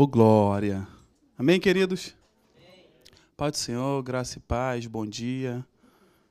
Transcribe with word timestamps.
Ô 0.00 0.06
glória. 0.06 0.88
Amém, 1.36 1.60
queridos? 1.60 2.16
Pai 3.36 3.50
do 3.50 3.58
Senhor, 3.58 4.02
graça 4.02 4.38
e 4.38 4.40
paz, 4.40 4.86
bom 4.86 5.04
dia. 5.04 5.62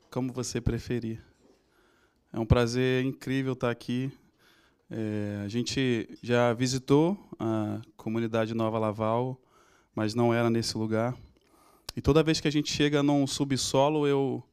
Como 0.09 0.33
você 0.33 0.59
preferir. 0.59 1.23
É 2.33 2.39
um 2.39 2.47
prazer 2.47 3.05
incrível 3.05 3.53
estar 3.53 3.69
aqui. 3.69 4.11
É, 4.89 5.43
a 5.45 5.47
gente 5.47 6.09
já 6.23 6.51
visitou 6.51 7.15
a 7.37 7.79
comunidade 7.95 8.55
Nova 8.55 8.79
Laval, 8.79 9.39
mas 9.93 10.15
não 10.15 10.33
era 10.33 10.49
nesse 10.49 10.75
lugar. 10.75 11.15
E 11.95 12.01
toda 12.01 12.23
vez 12.23 12.39
que 12.39 12.47
a 12.47 12.51
gente 12.51 12.73
chega 12.73 13.03
num 13.03 13.27
subsolo, 13.27 14.07
eu, 14.07 14.43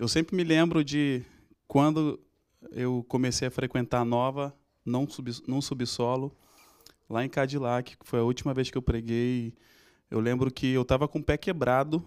eu 0.00 0.08
sempre 0.08 0.34
me 0.34 0.42
lembro 0.42 0.82
de 0.82 1.22
quando 1.66 2.18
eu 2.70 3.04
comecei 3.10 3.46
a 3.46 3.50
frequentar 3.50 4.00
a 4.00 4.06
Nova, 4.06 4.56
num, 4.86 5.06
sub, 5.06 5.30
num 5.46 5.60
subsolo, 5.60 6.34
lá 7.08 7.24
em 7.24 7.28
Cadillac, 7.28 7.96
que 7.96 8.06
foi 8.06 8.20
a 8.20 8.22
última 8.22 8.52
vez 8.52 8.70
que 8.70 8.78
eu 8.78 8.82
preguei. 8.82 9.54
Eu 10.10 10.20
lembro 10.20 10.50
que 10.50 10.68
eu 10.72 10.82
estava 10.82 11.08
com 11.08 11.18
o 11.18 11.24
pé 11.24 11.36
quebrado, 11.36 12.02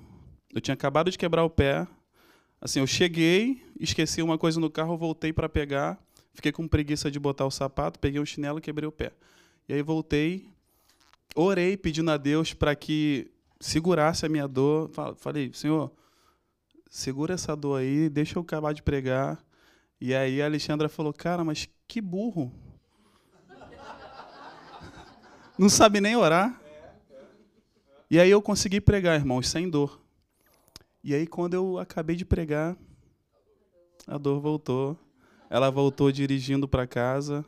eu 0.54 0.62
tinha 0.62 0.74
acabado 0.74 1.10
de 1.10 1.18
quebrar 1.18 1.44
o 1.44 1.50
pé. 1.50 1.88
Assim, 2.60 2.80
eu 2.80 2.88
cheguei, 2.88 3.64
esqueci 3.80 4.22
uma 4.22 4.38
coisa 4.38 4.60
no 4.60 4.70
carro, 4.70 4.98
voltei 4.98 5.34
para 5.34 5.50
pegar, 5.50 6.00
fiquei 6.34 6.52
com 6.52 6.68
preguiça 6.68 7.10
de 7.10 7.20
botar 7.20 7.46
o 7.46 7.52
sapato, 7.52 8.00
peguei 8.00 8.20
um 8.20 8.26
chinelo 8.26 8.60
e 8.60 8.62
quebrei 8.62 8.88
o 8.88 8.91
pé. 8.91 9.12
E 9.68 9.74
aí 9.74 9.82
voltei, 9.82 10.48
orei 11.36 11.76
pedindo 11.77 12.12
a 12.12 12.18
Deus 12.18 12.54
para 12.54 12.76
que 12.76 13.32
segurasse 13.60 14.26
a 14.26 14.30
minha 14.30 14.48
dor. 14.48 14.91
Falei, 15.18 15.52
Senhor, 15.54 15.91
segura 16.90 17.34
essa 17.34 17.55
dor 17.55 17.80
aí, 17.80 18.10
deixa 18.10 18.38
eu 18.38 18.44
acabar 18.44 18.74
de 18.74 18.84
pregar. 18.84 19.44
E 19.99 20.13
aí 20.13 20.41
a 20.41 20.46
Alexandra 20.46 20.90
falou, 20.90 21.13
cara, 21.13 21.44
mas 21.44 21.70
que 21.88 22.02
burro. 22.02 22.52
Não 25.62 25.70
sabe 25.70 26.02
nem 26.02 26.16
orar. 26.16 26.60
E 28.10 28.20
aí 28.20 28.32
eu 28.32 28.42
consegui 28.42 28.82
pregar, 28.82 29.20
irmãos, 29.20 29.48
sem 29.48 29.70
dor. 29.70 30.02
E 31.04 31.13
aí 31.13 31.27
quando 31.27 31.54
eu 31.54 31.77
acabei 31.77 32.16
de 32.16 32.26
pregar, 32.26 32.76
a 34.08 34.18
dor 34.18 34.40
voltou. 34.40 34.98
Ela 35.52 35.70
voltou 35.70 36.12
dirigindo 36.12 36.68
para 36.68 36.88
casa. 36.88 37.46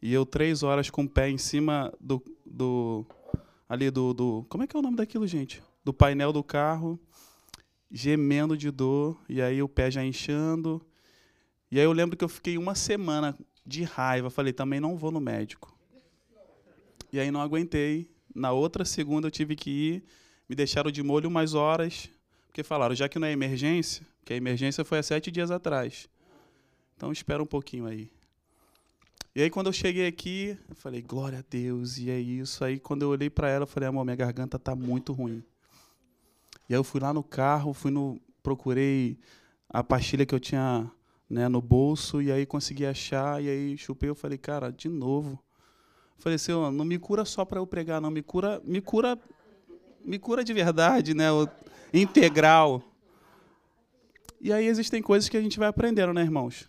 E 0.00 0.14
eu 0.14 0.24
três 0.24 0.62
horas 0.62 0.88
com 0.88 1.02
o 1.02 1.08
pé 1.08 1.30
em 1.30 1.36
cima 1.36 1.92
do, 2.00 2.22
do 2.46 3.04
ali 3.68 3.90
do, 3.90 4.14
do 4.14 4.46
como 4.48 4.62
é 4.62 4.66
que 4.68 4.76
é 4.76 4.78
o 4.78 4.82
nome 4.82 4.96
daquilo, 4.96 5.26
gente? 5.26 5.60
Do 5.84 5.92
painel 5.92 6.32
do 6.32 6.44
carro, 6.44 6.96
gemendo 7.90 8.56
de 8.56 8.70
dor. 8.70 9.20
E 9.28 9.42
aí 9.42 9.60
o 9.60 9.68
pé 9.68 9.90
já 9.90 10.04
inchando. 10.04 10.80
E 11.72 11.80
aí 11.80 11.84
eu 11.84 11.92
lembro 11.92 12.16
que 12.16 12.22
eu 12.22 12.28
fiquei 12.28 12.56
uma 12.56 12.76
semana 12.76 13.36
de 13.66 13.82
raiva. 13.82 14.30
Falei, 14.30 14.52
também 14.52 14.78
não 14.78 14.96
vou 14.96 15.10
no 15.10 15.18
médico. 15.18 15.76
E 17.12 17.18
aí 17.18 17.30
não 17.30 17.40
aguentei. 17.40 18.10
Na 18.34 18.52
outra 18.52 18.84
segunda 18.84 19.26
eu 19.26 19.30
tive 19.30 19.56
que 19.56 19.70
ir. 19.70 20.04
Me 20.48 20.54
deixaram 20.56 20.90
de 20.90 21.02
molho 21.02 21.28
umas 21.28 21.54
horas, 21.54 22.08
porque 22.46 22.62
falaram, 22.62 22.94
já 22.94 23.08
que 23.08 23.18
não 23.18 23.26
é 23.26 23.32
emergência, 23.32 24.06
que 24.24 24.32
a 24.32 24.36
emergência 24.36 24.84
foi 24.84 24.98
há 24.98 25.02
sete 25.02 25.30
dias 25.30 25.50
atrás. 25.50 26.08
Então 26.96 27.12
espera 27.12 27.42
um 27.42 27.46
pouquinho 27.46 27.86
aí. 27.86 28.10
E 29.34 29.42
aí 29.42 29.50
quando 29.50 29.66
eu 29.66 29.72
cheguei 29.72 30.06
aqui, 30.06 30.58
eu 30.68 30.74
falei, 30.74 31.02
glória 31.02 31.40
a 31.40 31.44
Deus, 31.48 31.98
e 31.98 32.10
é 32.10 32.18
isso. 32.18 32.64
Aí 32.64 32.78
quando 32.78 33.02
eu 33.02 33.10
olhei 33.10 33.28
para 33.28 33.48
ela, 33.48 33.64
eu 33.64 33.66
falei, 33.66 33.88
amor, 33.88 34.04
minha 34.04 34.16
garganta 34.16 34.58
tá 34.58 34.74
muito 34.74 35.12
ruim. 35.12 35.44
E 36.68 36.74
aí 36.74 36.78
eu 36.78 36.84
fui 36.84 37.00
lá 37.00 37.12
no 37.12 37.22
carro, 37.22 37.72
fui 37.72 37.90
no 37.90 38.20
procurei 38.42 39.18
a 39.68 39.84
pastilha 39.84 40.24
que 40.24 40.34
eu 40.34 40.40
tinha 40.40 40.90
né, 41.28 41.48
no 41.48 41.60
bolso 41.60 42.22
e 42.22 42.32
aí 42.32 42.46
consegui 42.46 42.86
achar 42.86 43.42
e 43.42 43.48
aí 43.48 43.76
chupei, 43.76 44.08
eu 44.08 44.14
falei, 44.14 44.38
cara, 44.38 44.70
de 44.70 44.88
novo. 44.88 45.38
Falei, 46.18 46.36
Senhor, 46.36 46.72
não 46.72 46.84
me 46.84 46.98
cura 46.98 47.24
só 47.24 47.44
para 47.44 47.60
eu 47.60 47.66
pregar, 47.66 48.00
não, 48.00 48.10
me 48.10 48.22
cura, 48.22 48.60
me 48.64 48.80
cura, 48.80 49.16
me 50.04 50.18
cura 50.18 50.42
de 50.42 50.52
verdade, 50.52 51.14
né? 51.14 51.30
O 51.30 51.48
integral. 51.94 52.82
E 54.40 54.52
aí 54.52 54.66
existem 54.66 55.00
coisas 55.00 55.28
que 55.28 55.36
a 55.36 55.40
gente 55.40 55.58
vai 55.58 55.68
aprendendo, 55.68 56.12
né, 56.12 56.22
irmãos? 56.22 56.68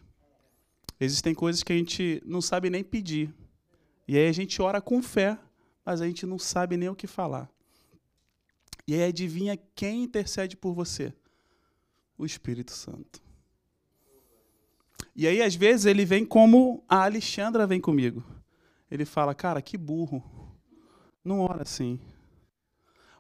Existem 1.00 1.34
coisas 1.34 1.64
que 1.64 1.74
a 1.74 1.76
gente 1.76 2.22
não 2.26 2.42
sabe 2.42 2.70
nem 2.70 2.84
pedir. 2.84 3.34
E 4.08 4.18
aí 4.18 4.28
a 4.28 4.32
gente 4.32 4.62
ora 4.62 4.80
com 4.80 5.02
fé, 5.02 5.38
mas 5.84 6.00
a 6.00 6.06
gente 6.06 6.26
não 6.26 6.38
sabe 6.38 6.78
nem 6.78 6.90
o 6.90 6.96
que 6.96 7.08
falar. 7.08 7.50
E 8.88 8.94
aí 8.94 9.04
adivinha 9.04 9.58
quem 9.76 10.04
intercede 10.04 10.56
por 10.56 10.74
você? 10.74 11.12
O 12.18 12.26
Espírito 12.26 12.72
Santo. 12.72 13.22
E 15.16 15.28
aí, 15.28 15.42
às 15.42 15.56
vezes, 15.56 15.86
ele 15.86 16.06
vem 16.06 16.26
como 16.26 16.84
a 16.88 17.04
Alexandra 17.04 17.66
vem 17.66 17.80
comigo 17.80 18.24
ele 18.90 19.06
fala, 19.06 19.36
cara, 19.36 19.62
que 19.62 19.78
burro. 19.78 20.24
Não 21.24 21.42
ora 21.42 21.64
assim. 21.64 22.00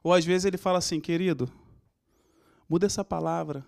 Ou 0.03 0.13
às 0.13 0.25
vezes 0.25 0.45
ele 0.45 0.57
fala 0.57 0.77
assim, 0.77 0.99
querido, 0.99 1.51
muda 2.67 2.85
essa 2.85 3.03
palavra. 3.03 3.65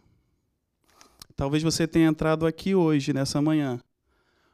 Talvez 1.36 1.64
você 1.64 1.88
tenha 1.88 2.08
entrado 2.08 2.46
aqui 2.46 2.76
hoje, 2.76 3.14
nessa 3.14 3.42
manhã, 3.42 3.80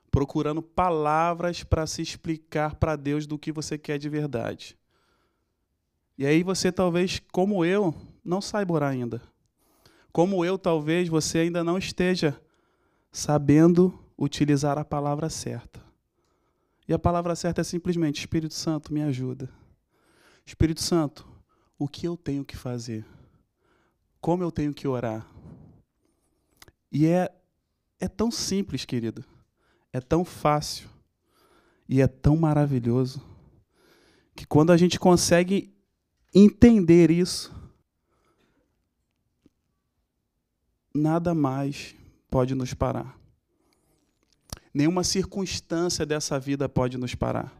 procurando 0.09 0.61
palavras 0.61 1.63
para 1.63 1.85
se 1.85 2.01
explicar 2.01 2.75
para 2.75 2.95
Deus 2.95 3.27
do 3.27 3.37
que 3.37 3.51
você 3.51 3.77
quer 3.77 3.97
de 3.97 4.09
verdade. 4.09 4.77
E 6.17 6.25
aí 6.25 6.41
você 6.41 6.71
talvez, 6.71 7.21
como 7.31 7.63
eu, 7.63 7.93
não 8.23 8.41
saiba 8.41 8.73
orar 8.73 8.91
ainda. 8.91 9.21
Como 10.11 10.43
eu, 10.43 10.57
talvez 10.57 11.07
você 11.07 11.39
ainda 11.39 11.63
não 11.63 11.77
esteja 11.77 12.39
sabendo 13.11 13.93
utilizar 14.17 14.77
a 14.77 14.85
palavra 14.85 15.29
certa. 15.29 15.86
E 16.87 16.93
a 16.93 16.99
palavra 16.99 17.35
certa 17.35 17.61
é 17.61 17.63
simplesmente: 17.63 18.19
Espírito 18.19 18.53
Santo, 18.53 18.93
me 18.93 19.01
ajuda. 19.01 19.49
Espírito 20.45 20.81
Santo, 20.81 21.27
o 21.77 21.87
que 21.87 22.07
eu 22.07 22.15
tenho 22.15 22.45
que 22.45 22.55
fazer? 22.55 23.05
Como 24.21 24.43
eu 24.43 24.51
tenho 24.51 24.73
que 24.73 24.87
orar? 24.87 25.27
E 26.91 27.05
é, 27.05 27.29
é 27.99 28.07
tão 28.07 28.31
simples, 28.31 28.85
querido. 28.85 29.23
É 29.91 29.99
tão 29.99 30.23
fácil. 30.23 30.89
E 31.87 32.01
é 32.01 32.07
tão 32.07 32.37
maravilhoso. 32.37 33.21
Que 34.35 34.45
quando 34.45 34.71
a 34.71 34.77
gente 34.77 34.99
consegue 34.99 35.75
entender 36.33 37.11
isso, 37.11 37.53
nada 40.93 41.33
mais 41.33 41.95
pode 42.29 42.55
nos 42.55 42.73
parar. 42.73 43.17
Nenhuma 44.77 45.03
circunstância 45.03 46.05
dessa 46.05 46.39
vida 46.39 46.69
pode 46.69 46.99
nos 46.99 47.15
parar. 47.15 47.51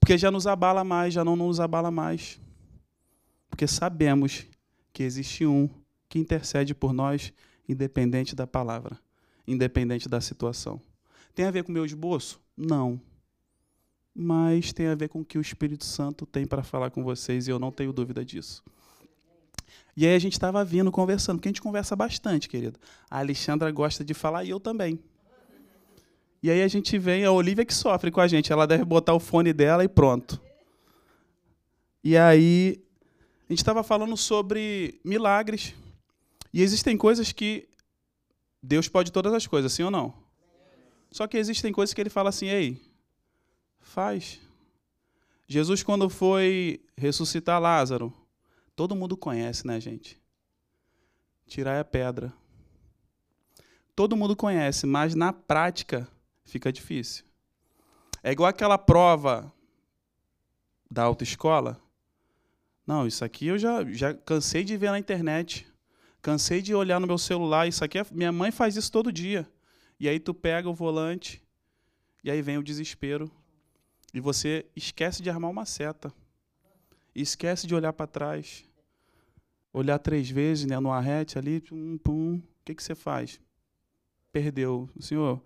Porque 0.00 0.18
já 0.18 0.28
nos 0.28 0.44
abala 0.44 0.82
mais, 0.82 1.14
já 1.14 1.24
não 1.24 1.36
nos 1.36 1.60
abala 1.60 1.88
mais. 1.88 2.40
Porque 3.48 3.64
sabemos 3.68 4.44
que 4.92 5.04
existe 5.04 5.46
um 5.46 5.70
que 6.08 6.18
intercede 6.18 6.74
por 6.74 6.92
nós, 6.92 7.32
independente 7.68 8.34
da 8.34 8.44
palavra, 8.44 8.98
independente 9.46 10.08
da 10.08 10.20
situação. 10.20 10.82
Tem 11.32 11.44
a 11.46 11.50
ver 11.52 11.62
com 11.62 11.70
o 11.70 11.72
meu 11.72 11.86
esboço? 11.86 12.40
Não. 12.56 13.00
Mas 14.12 14.72
tem 14.72 14.88
a 14.88 14.96
ver 14.96 15.10
com 15.10 15.20
o 15.20 15.24
que 15.24 15.38
o 15.38 15.40
Espírito 15.40 15.84
Santo 15.84 16.26
tem 16.26 16.44
para 16.44 16.64
falar 16.64 16.90
com 16.90 17.04
vocês, 17.04 17.46
e 17.46 17.52
eu 17.52 17.60
não 17.60 17.70
tenho 17.70 17.92
dúvida 17.92 18.24
disso. 18.24 18.64
E 19.96 20.04
aí 20.04 20.16
a 20.16 20.18
gente 20.18 20.32
estava 20.32 20.64
vindo, 20.64 20.90
conversando, 20.90 21.36
porque 21.36 21.50
a 21.50 21.52
gente 21.52 21.62
conversa 21.62 21.94
bastante, 21.94 22.48
querido. 22.48 22.80
A 23.08 23.20
Alexandra 23.20 23.70
gosta 23.70 24.04
de 24.04 24.12
falar 24.12 24.42
e 24.42 24.50
eu 24.50 24.58
também. 24.58 24.98
E 26.42 26.50
aí 26.50 26.60
a 26.60 26.68
gente 26.68 26.98
vem, 26.98 27.24
a 27.24 27.30
Olivia 27.30 27.64
que 27.64 27.72
sofre 27.72 28.10
com 28.10 28.20
a 28.20 28.26
gente, 28.26 28.52
ela 28.52 28.66
deve 28.66 28.84
botar 28.84 29.14
o 29.14 29.20
fone 29.20 29.52
dela 29.52 29.84
e 29.84 29.88
pronto. 29.88 30.40
E 32.02 32.16
aí 32.16 32.82
a 33.48 33.52
gente 33.52 33.60
estava 33.60 33.84
falando 33.84 34.16
sobre 34.16 35.00
milagres. 35.04 35.72
E 36.52 36.60
existem 36.60 36.96
coisas 36.96 37.30
que 37.30 37.68
Deus 38.60 38.88
pode 38.88 39.12
todas 39.12 39.32
as 39.32 39.46
coisas, 39.46 39.72
sim 39.72 39.84
ou 39.84 39.90
não? 39.90 40.12
Só 41.12 41.28
que 41.28 41.36
existem 41.36 41.72
coisas 41.72 41.94
que 41.94 42.00
ele 42.00 42.10
fala 42.10 42.30
assim, 42.30 42.48
ei, 42.48 42.82
faz. 43.78 44.40
Jesus, 45.46 45.82
quando 45.82 46.08
foi 46.08 46.84
ressuscitar 46.96 47.60
Lázaro, 47.60 48.12
todo 48.74 48.96
mundo 48.96 49.16
conhece, 49.16 49.66
né, 49.66 49.80
gente? 49.80 50.20
Tirar 51.46 51.78
a 51.78 51.84
pedra. 51.84 52.32
Todo 53.94 54.16
mundo 54.16 54.34
conhece, 54.34 54.86
mas 54.86 55.14
na 55.14 55.32
prática 55.32 56.08
fica 56.44 56.72
difícil. 56.72 57.24
É 58.22 58.32
igual 58.32 58.48
aquela 58.48 58.78
prova 58.78 59.52
da 60.90 61.02
autoescola. 61.02 61.80
Não, 62.86 63.06
isso 63.06 63.24
aqui 63.24 63.46
eu 63.46 63.58
já, 63.58 63.84
já 63.84 64.14
cansei 64.14 64.62
de 64.64 64.76
ver 64.76 64.90
na 64.90 64.98
internet. 64.98 65.66
Cansei 66.20 66.62
de 66.62 66.74
olhar 66.74 67.00
no 67.00 67.06
meu 67.06 67.18
celular. 67.18 67.66
Isso 67.66 67.84
aqui, 67.84 67.98
é, 67.98 68.06
minha 68.12 68.30
mãe 68.30 68.50
faz 68.50 68.76
isso 68.76 68.92
todo 68.92 69.12
dia. 69.12 69.48
E 69.98 70.08
aí 70.08 70.20
tu 70.20 70.34
pega 70.34 70.68
o 70.68 70.74
volante, 70.74 71.42
e 72.24 72.30
aí 72.30 72.42
vem 72.42 72.58
o 72.58 72.62
desespero. 72.62 73.30
E 74.12 74.20
você 74.20 74.66
esquece 74.76 75.22
de 75.22 75.30
armar 75.30 75.50
uma 75.50 75.64
seta. 75.64 76.12
esquece 77.14 77.66
de 77.66 77.74
olhar 77.74 77.92
para 77.92 78.06
trás. 78.06 78.64
Olhar 79.72 79.98
três 79.98 80.28
vezes 80.28 80.66
né, 80.66 80.78
no 80.78 80.92
arrete 80.92 81.38
ali, 81.38 81.60
pum, 81.60 81.98
pum. 81.98 82.36
O 82.36 82.64
que, 82.64 82.74
que 82.74 82.82
você 82.82 82.94
faz? 82.94 83.40
Perdeu. 84.30 84.88
Senhor, 85.00 85.42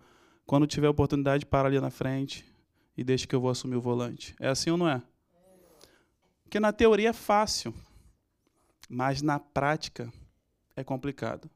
quando 0.47 0.65
tiver 0.65 0.87
oportunidade, 0.87 1.45
para 1.45 1.67
ali 1.67 1.79
na 1.79 1.91
frente 1.91 2.45
e 2.97 3.03
deixa 3.03 3.27
que 3.27 3.35
eu 3.35 3.41
vou 3.41 3.51
assumir 3.51 3.75
o 3.75 3.81
volante. 3.81 4.33
É 4.39 4.47
assim 4.47 4.69
ou 4.69 4.77
não 4.77 4.87
é? 4.87 5.03
Porque 6.41 6.57
na 6.57 6.71
teoria 6.71 7.09
é 7.09 7.13
fácil, 7.13 7.73
mas 8.89 9.21
na 9.21 9.37
prática 9.37 10.11
é 10.73 10.85
complicado. 10.85 11.49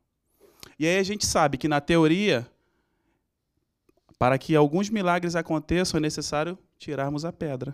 E 0.77 0.85
aí 0.85 0.97
a 0.97 1.03
gente 1.03 1.25
sabe 1.25 1.57
que 1.57 1.69
na 1.69 1.79
teoria, 1.79 2.45
para 4.19 4.37
que 4.37 4.55
alguns 4.55 4.89
milagres 4.89 5.37
aconteçam, 5.37 5.97
é 5.97 6.01
necessário 6.01 6.59
tirarmos 6.77 7.23
a 7.23 7.31
pedra. 7.31 7.73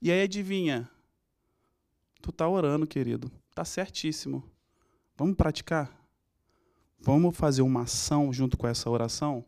E 0.00 0.10
aí 0.10 0.22
adivinha? 0.22 0.88
Tu 2.22 2.30
está 2.30 2.48
orando, 2.48 2.86
querido. 2.86 3.30
Está 3.50 3.66
certíssimo. 3.66 4.42
Vamos 5.14 5.36
praticar? 5.36 5.94
Vamos 6.98 7.36
fazer 7.36 7.60
uma 7.60 7.82
ação 7.82 8.32
junto 8.32 8.56
com 8.56 8.66
essa 8.66 8.88
oração? 8.88 9.44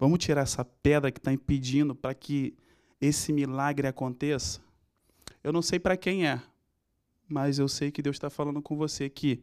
Vamos 0.00 0.18
tirar 0.18 0.40
essa 0.40 0.64
pedra 0.64 1.12
que 1.12 1.18
está 1.18 1.30
impedindo 1.30 1.94
para 1.94 2.14
que 2.14 2.56
esse 2.98 3.34
milagre 3.34 3.86
aconteça? 3.86 4.58
Eu 5.44 5.52
não 5.52 5.60
sei 5.60 5.78
para 5.78 5.94
quem 5.94 6.26
é, 6.26 6.40
mas 7.28 7.58
eu 7.58 7.68
sei 7.68 7.90
que 7.90 8.00
Deus 8.00 8.16
está 8.16 8.30
falando 8.30 8.62
com 8.62 8.78
você 8.78 9.10
que 9.10 9.42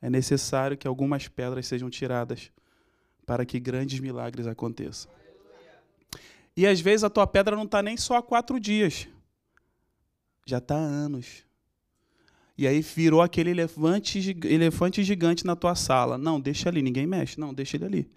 é 0.00 0.08
necessário 0.08 0.78
que 0.78 0.88
algumas 0.88 1.28
pedras 1.28 1.66
sejam 1.66 1.90
tiradas 1.90 2.50
para 3.26 3.44
que 3.44 3.60
grandes 3.60 4.00
milagres 4.00 4.46
aconteçam. 4.46 5.12
E 6.56 6.66
às 6.66 6.80
vezes 6.80 7.04
a 7.04 7.10
tua 7.10 7.26
pedra 7.26 7.54
não 7.54 7.64
está 7.64 7.82
nem 7.82 7.98
só 7.98 8.16
há 8.16 8.22
quatro 8.22 8.58
dias, 8.58 9.06
já 10.46 10.56
está 10.56 10.74
há 10.74 10.78
anos. 10.78 11.44
E 12.56 12.66
aí 12.66 12.80
virou 12.80 13.20
aquele 13.20 13.50
elefante, 13.50 14.34
elefante 14.44 15.04
gigante 15.04 15.44
na 15.44 15.54
tua 15.54 15.74
sala. 15.74 16.16
Não, 16.16 16.40
deixa 16.40 16.70
ali, 16.70 16.80
ninguém 16.80 17.06
mexe. 17.06 17.38
Não, 17.38 17.52
deixa 17.52 17.76
ele 17.76 17.84
ali. 17.84 18.10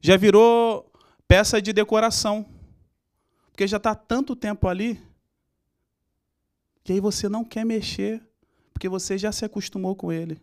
Já 0.00 0.16
virou 0.16 0.89
peça 1.30 1.62
de 1.62 1.72
decoração. 1.72 2.44
Porque 3.52 3.64
já 3.64 3.76
está 3.76 3.94
tanto 3.94 4.34
tempo 4.34 4.66
ali 4.66 5.00
que 6.82 6.92
aí 6.92 6.98
você 6.98 7.28
não 7.28 7.44
quer 7.44 7.64
mexer, 7.64 8.20
porque 8.72 8.88
você 8.88 9.16
já 9.16 9.30
se 9.30 9.44
acostumou 9.44 9.94
com 9.94 10.10
ele. 10.10 10.42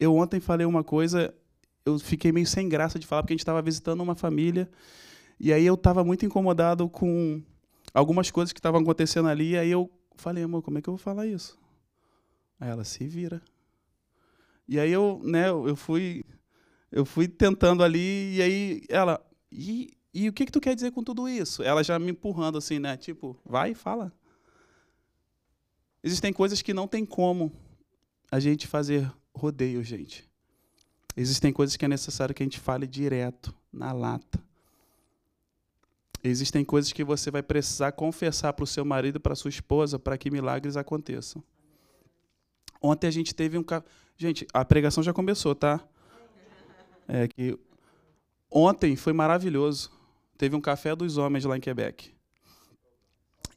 Eu 0.00 0.16
ontem 0.16 0.40
falei 0.40 0.66
uma 0.66 0.82
coisa, 0.82 1.32
eu 1.86 1.96
fiquei 2.00 2.32
meio 2.32 2.46
sem 2.46 2.68
graça 2.68 2.98
de 2.98 3.06
falar, 3.06 3.22
porque 3.22 3.34
a 3.34 3.36
gente 3.36 3.42
estava 3.42 3.62
visitando 3.62 4.00
uma 4.00 4.16
família, 4.16 4.68
e 5.38 5.52
aí 5.52 5.64
eu 5.64 5.74
estava 5.74 6.02
muito 6.02 6.26
incomodado 6.26 6.88
com 6.88 7.40
algumas 7.94 8.32
coisas 8.32 8.52
que 8.52 8.58
estavam 8.58 8.80
acontecendo 8.80 9.28
ali, 9.28 9.50
e 9.50 9.58
aí 9.58 9.70
eu 9.70 9.88
falei, 10.16 10.42
amor, 10.42 10.62
como 10.62 10.78
é 10.78 10.82
que 10.82 10.88
eu 10.88 10.94
vou 10.94 10.98
falar 10.98 11.28
isso? 11.28 11.56
Aí 12.58 12.68
ela 12.68 12.82
se 12.82 13.06
vira. 13.06 13.40
E 14.66 14.80
aí 14.80 14.90
eu, 14.90 15.20
né, 15.22 15.50
eu 15.50 15.76
fui 15.76 16.24
eu 16.92 17.06
fui 17.06 17.26
tentando 17.26 17.82
ali 17.82 18.36
e 18.36 18.42
aí 18.42 18.82
ela, 18.88 19.24
e, 19.50 19.96
e 20.12 20.28
o 20.28 20.32
que 20.32 20.44
que 20.44 20.52
tu 20.52 20.60
quer 20.60 20.74
dizer 20.74 20.92
com 20.92 21.02
tudo 21.02 21.26
isso? 21.26 21.62
Ela 21.62 21.82
já 21.82 21.98
me 21.98 22.10
empurrando 22.10 22.58
assim, 22.58 22.78
né, 22.78 22.96
tipo, 22.96 23.36
vai, 23.44 23.74
fala. 23.74 24.12
Existem 26.04 26.32
coisas 26.32 26.60
que 26.60 26.74
não 26.74 26.86
tem 26.86 27.06
como 27.06 27.50
a 28.30 28.38
gente 28.38 28.66
fazer 28.66 29.10
rodeio, 29.34 29.82
gente. 29.82 30.28
Existem 31.16 31.52
coisas 31.52 31.76
que 31.76 31.84
é 31.84 31.88
necessário 31.88 32.34
que 32.34 32.42
a 32.42 32.46
gente 32.46 32.60
fale 32.60 32.86
direto, 32.86 33.54
na 33.72 33.92
lata. 33.92 34.42
Existem 36.22 36.64
coisas 36.64 36.92
que 36.92 37.02
você 37.02 37.30
vai 37.30 37.42
precisar 37.42 37.92
confessar 37.92 38.52
para 38.52 38.64
o 38.64 38.66
seu 38.66 38.84
marido, 38.84 39.18
para 39.18 39.34
sua 39.34 39.48
esposa, 39.48 39.98
para 39.98 40.16
que 40.16 40.30
milagres 40.30 40.76
aconteçam. 40.76 41.42
Ontem 42.80 43.06
a 43.06 43.10
gente 43.10 43.34
teve 43.34 43.58
um. 43.58 43.64
Gente, 44.16 44.46
a 44.52 44.64
pregação 44.64 45.02
já 45.02 45.12
começou, 45.12 45.54
tá? 45.54 45.86
É 47.08 47.28
que 47.28 47.58
ontem 48.50 48.96
foi 48.96 49.12
maravilhoso. 49.12 49.90
Teve 50.36 50.56
um 50.56 50.60
café 50.60 50.94
dos 50.94 51.16
homens 51.16 51.44
lá 51.44 51.56
em 51.56 51.60
Quebec. 51.60 52.12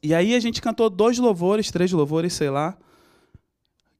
E 0.02 0.14
aí 0.14 0.34
a 0.34 0.40
gente 0.40 0.62
cantou 0.62 0.88
dois 0.88 1.18
louvores, 1.18 1.70
três 1.70 1.90
louvores, 1.92 2.32
sei 2.32 2.50
lá. 2.50 2.76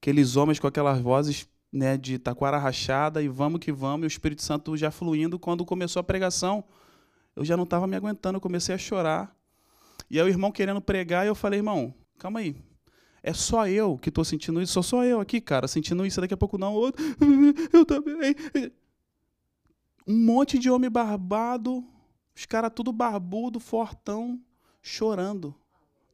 Aqueles 0.00 0.36
homens 0.36 0.58
com 0.58 0.66
aquelas 0.66 1.00
vozes 1.00 1.48
né, 1.72 1.96
de 1.96 2.18
taquara 2.18 2.58
rachada 2.58 3.22
e 3.22 3.28
vamos 3.28 3.60
que 3.60 3.72
vamos, 3.72 4.04
e 4.04 4.06
o 4.06 4.08
Espírito 4.08 4.42
Santo 4.42 4.76
já 4.76 4.90
fluindo. 4.90 5.38
Quando 5.38 5.64
começou 5.64 6.00
a 6.00 6.04
pregação, 6.04 6.64
eu 7.34 7.44
já 7.44 7.56
não 7.56 7.64
estava 7.64 7.86
me 7.86 7.96
aguentando, 7.96 8.36
eu 8.36 8.40
comecei 8.40 8.74
a 8.74 8.78
chorar. 8.78 9.34
E 10.10 10.20
aí 10.20 10.26
o 10.26 10.28
irmão 10.28 10.52
querendo 10.52 10.80
pregar, 10.80 11.24
e 11.24 11.28
eu 11.28 11.34
falei, 11.34 11.58
irmão, 11.58 11.94
calma 12.18 12.40
aí. 12.40 12.56
É 13.22 13.32
só 13.32 13.66
eu 13.66 13.98
que 13.98 14.08
estou 14.08 14.24
sentindo 14.24 14.62
isso, 14.62 14.72
sou 14.72 14.82
só 14.82 15.04
eu 15.04 15.20
aqui, 15.20 15.40
cara, 15.40 15.66
sentindo 15.66 16.06
isso. 16.06 16.20
Daqui 16.20 16.34
a 16.34 16.36
pouco 16.36 16.56
não, 16.56 16.72
outro, 16.74 17.04
eu 17.72 17.84
também. 17.84 18.34
Um 20.06 20.16
monte 20.16 20.58
de 20.58 20.70
homem 20.70 20.90
barbado, 20.90 21.84
os 22.34 22.46
caras 22.46 22.70
tudo 22.74 22.92
barbudo, 22.92 23.58
fortão, 23.58 24.40
chorando 24.80 25.54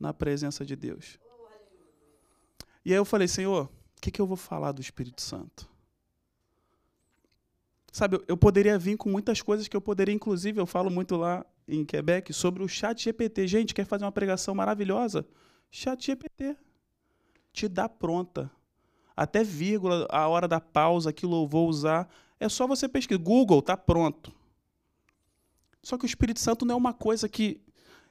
na 0.00 0.14
presença 0.14 0.64
de 0.64 0.74
Deus. 0.74 1.18
E 2.84 2.90
aí 2.90 2.96
eu 2.96 3.04
falei, 3.04 3.28
Senhor, 3.28 3.66
o 3.66 4.00
que, 4.00 4.10
que 4.10 4.20
eu 4.20 4.26
vou 4.26 4.36
falar 4.36 4.72
do 4.72 4.80
Espírito 4.80 5.20
Santo? 5.20 5.70
Sabe, 7.92 8.18
eu 8.26 8.36
poderia 8.36 8.78
vir 8.78 8.96
com 8.96 9.10
muitas 9.10 9.42
coisas 9.42 9.68
que 9.68 9.76
eu 9.76 9.80
poderia, 9.80 10.14
inclusive, 10.14 10.58
eu 10.58 10.66
falo 10.66 10.90
muito 10.90 11.14
lá 11.14 11.44
em 11.68 11.84
Quebec 11.84 12.32
sobre 12.32 12.62
o 12.62 12.68
chat 12.68 13.04
GPT. 13.04 13.46
Gente, 13.46 13.74
quer 13.74 13.84
fazer 13.84 14.04
uma 14.04 14.12
pregação 14.12 14.54
maravilhosa? 14.54 15.26
Chat 15.70 16.06
GPT. 16.06 16.56
Te 17.52 17.68
dá 17.68 17.88
pronta. 17.88 18.50
Até 19.14 19.44
vírgula, 19.44 20.06
a 20.10 20.26
hora 20.26 20.48
da 20.48 20.58
pausa, 20.58 21.12
que 21.12 21.26
eu 21.26 21.46
vou 21.46 21.68
usar. 21.68 22.08
É 22.42 22.48
só 22.48 22.66
você 22.66 22.88
pesquisar. 22.88 23.22
Google, 23.22 23.62
tá 23.62 23.76
pronto. 23.76 24.34
Só 25.80 25.96
que 25.96 26.04
o 26.04 26.06
Espírito 26.06 26.40
Santo 26.40 26.64
não 26.64 26.74
é 26.74 26.76
uma 26.76 26.92
coisa 26.92 27.28
que 27.28 27.60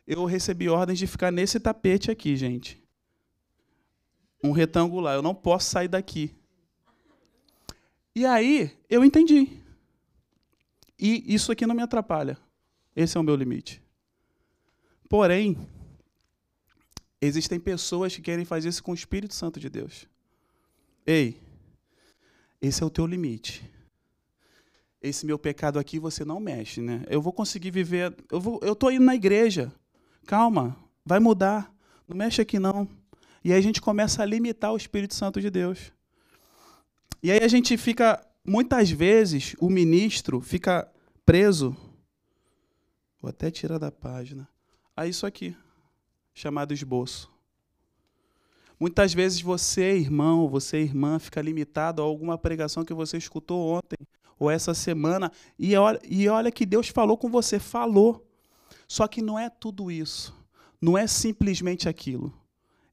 eu 0.08 0.24
recebi 0.24 0.70
ordens 0.70 1.00
de 1.00 1.06
ficar 1.06 1.32
nesse 1.32 1.60
tapete 1.60 2.10
aqui, 2.10 2.38
gente. 2.38 2.82
Um 4.42 4.52
retangular. 4.52 5.16
Eu 5.16 5.22
não 5.22 5.36
posso 5.36 5.70
sair 5.70 5.90
daqui. 5.90 6.34
E 8.16 8.26
aí, 8.26 8.74
eu 8.90 9.04
entendi. 9.04 9.62
E 10.98 11.34
isso 11.34 11.52
aqui 11.52 11.68
não 11.68 11.76
me 11.76 11.82
atrapalha. 11.82 12.38
Esse 12.96 13.18
é 13.18 13.20
o 13.20 13.24
meu 13.24 13.36
limite. 13.36 13.84
Porém, 15.10 15.58
existem 17.20 17.60
pessoas 17.60 18.16
que 18.16 18.22
querem 18.22 18.46
fazer 18.46 18.70
isso 18.70 18.82
com 18.82 18.92
o 18.92 18.96
Espírito 18.96 19.34
Santo 19.34 19.60
de 19.60 19.70
Deus. 19.70 20.08
Ei, 21.06 21.38
esse 22.62 22.82
é 22.82 22.86
o 22.86 22.90
teu 22.90 23.06
limite. 23.06 23.70
Esse 25.02 25.26
meu 25.26 25.40
pecado 25.40 25.80
aqui 25.80 25.98
você 25.98 26.24
não 26.24 26.40
mexe, 26.40 26.80
né? 26.82 27.04
Eu 27.08 27.22
vou 27.22 27.34
conseguir 27.34 27.72
viver. 27.72 28.16
Eu 28.32 28.40
vou, 28.40 28.60
eu 28.62 28.76
tô 28.76 28.92
indo 28.92 29.04
na 29.04 29.16
igreja. 29.16 29.74
Calma, 30.28 30.78
vai 31.04 31.20
mudar. 31.20 31.74
Não 32.08 32.16
mexe 32.16 32.42
aqui 32.42 32.60
não. 32.60 32.88
E 33.44 33.52
aí 33.52 33.58
a 33.58 33.62
gente 33.62 33.82
começa 33.82 34.22
a 34.22 34.26
limitar 34.26 34.72
o 34.72 34.78
Espírito 34.78 35.16
Santo 35.16 35.42
de 35.42 35.50
Deus. 35.50 35.92
E 37.24 37.32
aí 37.32 37.40
a 37.44 37.48
gente 37.48 37.76
fica 37.78 38.24
muitas 38.46 38.92
vezes 38.92 39.56
o 39.60 39.70
ministro 39.70 40.40
fica 40.40 40.92
preso. 41.26 41.76
Vou 43.20 43.30
até 43.30 43.50
tirar 43.50 43.80
da 43.80 43.92
página. 43.92 44.48
A 44.96 45.08
isso 45.08 45.26
aqui, 45.26 45.56
chamado 46.34 46.74
esboço. 46.74 47.32
Muitas 48.80 49.14
vezes 49.14 49.42
você, 49.42 49.96
irmão, 49.98 50.48
você, 50.48 50.80
irmã, 50.80 51.18
fica 51.20 51.42
limitado 51.42 52.02
a 52.02 52.06
alguma 52.06 52.38
pregação 52.38 52.84
que 52.84 52.94
você 52.94 53.18
escutou 53.18 53.78
ontem 53.78 53.98
ou 54.42 54.50
essa 54.50 54.74
semana 54.74 55.32
e 55.58 55.76
olha, 55.76 56.02
e 56.04 56.28
olha 56.28 56.52
que 56.52 56.66
Deus 56.66 56.88
falou 56.88 57.16
com 57.16 57.30
você, 57.30 57.60
falou. 57.60 58.28
Só 58.88 59.08
que 59.08 59.22
não 59.22 59.38
é 59.38 59.52
tudo 59.52 59.92
isso. 59.92 60.36
Não 60.82 60.98
é 60.98 61.06
simplesmente 61.06 61.88
aquilo. 61.88 62.34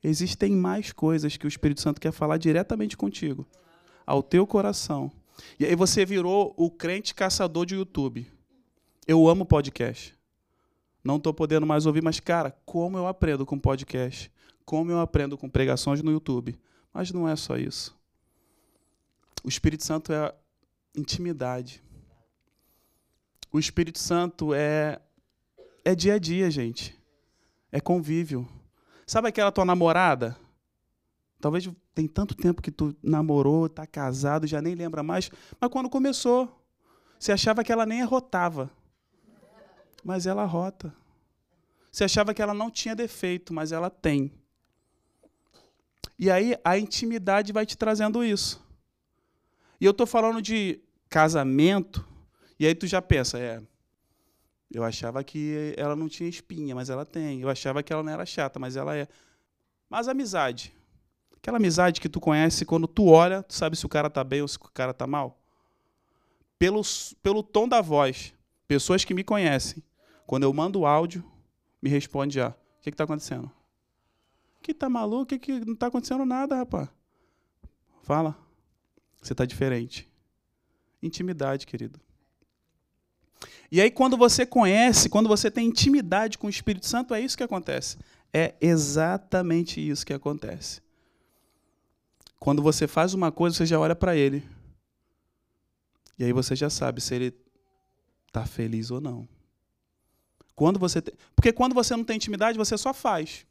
Existem 0.05 0.55
mais 0.55 0.93
coisas 0.93 1.39
que 1.39 1.47
o 1.47 1.49
Espírito 1.49 1.81
Santo 1.81 2.03
quer 2.03 2.13
falar 2.13 2.37
diretamente 2.37 2.99
contigo, 2.99 3.47
ao 4.05 4.23
teu 4.23 4.47
coração. 4.47 5.11
E 5.59 5.65
aí 5.65 5.75
você 5.75 6.05
virou 6.05 6.53
o 6.55 6.71
crente 6.71 7.15
caçador 7.15 7.65
de 7.65 7.77
YouTube. 7.77 8.31
Eu 9.07 9.27
amo 9.27 9.47
podcast. 9.47 10.15
Não 11.03 11.17
estou 11.17 11.33
podendo 11.33 11.67
mais 11.67 11.87
ouvir, 11.87 12.03
mas, 12.03 12.21
cara, 12.21 12.55
como 12.67 12.99
eu 12.99 13.07
aprendo 13.07 13.47
com 13.47 13.59
podcast? 13.59 14.31
Como 14.67 14.91
eu 14.91 15.01
aprendo 15.01 15.39
com 15.39 15.49
pregações 15.49 16.03
no 16.03 16.11
YouTube? 16.11 16.61
Mas 16.93 17.11
não 17.11 17.27
é 17.27 17.35
só 17.35 17.57
isso. 17.57 17.97
O 19.43 19.49
Espírito 19.49 19.83
Santo 19.83 20.13
é 20.13 20.35
intimidade. 20.95 21.83
O 23.53 23.59
Espírito 23.59 23.99
Santo 23.99 24.53
é 24.55 25.01
é 25.85 25.95
dia 25.95 26.15
a 26.15 26.19
dia, 26.19 26.51
gente. 26.51 26.95
É 27.73 27.81
convívio. 27.81 28.47
Sabe 29.07 29.29
aquela 29.29 29.51
tua 29.51 29.65
namorada? 29.65 30.37
Talvez 31.41 31.67
tem 31.95 32.07
tanto 32.07 32.35
tempo 32.35 32.61
que 32.61 32.71
tu 32.71 32.95
namorou, 33.03 33.67
está 33.67 33.87
casado, 33.87 34.47
já 34.47 34.61
nem 34.61 34.75
lembra 34.75 35.03
mais. 35.03 35.31
Mas 35.59 35.71
quando 35.71 35.89
começou, 35.89 36.63
você 37.19 37.33
achava 37.33 37.65
que 37.65 37.73
ela 37.73 37.87
nem 37.87 38.03
arrotava. 38.03 38.71
Mas 40.05 40.27
ela 40.27 40.45
rota. 40.45 40.95
Você 41.91 42.05
achava 42.05 42.35
que 42.35 42.43
ela 42.43 42.53
não 42.53 42.71
tinha 42.71 42.95
defeito, 42.95 43.55
mas 43.55 43.73
ela 43.73 43.89
tem. 43.89 44.33
E 46.19 46.31
aí 46.31 46.55
a 46.63 46.77
intimidade 46.77 47.53
vai 47.53 47.65
te 47.65 47.79
trazendo 47.79 48.23
isso. 48.23 48.63
E 49.81 49.85
eu 49.85 49.93
estou 49.93 50.07
falando 50.07 50.43
de 50.43 50.81
casamento, 51.09 52.07
e 52.59 52.67
aí 52.67 52.75
tu 52.75 52.87
já 52.87 53.01
pensa, 53.01 53.39
é, 53.39 53.63
Eu 54.71 54.85
achava 54.85 55.25
que 55.25 55.75
ela 55.77 55.97
não 55.97 56.09
tinha 56.09 56.29
espinha, 56.29 56.75
mas 56.75 56.91
ela 56.91 57.07
tem. 57.07 57.41
Eu 57.41 57.49
achava 57.49 57.83
que 57.83 57.93
ela 57.93 58.03
não 58.03 58.13
era 58.13 58.27
chata, 58.27 58.59
mas 58.59 58.77
ela 58.77 58.95
é. 58.97 59.09
Mas 59.89 60.09
amizade. 60.09 60.75
Aquela 61.37 61.57
amizade 61.57 62.01
que 62.01 62.09
tu 62.09 62.21
conhece, 62.21 62.67
quando 62.67 62.87
tu 62.87 63.07
olha, 63.07 63.43
tu 63.43 63.55
sabe 63.55 63.77
se 63.77 63.87
o 63.87 63.89
cara 63.89 64.11
tá 64.11 64.23
bem 64.23 64.43
ou 64.43 64.49
se 64.49 64.57
o 64.57 64.61
cara 64.61 64.93
tá 64.93 65.07
mal. 65.07 65.41
Pelo, 66.59 66.83
pelo 67.23 67.43
tom 67.43 67.67
da 67.67 67.81
voz. 67.81 68.35
Pessoas 68.67 69.05
que 69.05 69.15
me 69.15 69.25
conhecem. 69.25 69.83
Quando 70.27 70.43
eu 70.43 70.53
mando 70.53 70.85
áudio, 70.85 71.25
me 71.81 71.89
responde 71.89 72.35
já. 72.35 72.51
O 72.51 72.55
que 72.83 72.91
está 72.91 73.05
acontecendo? 73.05 73.51
Que 74.61 74.75
tá 74.75 74.91
maluco? 74.91 75.27
Que, 75.27 75.39
que 75.39 75.65
não 75.65 75.73
está 75.73 75.87
acontecendo 75.87 76.27
nada, 76.27 76.57
rapaz. 76.57 76.91
Fala. 78.03 78.37
Você 79.21 79.33
está 79.33 79.45
diferente. 79.45 80.09
Intimidade, 81.03 81.67
querido. 81.67 82.01
E 83.71 83.81
aí, 83.81 83.91
quando 83.91 84.17
você 84.17 84.47
conhece, 84.47 85.09
quando 85.09 85.29
você 85.29 85.51
tem 85.51 85.67
intimidade 85.67 86.39
com 86.39 86.47
o 86.47 86.51
Espírito 86.51 86.87
Santo, 86.87 87.15
é 87.15 87.21
isso 87.21 87.37
que 87.37 87.43
acontece. 87.43 87.99
É 88.33 88.55
exatamente 88.61 89.87
isso 89.87 90.05
que 90.05 90.13
acontece. 90.13 90.81
Quando 92.39 92.63
você 92.63 92.87
faz 92.87 93.15
uma 93.15 93.31
coisa, 93.31 93.57
você 93.57 93.67
já 93.67 93.79
olha 93.79 93.97
para 93.97 94.17
ele. 94.17 94.43
E 96.19 96.25
aí 96.25 96.33
você 96.33 96.57
já 96.57 96.71
sabe 96.71 97.01
se 97.01 97.15
ele 97.15 97.35
está 98.27 98.45
feliz 98.47 98.91
ou 98.91 99.01
não. 99.01 99.29
Quando 100.55 100.79
você 100.79 101.01
tem... 101.01 101.15
Porque 101.37 101.53
quando 101.53 101.75
você 101.75 101.97
não 101.97 102.05
tem 102.05 102.17
intimidade, 102.17 102.59
você 102.59 102.77
só 102.77 102.93
faz. 102.93 103.47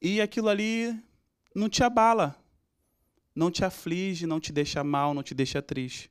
E 0.00 0.20
aquilo 0.20 0.48
ali 0.48 0.98
não 1.54 1.68
te 1.68 1.82
abala, 1.82 2.36
não 3.38 3.52
te 3.52 3.64
aflige, 3.64 4.26
não 4.26 4.40
te 4.40 4.52
deixa 4.52 4.82
mal, 4.82 5.14
não 5.14 5.22
te 5.22 5.32
deixa 5.32 5.62
triste. 5.62 6.10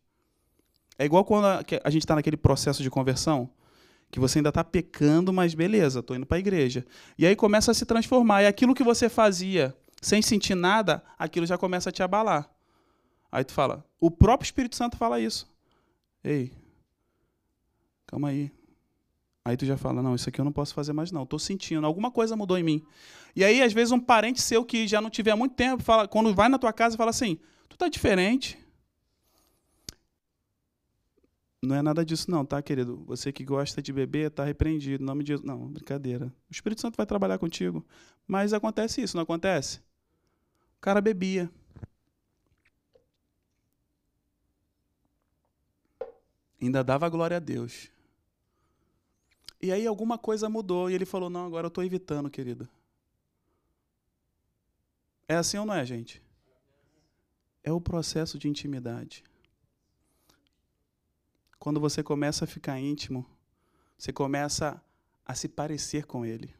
É 0.97 1.03
igual 1.03 1.25
quando 1.25 1.45
a, 1.45 1.89
gente 1.89 2.03
está 2.03 2.15
naquele 2.15 2.37
processo 2.37 2.81
de 2.81 2.89
conversão, 2.89 3.49
que 4.09 4.17
você 4.19 4.39
ainda 4.39 4.49
está 4.49 4.63
pecando, 4.63 5.33
mas 5.33 5.53
beleza, 5.53 5.99
estou 5.99 6.15
indo 6.15 6.25
para 6.25 6.37
a 6.37 6.39
igreja. 6.39 6.85
E 7.17 7.27
aí 7.27 7.35
começa 7.35 7.69
a 7.69 7.73
se 7.73 7.85
transformar. 7.85 8.43
E 8.43 8.47
aquilo 8.47 8.73
que 8.73 8.83
você 8.83 9.09
fazia 9.09 9.75
sem 10.01 10.21
sentir 10.21 10.55
nada, 10.55 11.03
aquilo 11.19 11.45
já 11.45 11.57
começa 11.57 11.89
a 11.89 11.91
te 11.91 12.01
abalar. 12.01 12.49
Aí 13.29 13.43
tu 13.43 13.51
fala, 13.51 13.85
o 13.99 14.09
próprio 14.09 14.45
Espírito 14.45 14.77
Santo 14.77 14.95
fala 14.95 15.19
isso. 15.19 15.53
Ei, 16.23 16.53
calma 18.07 18.29
aí. 18.29 18.56
Aí 19.47 19.55
tu 19.55 19.65
já 19.65 19.77
fala, 19.77 20.03
não, 20.03 20.13
isso 20.13 20.27
aqui 20.27 20.41
eu 20.41 20.43
não 20.43 20.51
posso 20.51 20.73
fazer 20.73 20.91
mais 20.91 21.09
não. 21.09 21.23
Estou 21.23 21.39
sentindo, 21.39 21.87
alguma 21.87 22.11
coisa 22.11 22.35
mudou 22.35 22.57
em 22.57 22.63
mim. 22.63 22.83
E 23.33 23.45
aí, 23.45 23.61
às 23.61 23.71
vezes, 23.71 23.93
um 23.93 23.99
parente 23.99 24.41
seu 24.41 24.65
que 24.65 24.85
já 24.85 24.99
não 24.99 25.09
tiver 25.09 25.33
muito 25.35 25.55
tempo, 25.55 25.81
fala, 25.81 26.05
quando 26.05 26.35
vai 26.35 26.49
na 26.49 26.59
tua 26.59 26.73
casa, 26.73 26.97
fala 26.97 27.11
assim, 27.11 27.39
tu 27.69 27.77
tá 27.77 27.87
diferente. 27.87 28.59
Não 31.61 31.77
é 31.77 31.81
nada 31.81 32.03
disso, 32.03 32.29
não, 32.29 32.45
tá, 32.45 32.61
querido? 32.61 33.01
Você 33.05 33.31
que 33.31 33.45
gosta 33.45 33.81
de 33.81 33.93
beber, 33.93 34.31
tá 34.31 34.43
repreendido. 34.43 35.05
Nome 35.05 35.23
de 35.23 35.29
Jesus. 35.29 35.47
Não, 35.47 35.65
brincadeira. 35.69 36.25
O 36.49 36.51
Espírito 36.51 36.81
Santo 36.81 36.97
vai 36.97 37.05
trabalhar 37.05 37.37
contigo. 37.37 37.85
Mas 38.27 38.51
acontece 38.51 39.01
isso, 39.01 39.15
não 39.15 39.23
acontece? 39.23 39.77
O 40.77 40.81
cara 40.81 40.99
bebia. 40.99 41.49
Ainda 46.61 46.83
dava 46.83 47.07
glória 47.07 47.37
a 47.37 47.39
Deus. 47.39 47.89
E 49.61 49.71
aí 49.71 49.87
alguma 49.87 50.17
coisa 50.17 50.49
mudou 50.49 50.89
e 50.89 50.93
ele 50.93 51.05
falou: 51.05 51.29
Não, 51.29 51.45
agora 51.45 51.65
eu 51.65 51.69
estou 51.69 51.83
evitando, 51.83 52.29
querido. 52.29 52.67
É 55.27 55.35
assim 55.35 55.57
ou 55.57 55.65
não 55.65 55.73
é, 55.73 55.85
gente? 55.85 56.21
É 57.63 57.71
o 57.71 57.81
processo 57.81 58.37
de 58.37 58.47
intimidade. 58.47 59.23
Quando 61.59 61.79
você 61.79 62.01
começa 62.01 62.45
a 62.45 62.47
ficar 62.47 62.79
íntimo, 62.79 63.25
você 63.97 64.13
começa 64.13 64.81
a 65.25 65.35
se 65.35 65.49
parecer 65.49 66.05
com 66.05 66.25
ele. 66.25 66.55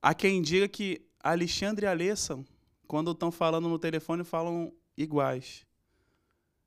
Há 0.00 0.14
quem 0.14 0.40
diga 0.40 0.68
que 0.68 1.04
Alexandre 1.22 1.86
e 1.86 1.88
Alessa, 1.88 2.42
quando 2.86 3.10
estão 3.10 3.32
falando 3.32 3.68
no 3.68 3.78
telefone, 3.78 4.22
falam 4.22 4.72
iguais. 4.96 5.66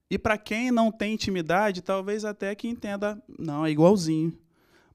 E 0.09 0.17
para 0.17 0.37
quem 0.37 0.71
não 0.71 0.91
tem 0.91 1.13
intimidade, 1.13 1.81
talvez 1.81 2.25
até 2.25 2.53
que 2.55 2.67
entenda, 2.67 3.21
não, 3.39 3.65
é 3.65 3.71
igualzinho. 3.71 4.37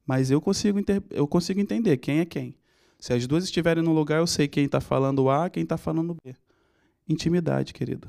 Mas 0.07 0.31
eu 0.31 0.41
consigo, 0.41 0.79
eu 1.11 1.27
consigo 1.27 1.61
entender 1.61 1.97
quem 1.99 2.21
é 2.21 2.25
quem. 2.25 2.57
Se 2.99 3.13
as 3.13 3.27
duas 3.27 3.45
estiverem 3.45 3.83
no 3.83 3.93
lugar, 3.93 4.19
eu 4.19 4.27
sei 4.27 4.49
quem 4.49 4.65
está 4.65 4.81
falando 4.81 5.29
A, 5.29 5.51
quem 5.51 5.63
está 5.63 5.77
falando 5.77 6.17
B. 6.25 6.35
Intimidade, 7.09 7.73
querido. 7.73 8.09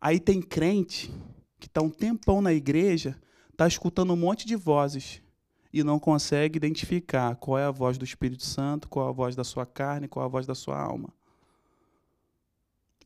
Aí 0.00 0.20
tem 0.20 0.40
crente 0.40 1.10
que 1.58 1.66
está 1.66 1.80
um 1.80 1.90
tempão 1.90 2.42
na 2.42 2.52
igreja, 2.52 3.16
está 3.50 3.66
escutando 3.66 4.12
um 4.12 4.16
monte 4.16 4.46
de 4.46 4.54
vozes 4.54 5.22
e 5.72 5.82
não 5.82 5.98
consegue 5.98 6.56
identificar 6.56 7.34
qual 7.36 7.58
é 7.58 7.64
a 7.64 7.70
voz 7.70 7.96
do 7.96 8.04
Espírito 8.04 8.44
Santo, 8.44 8.88
qual 8.88 9.06
é 9.06 9.10
a 9.10 9.12
voz 9.12 9.34
da 9.34 9.42
sua 9.44 9.64
carne, 9.64 10.08
qual 10.08 10.24
é 10.24 10.26
a 10.26 10.30
voz 10.30 10.46
da 10.46 10.54
sua 10.54 10.78
alma. 10.78 11.08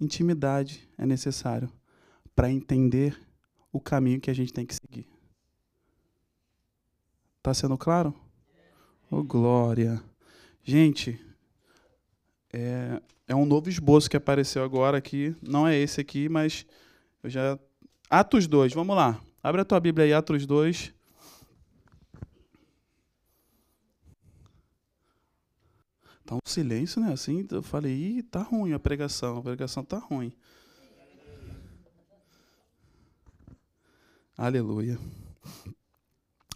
Intimidade 0.01 0.89
é 0.99 1.07
necessário 1.07 1.71
para 2.39 2.53
entender 2.53 3.21
o 3.73 3.81
caminho 3.81 4.21
que 4.21 4.31
a 4.31 4.33
gente 4.33 4.53
tem 4.53 4.65
que 4.65 4.73
seguir. 4.73 5.09
Está 7.39 7.53
sendo 7.53 7.77
claro? 7.77 8.15
Oh, 9.11 9.25
glória. 9.25 10.01
Gente, 10.63 11.21
é, 12.53 13.03
é 13.27 13.35
um 13.35 13.45
novo 13.45 13.69
esboço 13.69 14.09
que 14.09 14.17
apareceu 14.17 14.63
agora 14.63 14.97
aqui. 14.97 15.35
Não 15.43 15.67
é 15.67 15.77
esse 15.77 16.01
aqui, 16.01 16.29
mas 16.29 16.65
eu 17.25 17.29
já. 17.29 17.59
Atos 18.09 18.47
2, 18.47 18.73
vamos 18.73 18.95
lá. 18.95 19.21
Abre 19.43 19.63
a 19.63 19.65
tua 19.65 19.81
Bíblia 19.81 20.07
aí, 20.07 20.13
Atos 20.13 20.47
2. 20.47 20.95
Tá 26.25 26.37
um 26.37 26.39
silêncio, 26.45 27.01
né? 27.01 27.13
Assim, 27.13 27.45
eu 27.51 27.65
falei, 27.65 27.93
Ih, 27.93 28.23
tá 28.23 28.43
ruim 28.43 28.75
a 28.75 28.79
pregação, 28.79 29.39
a 29.39 29.43
pregação 29.43 29.83
tá 29.83 29.99
ruim. 29.99 30.33
Aleluia. 34.39 34.97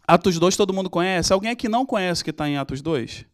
Atos 0.06 0.38
2 0.38 0.56
todo 0.56 0.72
mundo 0.72 0.88
conhece? 0.88 1.32
Alguém 1.32 1.50
aqui 1.50 1.68
não 1.68 1.84
conhece 1.84 2.22
que 2.22 2.30
está 2.30 2.48
em 2.48 2.56
Atos 2.56 2.80
2? 2.80 3.26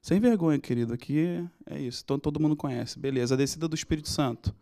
Sem 0.00 0.20
vergonha, 0.20 0.56
querido. 0.60 0.94
Aqui 0.94 1.44
é 1.66 1.80
isso. 1.80 2.02
Então 2.04 2.16
todo 2.16 2.38
mundo 2.38 2.54
conhece. 2.54 2.96
Beleza. 2.96 3.34
A 3.34 3.36
descida 3.36 3.66
do 3.66 3.74
Espírito 3.74 4.08
Santo. 4.08 4.54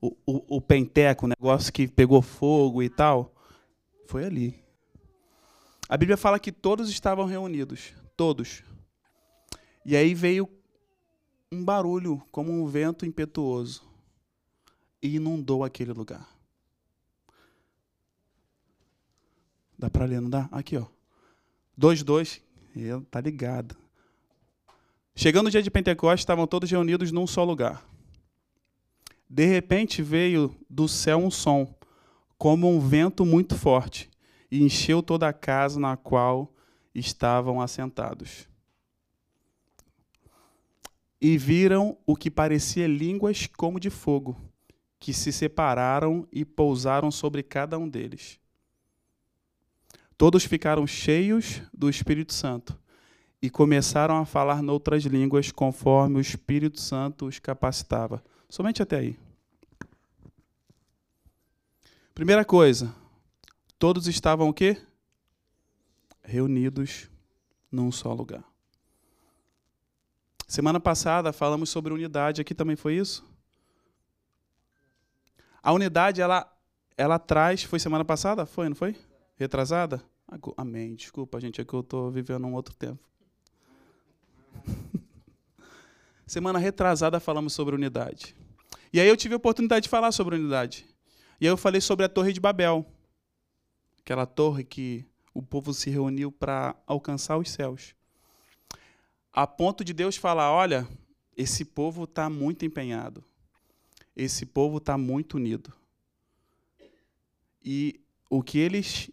O, 0.00 0.16
o, 0.24 0.56
o 0.56 0.60
penteco, 0.62 1.26
o 1.26 1.28
negócio 1.28 1.70
que 1.70 1.86
pegou 1.86 2.22
fogo 2.22 2.82
e 2.82 2.88
tal. 2.88 3.34
Foi 4.06 4.24
ali. 4.24 4.58
A 5.86 5.98
Bíblia 5.98 6.16
fala 6.16 6.40
que 6.40 6.50
todos 6.50 6.88
estavam 6.88 7.26
reunidos. 7.26 7.92
Todos. 8.16 8.62
E 9.84 9.94
aí 9.94 10.14
veio 10.14 10.48
um 11.52 11.62
barulho, 11.62 12.22
como 12.32 12.50
um 12.50 12.66
vento 12.66 13.04
impetuoso, 13.04 13.82
e 15.02 15.16
inundou 15.16 15.62
aquele 15.62 15.92
lugar. 15.92 16.35
Dá 19.78 19.90
para 19.90 20.04
ler, 20.04 20.20
não 20.20 20.30
dá? 20.30 20.48
Aqui, 20.50 20.76
ó. 20.76 20.86
2, 21.76 22.02
2. 22.02 22.40
Tá 23.10 23.20
ligado. 23.20 23.76
Chegando 25.14 25.46
o 25.46 25.50
dia 25.50 25.62
de 25.62 25.70
Pentecostes, 25.70 26.20
estavam 26.20 26.46
todos 26.46 26.70
reunidos 26.70 27.12
num 27.12 27.26
só 27.26 27.44
lugar. 27.44 27.84
De 29.28 29.44
repente 29.46 30.02
veio 30.02 30.54
do 30.68 30.86
céu 30.86 31.18
um 31.18 31.30
som, 31.30 31.74
como 32.38 32.70
um 32.70 32.80
vento 32.80 33.24
muito 33.24 33.56
forte, 33.56 34.10
e 34.50 34.62
encheu 34.62 35.02
toda 35.02 35.28
a 35.28 35.32
casa 35.32 35.80
na 35.80 35.96
qual 35.96 36.52
estavam 36.94 37.60
assentados 37.60 38.48
e 41.20 41.36
viram 41.38 41.96
o 42.06 42.14
que 42.14 42.30
parecia 42.30 42.86
línguas 42.86 43.46
como 43.46 43.80
de 43.80 43.90
fogo, 43.90 44.36
que 44.98 45.12
se 45.12 45.32
separaram 45.32 46.26
e 46.30 46.44
pousaram 46.44 47.10
sobre 47.10 47.42
cada 47.42 47.78
um 47.78 47.88
deles. 47.88 48.38
Todos 50.18 50.44
ficaram 50.44 50.86
cheios 50.86 51.60
do 51.72 51.90
Espírito 51.90 52.32
Santo 52.32 52.78
e 53.40 53.50
começaram 53.50 54.16
a 54.16 54.24
falar 54.24 54.62
noutras 54.62 55.04
línguas 55.04 55.52
conforme 55.52 56.16
o 56.16 56.20
Espírito 56.20 56.80
Santo 56.80 57.26
os 57.26 57.38
capacitava. 57.38 58.24
Somente 58.48 58.82
até 58.82 58.96
aí. 58.96 59.18
Primeira 62.14 62.44
coisa, 62.44 62.94
todos 63.78 64.06
estavam 64.06 64.48
o 64.48 64.54
quê? 64.54 64.80
Reunidos 66.22 67.10
num 67.70 67.92
só 67.92 68.12
lugar. 68.14 68.42
Semana 70.48 70.80
passada 70.80 71.32
falamos 71.32 71.68
sobre 71.68 71.92
unidade, 71.92 72.40
aqui 72.40 72.54
também 72.54 72.76
foi 72.76 72.94
isso? 72.94 73.22
A 75.62 75.72
unidade, 75.72 76.22
ela, 76.22 76.50
ela 76.96 77.18
traz. 77.18 77.64
Foi 77.64 77.80
semana 77.80 78.04
passada? 78.04 78.46
Foi, 78.46 78.68
não 78.68 78.76
foi? 78.76 78.96
Retrasada? 79.36 80.02
Amém. 80.56 80.94
Desculpa, 80.94 81.38
gente, 81.38 81.60
é 81.60 81.64
que 81.64 81.74
eu 81.74 81.80
estou 81.80 82.10
vivendo 82.10 82.46
um 82.46 82.54
outro 82.54 82.74
tempo. 82.74 83.06
semana 86.26 86.58
retrasada 86.58 87.20
falamos 87.20 87.52
sobre 87.52 87.74
unidade. 87.74 88.34
E 88.92 88.98
aí 88.98 89.06
eu 89.06 89.16
tive 89.16 89.34
a 89.34 89.36
oportunidade 89.36 89.84
de 89.84 89.88
falar 89.90 90.10
sobre 90.10 90.36
unidade. 90.36 90.86
E 91.38 91.46
aí 91.46 91.52
eu 91.52 91.56
falei 91.56 91.82
sobre 91.82 92.04
a 92.04 92.08
Torre 92.08 92.32
de 92.32 92.40
Babel. 92.40 92.86
Aquela 94.00 94.24
torre 94.24 94.64
que 94.64 95.04
o 95.34 95.42
povo 95.42 95.74
se 95.74 95.90
reuniu 95.90 96.32
para 96.32 96.74
alcançar 96.86 97.36
os 97.36 97.50
céus. 97.50 97.94
A 99.32 99.46
ponto 99.46 99.84
de 99.84 99.92
Deus 99.92 100.16
falar: 100.16 100.50
olha, 100.50 100.88
esse 101.36 101.62
povo 101.62 102.04
está 102.04 102.30
muito 102.30 102.64
empenhado, 102.64 103.22
esse 104.14 104.46
povo 104.46 104.78
está 104.78 104.96
muito 104.96 105.34
unido. 105.34 105.72
E 107.62 108.00
o 108.30 108.42
que 108.42 108.58
eles 108.58 109.10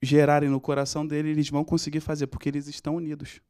gerarem 0.00 0.48
no 0.48 0.60
coração 0.60 1.06
dele, 1.06 1.30
eles 1.30 1.48
vão 1.48 1.64
conseguir 1.64 2.00
fazer, 2.00 2.26
porque 2.26 2.48
eles 2.48 2.66
estão 2.66 2.96
unidos, 2.96 3.40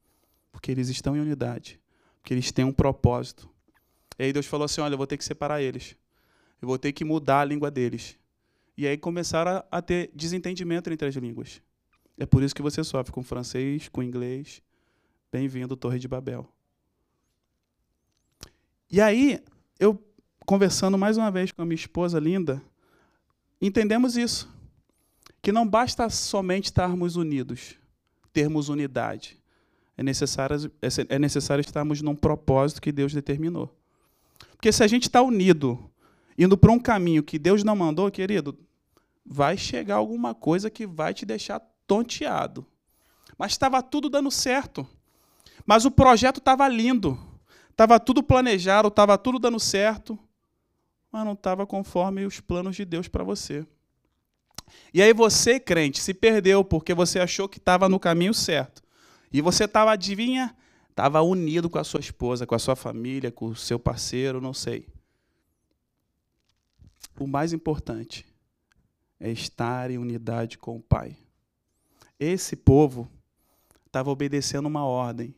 porque 0.53 0.71
eles 0.71 0.89
estão 0.89 1.17
em 1.17 1.21
unidade, 1.21 1.81
porque 2.21 2.35
eles 2.35 2.53
têm 2.53 2.65
um 2.65 2.73
propósito. 2.73 3.49
E 4.19 4.25
aí 4.25 4.33
Deus 4.33 4.47
falou 4.47 4.65
assim: 4.65 4.81
olha, 4.81 4.95
eu 4.95 4.99
vou 4.99 5.07
ter 5.07 5.17
que 5.17 5.25
separar 5.25 5.61
eles, 5.61 5.97
eu 6.61 6.69
vou 6.69 6.79
ter 6.79 6.93
que 6.93 7.05
mudar 7.05 7.41
a 7.41 7.45
língua 7.45 7.71
deles. 7.71 8.19
E 8.77 8.87
aí 8.87 8.99
começaram 8.99 9.65
a, 9.71 9.81
ter 9.81 10.11
desentendimento 10.15 10.91
entre 10.91 11.09
as 11.09 11.15
línguas. 11.15 11.63
É 12.19 12.27
por 12.27 12.43
isso 12.43 12.55
que 12.55 12.61
você 12.61 12.85
sofre 12.85 13.11
com 13.11 13.23
francês, 13.23 13.89
com 13.89 14.03
inglês. 14.03 14.63
Bem-vindo, 15.33 15.77
Torre 15.77 15.99
de 15.99 16.07
Babel. 16.07 16.47
E 18.91 19.01
aí, 19.01 19.43
eu 19.81 20.03
conversando 20.47 20.97
mais 20.97 21.17
uma 21.17 21.31
vez 21.31 21.51
com 21.51 21.63
a 21.63 21.65
minha 21.65 21.75
esposa 21.75 22.21
linda, 22.21 22.63
entendemos 23.61 24.17
isso. 24.17 24.49
Que 25.43 25.53
não 25.53 25.67
basta 25.67 26.09
somente 26.11 26.67
estarmos 26.67 27.17
unidos, 27.17 27.77
termos 28.33 28.69
unidade. 28.69 29.39
É 29.97 30.03
necessário, 30.03 30.71
é 31.09 31.19
necessário 31.19 31.61
estarmos 31.61 32.03
num 32.03 32.15
propósito 32.15 32.83
que 32.83 32.93
Deus 32.93 33.15
determinou. 33.15 33.75
Porque 34.53 34.73
se 34.73 34.83
a 34.83 34.87
gente 34.87 35.05
está 35.05 35.23
unido, 35.23 35.91
indo 36.37 36.57
para 36.57 36.73
um 36.73 36.79
caminho 36.79 37.23
que 37.23 37.39
Deus 37.39 37.65
não 37.65 37.77
mandou, 37.77 38.11
querido, 38.11 38.59
vai 39.25 39.57
chegar 39.57 39.97
alguma 39.97 40.35
coisa 40.35 40.71
que 40.71 40.87
vai 40.87 41.15
te 41.15 41.25
deixar 41.25 41.61
tonteado. 41.87 42.67
Mas 43.39 43.53
estava 43.53 43.83
tudo 43.83 44.09
dando 44.09 44.31
certo. 44.31 44.87
Mas 45.65 45.85
o 45.85 45.91
projeto 45.91 46.39
estava 46.39 46.69
lindo. 46.69 47.19
Estava 47.71 48.01
tudo 48.01 48.23
planejado, 48.23 48.89
estava 48.89 49.19
tudo 49.19 49.39
dando 49.39 49.61
certo. 49.61 50.19
Mas 51.11 51.25
não 51.25 51.33
estava 51.33 51.67
conforme 51.67 52.25
os 52.25 52.41
planos 52.41 52.77
de 52.77 52.85
Deus 52.85 53.09
para 53.09 53.25
você. 53.25 53.67
E 54.93 55.03
aí 55.03 55.13
você, 55.13 55.61
crente, 55.61 56.01
se 56.01 56.15
perdeu 56.15 56.65
porque 56.65 56.95
você 56.95 57.19
achou 57.19 57.49
que 57.49 57.59
estava 57.59 57.89
no 57.89 58.01
caminho 58.01 58.35
certo. 58.35 58.83
E 59.33 59.41
você 59.41 59.65
estava, 59.65 59.93
adivinha? 59.93 60.57
Estava 60.91 61.21
unido 61.21 61.69
com 61.69 61.79
a 61.79 61.85
sua 61.85 62.01
esposa, 62.01 62.47
com 62.47 62.55
a 62.55 62.59
sua 62.59 62.75
família, 62.75 63.31
com 63.31 63.47
o 63.47 63.57
seu 63.57 63.79
parceiro, 63.79 64.41
não 64.41 64.55
sei. 64.55 64.89
O 67.19 67.27
mais 67.27 67.53
importante 67.53 68.27
é 69.21 69.31
estar 69.31 69.91
em 69.91 69.99
unidade 69.99 70.59
com 70.59 70.77
o 70.77 70.81
Pai. 70.81 71.17
Esse 72.19 72.57
povo 72.57 73.11
estava 73.87 74.11
obedecendo 74.11 74.67
uma 74.67 74.85
ordem. 74.85 75.35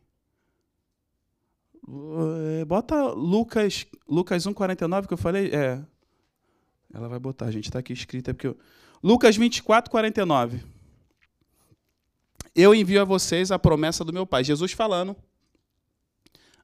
Eh, 1.89 2.65
bota 2.65 3.13
Lucas, 3.13 3.87
Lucas 4.09 4.47
1,49 4.47 5.07
que 5.07 5.15
eu 5.15 5.19
falei. 5.19 5.51
É. 5.53 5.83
Ela 6.93 7.09
vai 7.09 7.19
botar, 7.19 7.51
gente. 7.51 7.65
Está 7.65 7.79
aqui 7.79 7.93
escrito. 7.93 8.31
É 8.31 8.33
porque 8.33 8.49
eu... 8.49 8.57
Lucas 9.03 9.37
24, 9.37 9.91
49. 9.91 10.65
Eu 12.55 12.75
envio 12.75 13.01
a 13.01 13.05
vocês 13.05 13.53
a 13.53 13.59
promessa 13.59 14.05
do 14.05 14.13
meu 14.13 14.27
Pai. 14.27 14.43
Jesus 14.43 14.73
falando 14.73 15.17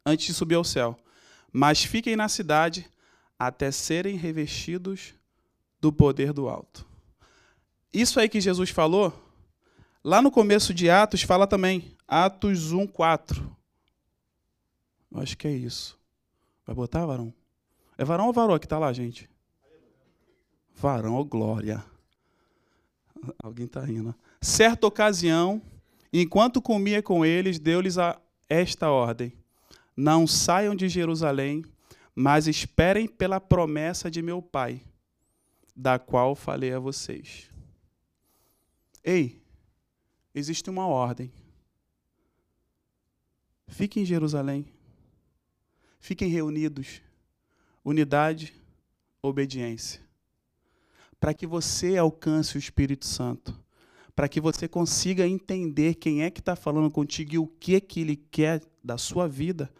antes 0.05 0.27
de 0.27 0.35
subir 0.35 0.57
ao 0.57 0.65
céu. 0.65 0.99
Mas 1.53 1.85
fiquem 1.85 2.17
na 2.17 2.29
cidade 2.29 2.91
até 3.39 3.71
serem 3.71 4.17
revestidos 4.17 5.15
do 5.81 5.93
poder 5.93 6.33
do 6.33 6.49
alto. 6.49 6.87
Isso 7.93 8.19
aí 8.19 8.29
que 8.29 8.41
Jesus 8.41 8.71
falou, 8.71 9.13
lá 10.03 10.21
no 10.21 10.31
começo 10.31 10.75
de 10.75 10.91
Atos, 10.91 11.23
fala 11.23 11.47
também. 11.47 11.97
Atos 12.09 12.73
1, 12.73 12.87
4. 12.89 13.57
Eu 15.13 15.21
acho 15.21 15.39
que 15.39 15.47
é 15.47 15.53
isso. 15.53 15.97
Vai 16.67 16.75
botar, 16.75 17.07
varão? 17.07 17.33
É 17.97 18.05
varão 18.05 18.27
ou 18.27 18.33
varão 18.33 18.59
que 18.59 18.67
está 18.67 18.79
lá, 18.79 18.93
gente? 18.93 19.31
Varão, 20.75 21.15
oh 21.15 21.25
glória. 21.25 21.85
Alguém 23.43 23.67
está 23.67 23.81
rindo. 23.81 24.15
Certa 24.41 24.87
ocasião, 24.87 25.61
enquanto 26.13 26.61
comia 26.61 27.03
com 27.03 27.25
eles, 27.25 27.59
deu-lhes 27.59 27.97
esta 28.49 28.91
ordem: 28.91 29.33
Não 29.97 30.27
saiam 30.27 30.75
de 30.75 30.89
Jerusalém, 30.89 31.65
mas 32.15 32.47
esperem 32.47 33.09
pela 33.09 33.41
promessa 33.41 34.11
de 34.11 34.23
meu 34.23 34.41
Pai, 34.41 34.83
da 35.75 35.99
qual 35.99 36.35
falei 36.35 36.73
a 36.73 36.79
vocês. 36.79 37.51
Ei, 39.03 39.43
existe 40.35 40.71
uma 40.71 40.87
ordem. 40.87 41.33
Fiquem 43.67 44.03
em 44.03 44.07
Jerusalém. 44.07 44.67
Fiquem 45.99 46.29
reunidos. 46.29 47.03
Unidade, 47.85 48.55
obediência. 49.21 50.04
Para 51.25 51.33
que 51.33 51.47
você 51.47 51.97
alcance 51.97 52.55
o 52.55 52.59
Espírito 52.59 53.07
Santo. 53.07 53.59
Para 54.15 54.29
que 54.29 54.43
você 54.43 54.69
consiga 54.69 55.27
entender 55.27 55.95
quem 55.95 56.23
é 56.23 56.31
que 56.31 56.39
está 56.41 56.55
falando 56.55 56.91
contigo 56.91 57.33
e 57.33 57.39
o 57.39 57.47
que, 57.47 57.81
que 57.81 58.03
ele 58.03 58.15
quer 58.15 58.61
da 58.85 58.99
sua 58.99 59.27
vida, 59.27 59.73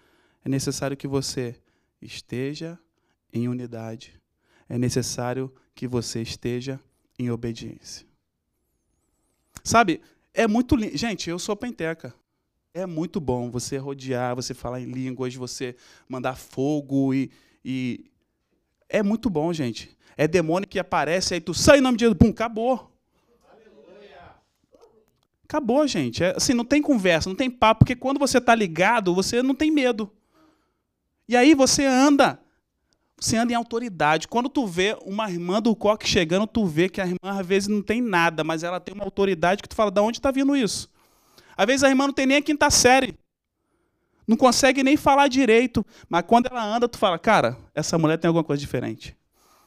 é 0.43 0.49
necessário 0.49 0.97
que 0.97 1.07
você 1.07 1.55
esteja 2.01 2.79
em 3.31 3.47
unidade. 3.47 4.19
É 4.71 4.79
necessário 4.79 5.53
que 5.75 5.87
você 5.87 6.23
esteja 6.23 6.81
em 7.19 7.31
obediência. 7.31 8.07
Sabe, 9.63 10.01
é 10.33 10.47
muito 10.47 10.75
lindo. 10.75 10.97
Gente, 10.97 11.29
eu 11.29 11.39
sou 11.39 11.55
penteca. 11.55 12.15
É 12.73 12.87
muito 12.87 13.21
bom 13.21 13.51
você 13.51 13.77
rodear, 13.77 14.35
você 14.35 14.55
falar 14.55 14.81
em 14.81 14.91
línguas, 14.91 15.35
você 15.35 15.77
mandar 16.09 16.37
fogo 16.37 17.13
e, 17.13 17.31
e... 17.63 18.11
É 18.89 19.03
muito 19.03 19.29
bom, 19.29 19.53
gente. 19.53 19.94
É 20.17 20.29
demônio 20.29 20.69
que 20.69 20.79
aparece, 20.79 21.35
aí 21.35 21.41
tu 21.41 21.53
sai 21.55 21.79
em 21.79 21.81
nome 21.81 21.97
de 21.97 22.05
Jesus, 22.05 22.19
pum, 22.19 22.31
acabou. 22.31 22.91
Acabou, 25.45 25.87
gente. 25.87 26.25
É, 26.25 26.35
assim, 26.37 26.55
não 26.55 26.65
tem 26.65 26.81
conversa, 26.81 27.29
não 27.29 27.37
tem 27.37 27.51
papo, 27.51 27.81
porque 27.81 27.95
quando 27.95 28.19
você 28.19 28.39
está 28.39 28.55
ligado, 28.55 29.15
você 29.15 29.43
não 29.43 29.55
tem 29.55 29.71
medo. 29.71 30.11
E 31.29 31.37
aí 31.37 31.55
você 31.55 31.85
anda 31.85 32.41
você 33.25 33.37
anda 33.37 33.53
em 33.53 33.57
autoridade. 33.57 34.29
Quando 34.29 34.49
tu 34.49 34.67
vê 34.67 34.97
uma 35.03 35.31
irmã 35.31 35.61
do 35.61 35.75
coque 35.75 36.09
chegando, 36.09 36.47
tu 36.47 36.67
vê 36.67 36.89
que 36.89 37.01
a 37.01 37.07
irmã 37.07 37.41
às 37.41 37.47
vezes 37.47 37.69
não 37.69 37.81
tem 37.81 38.01
nada, 38.01 38.45
mas 38.45 38.63
ela 38.63 38.81
tem 38.81 38.95
uma 38.95 39.05
autoridade 39.05 39.63
que 39.63 39.69
tu 39.69 39.75
fala, 39.75 39.91
de 39.91 40.01
onde 40.01 40.19
está 40.19 40.31
vindo 40.31 40.57
isso? 40.57 40.91
Às 41.57 41.67
vezes 41.67 41.85
a 41.85 41.89
irmã 41.89 42.07
não 42.07 42.15
tem 42.15 42.27
nem 42.27 42.39
a 42.39 42.43
quinta 42.43 42.69
série. 42.71 43.17
Não 44.27 44.37
consegue 44.37 44.83
nem 44.83 44.97
falar 44.97 45.29
direito. 45.29 45.87
Mas 46.09 46.25
quando 46.27 46.47
ela 46.47 46.65
anda, 46.65 46.89
tu 46.89 46.99
fala, 46.99 47.19
cara, 47.19 47.57
essa 47.75 47.97
mulher 47.97 48.19
tem 48.19 48.29
alguma 48.29 48.45
coisa 48.45 48.61
diferente. 48.61 49.17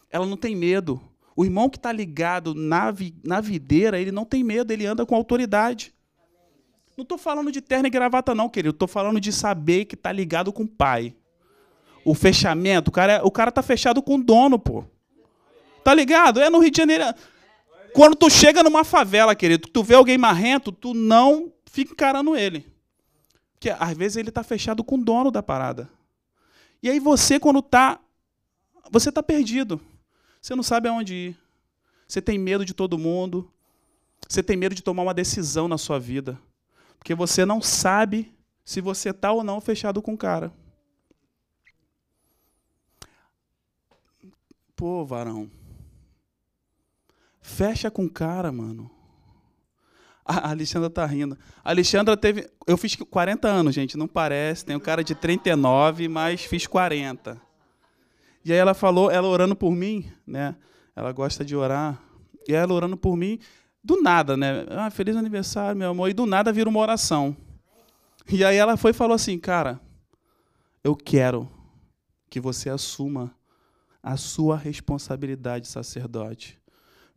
Ela 0.09 0.25
não 0.25 0.37
tem 0.37 0.55
medo. 0.55 1.01
O 1.35 1.45
irmão 1.45 1.69
que 1.69 1.77
está 1.77 1.91
ligado 1.91 2.53
na, 2.55 2.91
vi, 2.91 3.15
na 3.23 3.41
videira, 3.41 3.99
ele 3.99 4.11
não 4.11 4.25
tem 4.25 4.43
medo, 4.43 4.71
ele 4.71 4.85
anda 4.85 5.05
com 5.05 5.15
autoridade. 5.15 5.93
Não 6.95 7.03
estou 7.03 7.17
falando 7.17 7.51
de 7.51 7.61
terno 7.61 7.87
e 7.87 7.91
gravata, 7.91 8.33
não, 8.33 8.49
querido. 8.49 8.73
Estou 8.73 8.87
falando 8.87 9.19
de 9.19 9.31
saber 9.31 9.85
que 9.85 9.95
está 9.95 10.11
ligado 10.11 10.51
com 10.51 10.63
o 10.63 10.67
pai 10.67 11.15
o 12.07 12.13
fechamento, 12.13 12.87
o 12.87 12.91
cara, 12.91 13.13
é, 13.13 13.21
o 13.21 13.29
cara 13.29 13.51
tá 13.51 13.61
fechado 13.61 14.01
com 14.01 14.15
o 14.15 14.23
dono, 14.23 14.57
pô. 14.57 14.85
Tá 15.83 15.93
ligado? 15.93 16.39
É 16.39 16.49
no 16.49 16.59
Rio 16.59 16.71
de 16.71 16.77
Janeiro. 16.77 17.03
Quando 17.93 18.15
tu 18.15 18.29
chega 18.29 18.63
numa 18.63 18.85
favela, 18.85 19.35
querido, 19.35 19.67
tu 19.67 19.83
vê 19.83 19.95
alguém 19.95 20.17
marrento, 20.17 20.71
tu 20.71 20.93
não 20.93 21.51
fica 21.65 21.91
encarando 21.91 22.33
ele. 22.33 22.65
Porque 23.53 23.69
às 23.69 23.91
vezes 23.97 24.15
ele 24.15 24.31
tá 24.31 24.41
fechado 24.41 24.85
com 24.85 24.95
o 24.95 25.03
dono 25.03 25.29
da 25.29 25.43
parada. 25.43 25.89
E 26.81 26.89
aí 26.89 26.97
você, 26.97 27.41
quando 27.41 27.61
tá. 27.61 27.99
Você 28.89 29.11
tá 29.11 29.21
perdido. 29.21 29.81
Você 30.41 30.55
não 30.55 30.63
sabe 30.63 30.87
aonde 30.87 31.13
ir. 31.13 31.37
Você 32.07 32.21
tem 32.21 32.37
medo 32.37 32.63
de 32.63 32.73
todo 32.73 32.97
mundo. 32.97 33.51
Você 34.27 34.41
tem 34.41 34.57
medo 34.57 34.75
de 34.75 34.83
tomar 34.83 35.03
uma 35.03 35.13
decisão 35.13 35.67
na 35.67 35.77
sua 35.77 35.99
vida. 35.99 36.39
Porque 36.97 37.13
você 37.13 37.45
não 37.45 37.61
sabe 37.61 38.33
se 38.63 38.81
você 38.81 39.13
tá 39.13 39.31
ou 39.31 39.43
não 39.43 39.61
fechado 39.61 40.01
com 40.01 40.13
o 40.13 40.17
cara. 40.17 40.51
Pô, 44.75 45.05
varão. 45.05 45.49
Fecha 47.41 47.89
com 47.89 48.07
cara, 48.07 48.51
mano. 48.51 48.91
A 50.23 50.49
Alexandra 50.49 50.89
tá 50.89 51.05
rindo. 51.05 51.37
A 51.63 51.69
Alexandra 51.69 52.17
teve. 52.17 52.49
Eu 52.67 52.77
fiz 52.77 52.95
40 52.95 53.47
anos, 53.47 53.73
gente, 53.73 53.97
não 53.97 54.07
parece. 54.07 54.65
Tenho 54.65 54.79
cara 54.79 55.01
de 55.01 55.15
39, 55.15 56.09
mas 56.09 56.41
fiz 56.43 56.67
40. 56.67 57.41
E 58.47 58.53
aí 58.53 58.57
ela 58.57 58.73
falou, 58.73 59.11
ela 59.11 59.27
orando 59.27 59.57
por 59.57 59.73
mim, 59.73 60.09
né? 60.25 60.55
Ela 60.95 61.11
gosta 61.11 61.43
de 61.43 61.53
orar. 61.53 62.01
E 62.47 62.53
ela 62.53 62.73
orando 62.73 62.95
por 62.95 63.17
mim, 63.17 63.39
do 63.83 64.01
nada, 64.01 64.37
né? 64.37 64.65
Ah, 64.69 64.89
feliz 64.89 65.17
aniversário, 65.17 65.77
meu 65.77 65.89
amor. 65.89 66.09
E 66.09 66.13
do 66.13 66.25
nada 66.25 66.53
vira 66.53 66.69
uma 66.69 66.79
oração. 66.79 67.35
E 68.31 68.45
aí 68.45 68.55
ela 68.55 68.77
foi 68.77 68.91
e 68.91 68.93
falou 68.93 69.15
assim, 69.15 69.37
cara, 69.37 69.81
eu 70.81 70.95
quero 70.95 71.51
que 72.29 72.39
você 72.39 72.69
assuma 72.69 73.35
a 74.01 74.15
sua 74.15 74.55
responsabilidade, 74.55 75.67
sacerdote. 75.67 76.57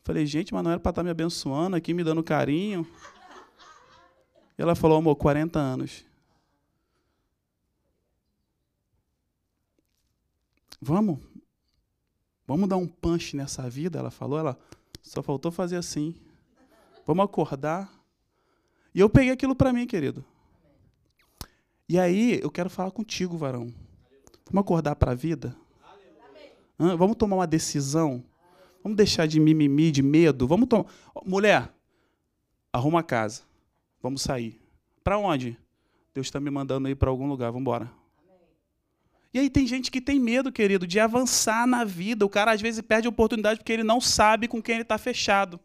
Falei, 0.03 0.27
gente, 0.27 0.53
mas 0.53 0.65
não 0.65 0.73
era 0.73 0.81
para 0.81 0.91
estar 0.91 1.01
tá 1.01 1.05
me 1.05 1.11
abençoando 1.11 1.77
aqui, 1.77 1.95
me 1.95 2.03
dando 2.03 2.25
carinho. 2.25 2.85
E 4.59 4.63
ela 4.63 4.75
falou, 4.75 4.99
amor, 4.99 5.15
40 5.15 5.61
anos. 5.61 6.05
Vamos? 10.81 11.19
Vamos 12.47 12.69
dar 12.69 12.77
um 12.77 12.87
punch 12.87 13.37
nessa 13.37 13.69
vida? 13.69 13.99
Ela 13.99 14.11
falou. 14.11 14.39
Ela 14.39 14.59
só 15.03 15.23
faltou 15.23 15.53
fazer 15.53 15.77
assim. 15.77 16.15
Vamos 17.07 17.25
acordar. 17.25 17.93
E 18.95 19.01
eu 19.01 19.11
peguei 19.11 19.31
aquilo 19.31 19.55
para 19.55 19.73
mim, 19.73 19.87
querido. 19.87 20.25
E 21.89 21.99
aí, 21.99 22.41
eu 22.43 22.51
quero 22.51 22.71
falar 22.71 22.91
contigo, 22.91 23.37
varão. 23.37 23.73
Vamos 24.51 24.63
acordar 24.63 24.97
para 24.97 25.13
a 25.13 25.15
vida? 25.15 25.57
Hã? 26.79 26.97
Vamos 26.97 27.17
tomar 27.17 27.37
uma 27.37 27.47
decisão? 27.47 28.25
Vamos 28.83 28.97
deixar 28.97 29.27
de 29.27 29.39
mimimi, 29.39 29.91
de 29.91 30.03
medo? 30.03 30.47
Vamos 30.47 30.69
tomar. 30.69 30.87
Mulher, 31.25 31.73
arruma 32.73 33.01
a 33.01 33.03
casa. 33.03 33.43
Vamos 34.03 34.23
sair. 34.23 34.61
Para 35.05 35.19
onde? 35.19 35.59
Deus 36.15 36.27
está 36.27 36.41
me 36.41 36.51
mandando 36.51 36.89
ir 36.89 36.95
para 36.95 37.11
algum 37.11 37.29
lugar. 37.29 37.49
Vamos 37.49 37.61
embora. 37.61 38.00
E 39.33 39.39
aí 39.39 39.49
tem 39.49 39.67
gente 39.67 39.91
que 39.91 40.01
tem 40.01 40.19
medo, 40.19 40.51
querido, 40.51 40.87
de 40.87 40.99
avançar 40.99 41.67
na 41.67 41.85
vida. 41.85 42.27
O 42.27 42.29
cara 42.29 42.53
às 42.53 42.61
vezes 42.61 42.81
perde 42.81 43.07
a 43.07 43.11
oportunidade 43.11 43.61
porque 43.61 43.73
ele 43.73 43.85
não 43.85 44.01
sabe 44.01 44.49
com 44.49 44.61
quem 44.61 44.75
ele 44.75 44.83
está 44.83 44.99
fechado. 44.99 45.61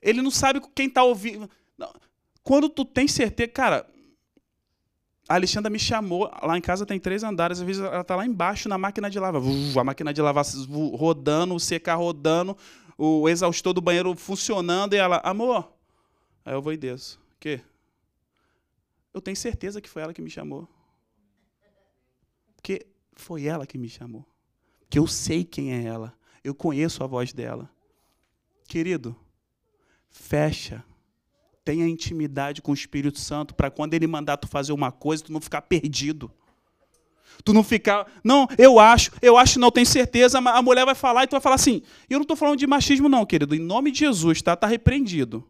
Ele 0.00 0.22
não 0.22 0.30
sabe 0.30 0.60
com 0.60 0.70
quem 0.70 0.86
está 0.88 1.02
ouvindo. 1.02 1.50
Quando 2.42 2.68
tu 2.68 2.84
tem 2.84 3.06
certeza, 3.08 3.50
cara, 3.50 3.86
a 5.28 5.34
Alexandra 5.34 5.68
me 5.68 5.78
chamou, 5.78 6.30
lá 6.42 6.56
em 6.56 6.60
casa 6.60 6.86
tem 6.86 6.98
três 7.00 7.24
andares, 7.24 7.58
às 7.58 7.66
vezes 7.66 7.82
ela 7.82 8.00
está 8.00 8.14
lá 8.14 8.24
embaixo 8.24 8.68
na 8.68 8.78
máquina 8.78 9.10
de 9.10 9.18
lavar. 9.18 9.42
A 9.78 9.84
máquina 9.84 10.14
de 10.14 10.22
lavar 10.22 10.44
rodando, 10.94 11.54
o 11.54 11.60
secar 11.60 11.96
rodando, 11.96 12.56
o 12.96 13.28
exaustor 13.28 13.72
do 13.74 13.80
banheiro 13.80 14.14
funcionando, 14.14 14.94
e 14.94 14.96
ela, 14.96 15.20
amor, 15.24 15.70
aí 16.44 16.54
eu 16.54 16.62
vou 16.62 16.72
e 16.72 16.76
desço. 16.76 17.18
O 17.34 17.40
quê? 17.40 17.60
Eu 19.12 19.20
tenho 19.20 19.36
certeza 19.36 19.80
que 19.80 19.88
foi 19.88 20.02
ela 20.02 20.14
que 20.14 20.22
me 20.22 20.30
chamou. 20.30 20.68
Porque 22.66 22.84
foi 23.14 23.46
ela 23.46 23.64
que 23.64 23.78
me 23.78 23.88
chamou. 23.88 24.26
Que 24.90 24.98
eu 24.98 25.06
sei 25.06 25.44
quem 25.44 25.72
é 25.72 25.84
ela. 25.84 26.12
Eu 26.42 26.52
conheço 26.52 27.04
a 27.04 27.06
voz 27.06 27.32
dela. 27.32 27.70
Querido, 28.66 29.14
fecha. 30.10 30.82
Tenha 31.64 31.86
intimidade 31.86 32.60
com 32.60 32.72
o 32.72 32.74
Espírito 32.74 33.20
Santo 33.20 33.54
para 33.54 33.70
quando 33.70 33.94
ele 33.94 34.08
mandar 34.08 34.36
tu 34.36 34.48
fazer 34.48 34.72
uma 34.72 34.90
coisa, 34.90 35.22
tu 35.22 35.32
não 35.32 35.40
ficar 35.40 35.62
perdido. 35.62 36.28
Tu 37.44 37.52
não 37.52 37.62
ficar, 37.62 38.10
não, 38.24 38.48
eu 38.58 38.80
acho, 38.80 39.12
eu 39.22 39.38
acho, 39.38 39.60
não 39.60 39.70
tenho 39.70 39.86
certeza, 39.86 40.38
a 40.38 40.62
mulher 40.62 40.84
vai 40.84 40.94
falar 40.96 41.22
e 41.22 41.26
tu 41.28 41.32
vai 41.32 41.40
falar 41.40 41.54
assim. 41.54 41.82
Eu 42.10 42.18
não 42.18 42.22
estou 42.22 42.36
falando 42.36 42.58
de 42.58 42.66
machismo, 42.66 43.08
não, 43.08 43.24
querido. 43.24 43.54
Em 43.54 43.60
nome 43.60 43.92
de 43.92 44.00
Jesus, 44.00 44.42
tá? 44.42 44.54
Está 44.54 44.66
repreendido. 44.66 45.48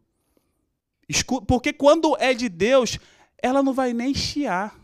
Porque 1.46 1.72
quando 1.72 2.14
é 2.18 2.34
de 2.34 2.50
Deus, 2.50 2.98
ela 3.42 3.62
não 3.62 3.72
vai 3.72 3.94
nem 3.94 4.12
chiar. 4.12 4.78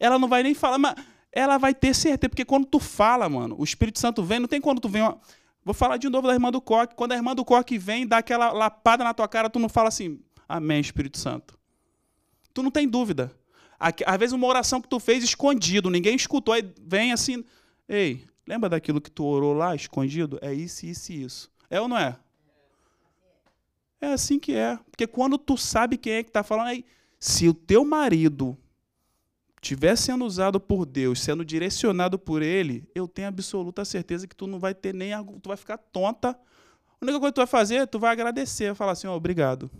Ela 0.00 0.18
não 0.18 0.26
vai 0.26 0.42
nem 0.42 0.52
falar, 0.52 0.78
mas 0.78 0.96
ela 1.36 1.58
vai 1.58 1.74
ter 1.74 1.94
certeza. 1.94 2.30
Porque 2.30 2.44
quando 2.44 2.66
tu 2.66 2.80
fala, 2.80 3.28
mano, 3.28 3.54
o 3.58 3.64
Espírito 3.64 3.98
Santo 3.98 4.24
vem, 4.24 4.40
não 4.40 4.48
tem 4.48 4.60
quando 4.60 4.80
tu 4.80 4.88
vem. 4.88 5.02
Ó, 5.02 5.16
vou 5.64 5.74
falar 5.74 5.98
de 5.98 6.08
novo 6.08 6.26
da 6.26 6.32
irmã 6.32 6.50
do 6.50 6.60
coque. 6.60 6.94
Quando 6.94 7.12
a 7.12 7.16
irmã 7.16 7.34
do 7.34 7.44
coque 7.44 7.76
vem, 7.76 8.06
dá 8.06 8.18
aquela 8.18 8.52
lapada 8.52 9.04
na 9.04 9.12
tua 9.12 9.28
cara, 9.28 9.50
tu 9.50 9.58
não 9.58 9.68
fala 9.68 9.88
assim, 9.88 10.20
Amém, 10.48 10.80
Espírito 10.80 11.18
Santo. 11.18 11.58
Tu 12.54 12.62
não 12.62 12.70
tem 12.70 12.88
dúvida. 12.88 13.32
Às 13.78 14.18
vezes 14.18 14.32
uma 14.32 14.46
oração 14.46 14.80
que 14.80 14.88
tu 14.88 14.98
fez 14.98 15.22
escondido, 15.22 15.90
ninguém 15.90 16.16
escutou, 16.16 16.54
aí 16.54 16.62
vem 16.80 17.12
assim, 17.12 17.44
ei, 17.86 18.24
lembra 18.46 18.70
daquilo 18.70 19.02
que 19.02 19.10
tu 19.10 19.22
orou 19.24 19.52
lá 19.52 19.74
escondido? 19.74 20.38
É 20.40 20.54
isso, 20.54 20.86
isso 20.86 21.12
e 21.12 21.22
isso. 21.22 21.52
É 21.68 21.78
ou 21.78 21.86
não 21.86 21.98
é? 21.98 22.16
É 24.00 24.06
assim 24.06 24.38
que 24.38 24.54
é. 24.54 24.78
Porque 24.90 25.06
quando 25.06 25.36
tu 25.36 25.58
sabe 25.58 25.98
quem 25.98 26.14
é 26.14 26.22
que 26.22 26.30
está 26.30 26.42
falando, 26.42 26.68
aí, 26.68 26.84
se 27.18 27.48
o 27.48 27.52
teu 27.52 27.84
marido 27.84 28.56
estiver 29.66 29.96
sendo 29.96 30.24
usado 30.24 30.60
por 30.60 30.86
Deus, 30.86 31.20
sendo 31.20 31.44
direcionado 31.44 32.18
por 32.18 32.40
Ele, 32.40 32.88
eu 32.94 33.08
tenho 33.08 33.28
absoluta 33.28 33.84
certeza 33.84 34.26
que 34.26 34.36
tu 34.36 34.46
não 34.46 34.60
vai 34.60 34.74
ter 34.74 34.94
nem. 34.94 35.10
Tu 35.42 35.48
vai 35.48 35.56
ficar 35.56 35.76
tonta. 35.76 36.30
A 36.30 37.04
única 37.04 37.18
coisa 37.18 37.32
que 37.32 37.34
tu 37.34 37.38
vai 37.38 37.46
fazer, 37.46 37.86
tu 37.88 37.98
vai 37.98 38.12
agradecer, 38.12 38.74
falar 38.74 38.92
assim: 38.92 39.08
oh, 39.08 39.14
obrigado. 39.14 39.70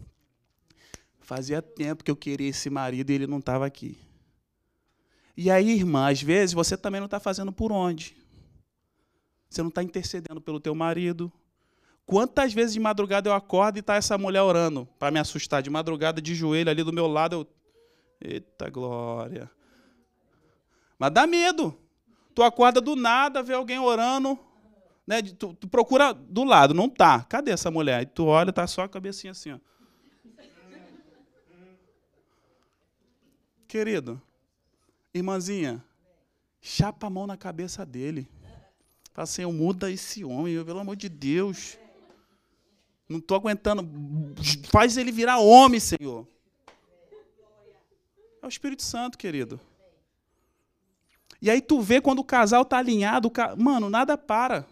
Fazia 1.20 1.62
tempo 1.62 2.02
que 2.02 2.10
eu 2.10 2.16
queria 2.16 2.48
esse 2.48 2.68
marido 2.68 3.10
e 3.10 3.14
ele 3.14 3.26
não 3.26 3.38
estava 3.38 3.64
aqui. 3.64 3.96
E 5.36 5.50
aí, 5.50 5.70
irmã, 5.70 6.10
às 6.10 6.22
vezes 6.22 6.52
você 6.52 6.76
também 6.76 7.00
não 7.00 7.06
está 7.06 7.20
fazendo 7.20 7.52
por 7.52 7.70
onde? 7.70 8.16
Você 9.48 9.62
não 9.62 9.68
está 9.68 9.82
intercedendo 9.82 10.40
pelo 10.40 10.58
teu 10.58 10.74
marido. 10.74 11.32
Quantas 12.04 12.52
vezes 12.52 12.72
de 12.72 12.80
madrugada 12.80 13.28
eu 13.28 13.34
acordo 13.34 13.76
e 13.76 13.80
está 13.80 13.96
essa 13.96 14.16
mulher 14.16 14.42
orando 14.42 14.86
para 14.98 15.10
me 15.10 15.18
assustar? 15.18 15.62
De 15.62 15.70
madrugada, 15.70 16.20
de 16.20 16.34
joelho 16.34 16.70
ali 16.70 16.82
do 16.82 16.92
meu 16.92 17.06
lado, 17.06 17.34
eu. 17.36 17.46
Eita 18.18 18.70
glória. 18.70 19.50
Mas 20.98 21.12
dá 21.12 21.26
medo. 21.26 21.76
Tu 22.34 22.42
acorda 22.42 22.80
do 22.80 22.94
nada, 22.94 23.42
vê 23.42 23.54
alguém 23.54 23.78
orando, 23.78 24.38
né? 25.06 25.22
Tu, 25.22 25.54
tu 25.54 25.68
procura 25.68 26.12
do 26.12 26.44
lado, 26.44 26.74
não 26.74 26.88
tá. 26.88 27.24
Cadê 27.24 27.50
essa 27.50 27.70
mulher? 27.70 28.02
E 28.02 28.06
tu 28.06 28.26
olha, 28.26 28.52
tá 28.52 28.66
só 28.66 28.82
a 28.82 28.88
cabecinha 28.88 29.30
assim, 29.30 29.52
ó. 29.52 29.58
Querido, 33.66 34.20
irmãzinha, 35.12 35.82
chapa 36.60 37.06
a 37.06 37.10
mão 37.10 37.26
na 37.26 37.36
cabeça 37.36 37.84
dele. 37.84 38.28
Fala 39.12 39.24
assim, 39.24 39.42
eu 39.42 39.52
muda 39.52 39.90
esse 39.90 40.22
homem, 40.24 40.62
pelo 40.62 40.78
amor 40.78 40.94
de 40.94 41.08
Deus. 41.08 41.78
Não 43.08 43.18
estou 43.18 43.36
aguentando. 43.36 43.82
Faz 44.70 44.96
ele 44.96 45.10
virar 45.10 45.38
homem, 45.38 45.80
Senhor. 45.80 46.26
É 48.42 48.46
o 48.46 48.48
Espírito 48.48 48.82
Santo, 48.82 49.16
querido. 49.16 49.58
E 51.40 51.50
aí 51.50 51.60
tu 51.60 51.80
vê 51.80 52.00
quando 52.00 52.20
o 52.20 52.24
casal 52.24 52.62
está 52.62 52.78
alinhado, 52.78 53.30
mano, 53.56 53.90
nada 53.90 54.16
para. 54.16 54.66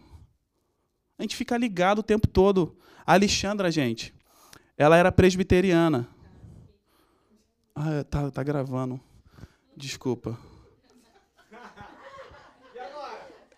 A 1.17 1.21
gente 1.21 1.35
fica 1.35 1.57
ligado 1.57 1.99
o 1.99 2.03
tempo 2.03 2.27
todo. 2.27 2.77
A 3.05 3.13
Alexandra, 3.13 3.71
gente, 3.71 4.13
ela 4.77 4.97
era 4.97 5.11
presbiteriana. 5.11 6.07
Ah, 7.75 8.03
tá, 8.09 8.31
tá 8.31 8.43
gravando. 8.43 8.99
Desculpa. 9.75 10.37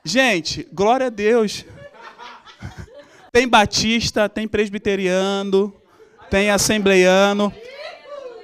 Gente, 0.04 0.68
glória 0.72 1.08
a 1.08 1.10
Deus. 1.10 1.66
Tem 3.32 3.48
batista, 3.48 4.28
tem 4.28 4.48
presbiteriano, 4.48 5.72
tem 6.30 6.50
assembleiano. 6.50 7.54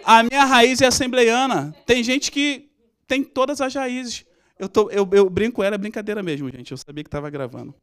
A 0.03 0.21
minha 0.21 0.43
raiz 0.45 0.81
é 0.81 0.85
assembleiana. 0.85 1.75
Tem 1.85 2.03
gente 2.03 2.29
que 2.31 2.69
tem 3.07 3.23
todas 3.23 3.59
as 3.59 3.73
raízes. 3.73 4.23
Eu, 4.63 4.69
tô, 4.69 4.89
eu, 4.89 5.05
eu 5.11 5.29
brinco, 5.29 5.61
era 5.61 5.77
brincadeira 5.77 6.23
mesmo, 6.23 6.49
gente. 6.49 6.71
Eu 6.71 6.77
sabia 6.77 7.03
que 7.03 7.09
estava 7.09 7.29
gravando. 7.29 7.75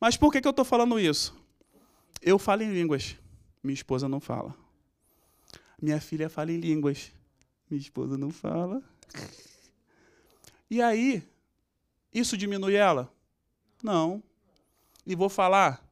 Mas 0.00 0.16
por 0.16 0.32
que, 0.32 0.40
que 0.40 0.48
eu 0.48 0.50
estou 0.50 0.64
falando 0.64 0.98
isso? 0.98 1.32
Eu 2.20 2.36
falo 2.36 2.64
em 2.64 2.72
línguas. 2.72 3.16
Minha 3.62 3.74
esposa 3.74 4.08
não 4.08 4.18
fala. 4.18 4.52
Minha 5.80 6.00
filha 6.00 6.28
fala 6.28 6.50
em 6.50 6.58
línguas. 6.58 7.12
Minha 7.70 7.80
esposa 7.80 8.18
não 8.18 8.30
fala. 8.30 8.82
E 10.68 10.82
aí, 10.82 11.22
isso 12.12 12.36
diminui 12.36 12.74
ela? 12.74 13.08
Não. 13.80 14.20
E 15.06 15.14
vou 15.14 15.28
falar, 15.28 15.88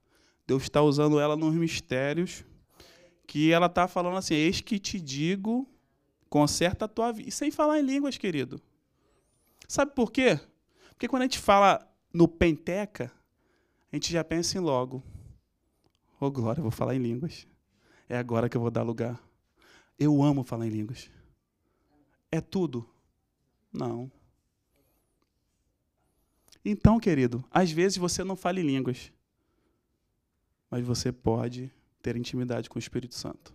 Deus 0.48 0.64
está 0.64 0.82
usando 0.82 1.20
ela 1.20 1.36
nos 1.36 1.54
mistérios, 1.54 2.44
que 3.24 3.52
ela 3.52 3.66
está 3.66 3.86
falando 3.86 4.16
assim, 4.16 4.34
eis 4.34 4.60
que 4.60 4.80
te 4.80 4.98
digo, 4.98 5.64
conserta 6.28 6.86
a 6.86 6.88
tua 6.88 7.12
vida. 7.12 7.28
E 7.28 7.32
sem 7.32 7.52
falar 7.52 7.78
em 7.78 7.82
línguas, 7.82 8.18
querido. 8.18 8.60
Sabe 9.68 9.92
por 9.94 10.10
quê? 10.10 10.38
Porque 10.90 11.08
quando 11.08 11.22
a 11.22 11.24
gente 11.26 11.38
fala 11.38 11.86
no 12.12 12.28
penteca, 12.28 13.12
a 13.92 13.96
gente 13.96 14.12
já 14.12 14.22
pensa 14.22 14.58
em 14.58 14.60
logo. 14.60 15.02
Ô, 16.20 16.26
oh, 16.26 16.30
glória, 16.30 16.62
vou 16.62 16.70
falar 16.70 16.94
em 16.94 16.98
línguas. 16.98 17.46
É 18.08 18.16
agora 18.16 18.48
que 18.48 18.56
eu 18.56 18.60
vou 18.60 18.70
dar 18.70 18.82
lugar. 18.82 19.20
Eu 19.98 20.22
amo 20.22 20.44
falar 20.44 20.66
em 20.66 20.70
línguas. 20.70 21.10
É 22.30 22.40
tudo? 22.40 22.88
Não. 23.72 24.10
Então, 26.64 26.98
querido, 26.98 27.44
às 27.50 27.70
vezes 27.70 27.98
você 27.98 28.24
não 28.24 28.36
fala 28.36 28.58
em 28.58 28.66
línguas, 28.66 29.12
mas 30.70 30.84
você 30.84 31.12
pode 31.12 31.70
ter 32.00 32.16
intimidade 32.16 32.70
com 32.70 32.76
o 32.76 32.80
Espírito 32.80 33.14
Santo. 33.14 33.54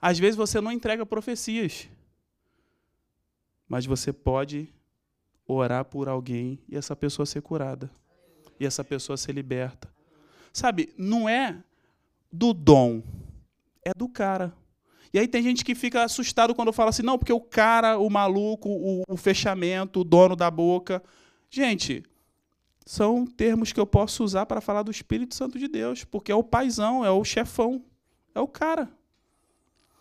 Às 0.00 0.18
vezes 0.18 0.36
você 0.36 0.60
não 0.60 0.70
entrega 0.70 1.04
profecias, 1.04 1.88
mas 3.68 3.84
você 3.84 4.12
pode 4.12 4.72
orar 5.48 5.86
por 5.86 6.08
alguém 6.08 6.60
e 6.68 6.76
essa 6.76 6.94
pessoa 6.94 7.24
ser 7.24 7.40
curada, 7.40 7.90
e 8.60 8.66
essa 8.66 8.84
pessoa 8.84 9.16
ser 9.16 9.32
liberta. 9.32 9.88
Sabe, 10.52 10.92
não 10.98 11.28
é 11.28 11.56
do 12.30 12.52
dom, 12.52 13.02
é 13.82 13.92
do 13.96 14.08
cara. 14.08 14.52
E 15.12 15.18
aí 15.18 15.26
tem 15.26 15.42
gente 15.42 15.64
que 15.64 15.74
fica 15.74 16.04
assustado 16.04 16.54
quando 16.54 16.72
fala 16.72 16.90
assim, 16.90 17.02
não, 17.02 17.16
porque 17.16 17.32
o 17.32 17.40
cara, 17.40 17.98
o 17.98 18.10
maluco, 18.10 18.68
o, 18.68 19.02
o 19.08 19.16
fechamento, 19.16 20.00
o 20.00 20.04
dono 20.04 20.36
da 20.36 20.50
boca. 20.50 21.02
Gente, 21.48 22.04
são 22.84 23.26
termos 23.26 23.72
que 23.72 23.80
eu 23.80 23.86
posso 23.86 24.22
usar 24.22 24.44
para 24.44 24.60
falar 24.60 24.82
do 24.82 24.90
Espírito 24.90 25.34
Santo 25.34 25.58
de 25.58 25.66
Deus, 25.66 26.04
porque 26.04 26.30
é 26.30 26.34
o 26.34 26.44
paizão, 26.44 27.04
é 27.04 27.10
o 27.10 27.24
chefão, 27.24 27.82
é 28.34 28.40
o 28.40 28.48
cara. 28.48 28.90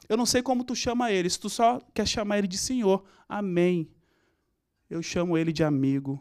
Eu 0.09 0.17
não 0.17 0.25
sei 0.25 0.41
como 0.41 0.63
tu 0.63 0.75
chama 0.75 1.11
ele, 1.11 1.29
se 1.29 1.39
tu 1.39 1.49
só 1.49 1.79
quer 1.93 2.07
chamar 2.07 2.39
ele 2.39 2.47
de 2.47 2.57
Senhor. 2.57 3.03
Amém. 3.29 3.89
Eu 4.89 5.01
chamo 5.01 5.37
ele 5.37 5.51
de 5.51 5.63
amigo. 5.63 6.19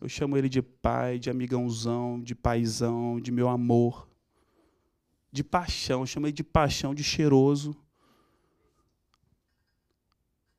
Eu 0.00 0.08
chamo 0.08 0.36
ele 0.36 0.48
de 0.48 0.60
pai, 0.60 1.18
de 1.18 1.30
amigãozão, 1.30 2.20
de 2.20 2.34
paizão, 2.34 3.20
de 3.20 3.32
meu 3.32 3.48
amor. 3.48 4.08
De 5.32 5.42
paixão, 5.42 6.00
eu 6.00 6.06
chamo 6.06 6.26
ele 6.26 6.32
de 6.32 6.44
paixão, 6.44 6.94
de 6.94 7.02
cheiroso. 7.02 7.76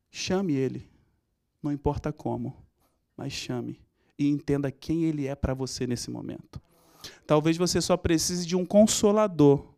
Chame 0.10 0.54
ele. 0.54 0.89
Não 1.62 1.71
importa 1.71 2.12
como, 2.12 2.56
mas 3.15 3.34
chame 3.34 3.80
e 4.17 4.28
entenda 4.28 4.71
quem 4.71 5.04
ele 5.04 5.28
é 5.28 5.36
para 5.36 5.54
você 5.54 5.86
nesse 5.86 6.10
momento. 6.10 6.62
Talvez 7.26 7.56
você 7.58 7.80
só 7.80 7.95
precise 7.95 8.45
de 8.45 8.56
um 8.56 8.65
consolador. 8.65 9.73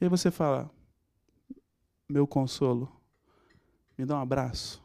E 0.00 0.04
aí 0.04 0.08
você 0.08 0.30
fala: 0.30 0.70
Meu 2.08 2.26
consolo, 2.26 2.90
me 3.96 4.06
dá 4.06 4.16
um 4.16 4.20
abraço. 4.20 4.82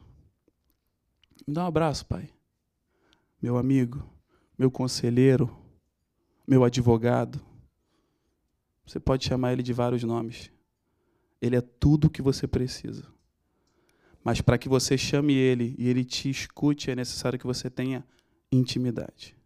Me 1.46 1.52
dá 1.52 1.64
um 1.64 1.66
abraço, 1.66 2.06
pai. 2.06 2.30
Meu 3.40 3.58
amigo, 3.58 4.02
meu 4.58 4.70
conselheiro, 4.70 5.54
meu 6.46 6.64
advogado. 6.64 7.40
Você 8.86 8.98
pode 8.98 9.26
chamar 9.26 9.52
ele 9.52 9.62
de 9.62 9.72
vários 9.72 10.02
nomes. 10.02 10.50
Ele 11.40 11.56
é 11.56 11.60
tudo 11.60 12.06
o 12.06 12.10
que 12.10 12.22
você 12.22 12.46
precisa. 12.46 13.04
Mas 14.22 14.40
para 14.40 14.56
que 14.56 14.68
você 14.68 14.96
chame 14.96 15.34
ele 15.34 15.74
e 15.78 15.86
ele 15.86 16.02
te 16.02 16.30
escute, 16.30 16.90
é 16.90 16.96
necessário 16.96 17.38
que 17.38 17.46
você 17.46 17.68
tenha 17.68 18.02
intimidade. 18.50 19.36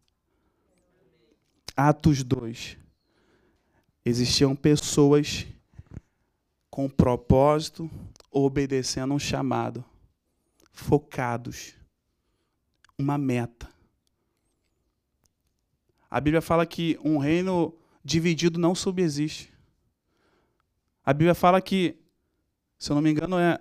Atos 1.76 2.22
2. 2.22 2.76
Existiam 4.04 4.54
pessoas 4.54 5.46
com 6.70 6.88
propósito, 6.88 7.90
obedecendo 8.30 9.12
um 9.12 9.18
chamado, 9.18 9.84
focados, 10.72 11.74
uma 12.98 13.16
meta. 13.16 13.68
A 16.10 16.20
Bíblia 16.20 16.42
fala 16.42 16.66
que 16.66 16.98
um 17.04 17.18
reino 17.18 17.74
dividido 18.04 18.58
não 18.58 18.74
subsiste. 18.74 19.52
A 21.04 21.12
Bíblia 21.12 21.34
fala 21.34 21.60
que, 21.60 21.96
se 22.78 22.90
eu 22.90 22.94
não 22.94 23.02
me 23.02 23.10
engano, 23.10 23.38
é 23.38 23.60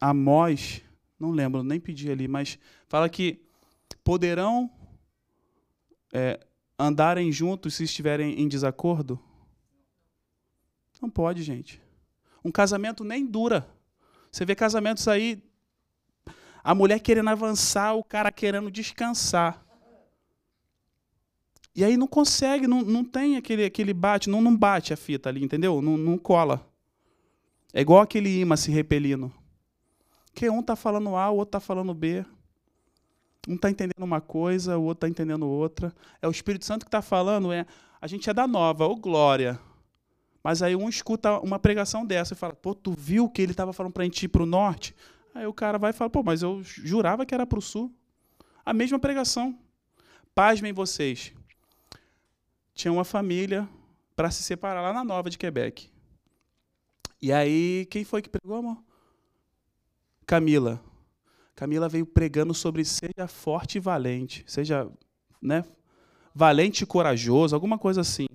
Amós, 0.00 0.82
não 1.18 1.30
lembro, 1.30 1.62
nem 1.62 1.78
pedi 1.78 2.10
ali, 2.10 2.26
mas 2.26 2.58
fala 2.88 3.08
que 3.08 3.42
poderão 4.02 4.70
é, 6.12 6.40
andarem 6.78 7.30
juntos 7.30 7.74
se 7.74 7.84
estiverem 7.84 8.40
em 8.40 8.48
desacordo? 8.48 9.20
Não 11.00 11.10
pode, 11.10 11.42
gente. 11.42 11.80
Um 12.44 12.50
casamento 12.50 13.04
nem 13.04 13.26
dura. 13.26 13.68
Você 14.30 14.44
vê 14.44 14.54
casamentos 14.54 15.06
aí, 15.08 15.42
a 16.62 16.74
mulher 16.74 16.98
querendo 17.00 17.30
avançar, 17.30 17.94
o 17.94 18.04
cara 18.04 18.30
querendo 18.30 18.70
descansar. 18.70 19.64
E 21.74 21.84
aí 21.84 21.96
não 21.96 22.06
consegue, 22.06 22.66
não, 22.66 22.82
não 22.82 23.04
tem 23.04 23.36
aquele, 23.36 23.64
aquele 23.64 23.94
bate, 23.94 24.28
não, 24.28 24.40
não 24.40 24.56
bate 24.56 24.92
a 24.92 24.96
fita 24.96 25.28
ali, 25.28 25.42
entendeu? 25.42 25.80
Não, 25.80 25.96
não 25.96 26.18
cola. 26.18 26.66
É 27.72 27.80
igual 27.80 28.00
aquele 28.00 28.40
imã 28.40 28.56
se 28.56 28.70
repelindo. 28.70 29.32
Que 30.34 30.50
um 30.50 30.60
está 30.60 30.74
falando 30.74 31.16
A, 31.16 31.30
o 31.30 31.36
outro 31.36 31.56
está 31.56 31.60
falando 31.60 31.94
B. 31.94 32.24
Um 33.48 33.54
está 33.54 33.70
entendendo 33.70 34.02
uma 34.02 34.20
coisa, 34.20 34.76
o 34.76 34.82
outro 34.82 35.06
está 35.06 35.08
entendendo 35.08 35.48
outra. 35.48 35.94
É 36.20 36.28
o 36.28 36.30
Espírito 36.30 36.64
Santo 36.64 36.84
que 36.84 36.88
está 36.88 37.00
falando, 37.00 37.52
é 37.52 37.64
a 38.00 38.06
gente 38.06 38.28
é 38.28 38.34
da 38.34 38.46
nova, 38.46 38.86
ô 38.86 38.96
glória. 38.96 39.58
Mas 40.42 40.62
aí 40.62 40.74
um 40.74 40.88
escuta 40.88 41.38
uma 41.40 41.58
pregação 41.58 42.04
dessa 42.04 42.34
e 42.34 42.36
fala, 42.36 42.54
pô, 42.54 42.74
tu 42.74 42.92
viu 42.92 43.28
que 43.28 43.42
ele 43.42 43.52
estava 43.52 43.72
falando 43.72 43.92
para 43.92 44.02
a 44.02 44.04
gente 44.04 44.22
ir 44.24 44.28
para 44.28 44.42
o 44.42 44.46
norte? 44.46 44.94
Aí 45.34 45.46
o 45.46 45.54
cara 45.54 45.78
vai 45.78 45.90
e 45.90 45.92
fala, 45.94 46.10
pô, 46.10 46.22
mas 46.22 46.42
eu 46.42 46.62
jurava 46.62 47.24
que 47.24 47.34
era 47.34 47.46
para 47.46 47.58
o 47.58 47.62
sul. 47.62 47.94
A 48.64 48.72
mesma 48.72 48.98
pregação. 48.98 49.58
Pasmem 50.34 50.72
vocês. 50.72 51.32
Tinha 52.74 52.92
uma 52.92 53.04
família 53.04 53.68
para 54.16 54.30
se 54.30 54.42
separar 54.42 54.80
lá 54.80 54.92
na 54.92 55.04
Nova 55.04 55.30
de 55.30 55.38
Quebec. 55.38 55.90
E 57.22 57.32
aí, 57.32 57.86
quem 57.90 58.04
foi 58.04 58.22
que 58.22 58.28
pregou, 58.28 58.56
amor? 58.56 58.82
Camila. 60.26 60.82
Camila 61.54 61.88
veio 61.88 62.06
pregando 62.06 62.54
sobre 62.54 62.84
seja 62.84 63.28
forte 63.28 63.76
e 63.76 63.80
valente, 63.80 64.44
seja 64.46 64.90
né, 65.42 65.62
valente 66.34 66.84
e 66.84 66.86
corajoso, 66.86 67.54
alguma 67.54 67.78
coisa 67.78 68.00
assim. 68.00 68.26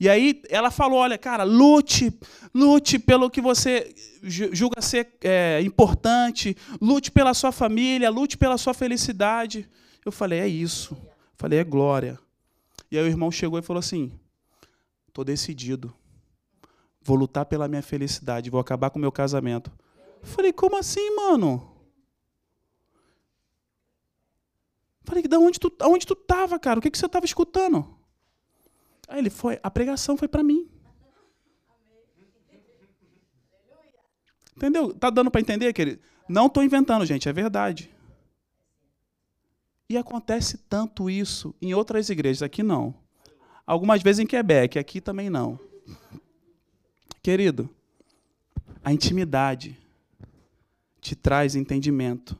E 0.00 0.08
aí 0.08 0.42
ela 0.48 0.70
falou: 0.70 0.98
olha, 0.98 1.18
cara, 1.18 1.44
lute, 1.44 2.10
lute 2.54 2.98
pelo 2.98 3.28
que 3.28 3.42
você 3.42 3.94
julga 4.22 4.80
ser 4.80 5.18
é, 5.20 5.60
importante, 5.60 6.56
lute 6.80 7.10
pela 7.10 7.34
sua 7.34 7.52
família, 7.52 8.08
lute 8.08 8.38
pela 8.38 8.56
sua 8.56 8.72
felicidade. 8.72 9.68
Eu 10.02 10.10
falei: 10.10 10.40
é 10.40 10.48
isso. 10.48 10.94
Eu 10.94 11.36
falei: 11.36 11.58
é 11.58 11.64
glória. 11.64 12.18
E 12.90 12.96
aí 12.96 13.04
o 13.04 13.08
irmão 13.08 13.30
chegou 13.30 13.58
e 13.58 13.62
falou 13.62 13.80
assim: 13.80 14.10
estou 15.06 15.22
decidido. 15.22 15.92
Vou 17.02 17.16
lutar 17.16 17.44
pela 17.44 17.68
minha 17.68 17.82
felicidade, 17.82 18.48
vou 18.48 18.60
acabar 18.60 18.88
com 18.88 18.98
o 18.98 19.02
meu 19.02 19.12
casamento. 19.12 19.70
Eu 20.22 20.26
falei: 20.26 20.50
como 20.50 20.78
assim, 20.78 21.14
mano? 21.14 21.66
Falei, 25.02 25.24
da 25.24 25.38
onde 25.38 25.58
tu, 25.58 25.70
aonde 25.80 26.06
tu 26.06 26.14
tava, 26.14 26.58
cara? 26.58 26.78
O 26.78 26.82
que, 26.82 26.90
que 26.90 26.96
você 26.96 27.06
estava 27.06 27.26
escutando? 27.26 27.99
Aí 29.10 29.18
ele 29.18 29.28
foi, 29.28 29.58
a 29.60 29.68
pregação 29.68 30.16
foi 30.16 30.28
para 30.28 30.44
mim. 30.44 30.70
Entendeu? 34.56 34.94
Tá 34.94 35.10
dando 35.10 35.30
para 35.32 35.40
entender, 35.40 35.72
querido? 35.72 36.00
Não 36.28 36.46
estou 36.46 36.62
inventando, 36.62 37.04
gente, 37.04 37.28
é 37.28 37.32
verdade. 37.32 37.90
E 39.88 39.96
acontece 39.96 40.58
tanto 40.58 41.10
isso 41.10 41.52
em 41.60 41.74
outras 41.74 42.08
igrejas, 42.08 42.40
aqui 42.40 42.62
não. 42.62 42.94
Algumas 43.66 44.00
vezes 44.00 44.20
em 44.20 44.26
Quebec, 44.26 44.78
aqui 44.78 45.00
também 45.00 45.28
não. 45.28 45.58
Querido, 47.20 47.68
a 48.84 48.92
intimidade 48.92 49.76
te 51.00 51.16
traz 51.16 51.56
entendimento. 51.56 52.38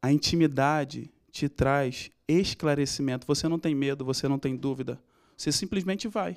A 0.00 0.10
intimidade 0.10 1.10
te 1.32 1.48
traz 1.48 2.10
esclarecimento. 2.28 3.26
Você 3.26 3.48
não 3.48 3.58
tem 3.58 3.74
medo, 3.74 4.04
você 4.04 4.28
não 4.28 4.38
tem 4.38 4.54
dúvida. 4.54 5.02
Você 5.36 5.50
simplesmente 5.50 6.06
vai. 6.06 6.36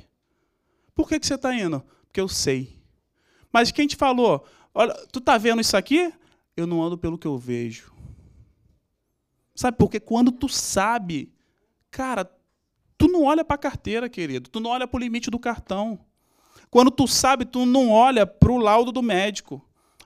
Por 0.96 1.08
que, 1.08 1.20
que 1.20 1.28
você 1.28 1.36
está 1.36 1.54
indo? 1.54 1.84
Porque 2.08 2.22
eu 2.22 2.30
sei. 2.30 2.80
Mas 3.52 3.72
quem 3.72 3.86
te 3.86 3.98
falou? 3.98 4.48
Olha, 4.74 4.94
tu 5.12 5.20
está 5.20 5.38
vendo 5.38 5.62
isso 5.62 5.76
aqui? 5.76 6.12
Eu 6.56 6.66
não 6.66 6.82
ando 6.82 6.98
pelo 6.98 7.18
que 7.18 7.28
eu 7.28 7.38
vejo. 7.38 7.94
Sabe 9.54 9.78
por 9.78 9.90
quê? 9.90 10.00
Quando 10.00 10.32
tu 10.32 10.48
sabe, 10.48 11.34
cara, 11.92 12.30
tu 12.98 13.08
não 13.10 13.24
olha 13.24 13.44
para 13.44 13.56
a 13.56 13.60
carteira, 13.60 14.10
querido. 14.10 14.50
Tu 14.50 14.60
não 14.62 14.72
olha 14.72 14.88
para 14.88 14.98
o 14.98 15.00
limite 15.00 15.30
do 15.30 15.40
cartão. 15.40 16.00
Quando 16.70 16.90
tu 16.90 17.08
sabe, 17.08 17.46
tu 17.46 17.66
não 17.66 17.90
olha 17.90 18.26
para 18.26 18.52
o 18.52 18.58
laudo 18.58 18.92
do 18.92 19.02
médico. 19.02 19.65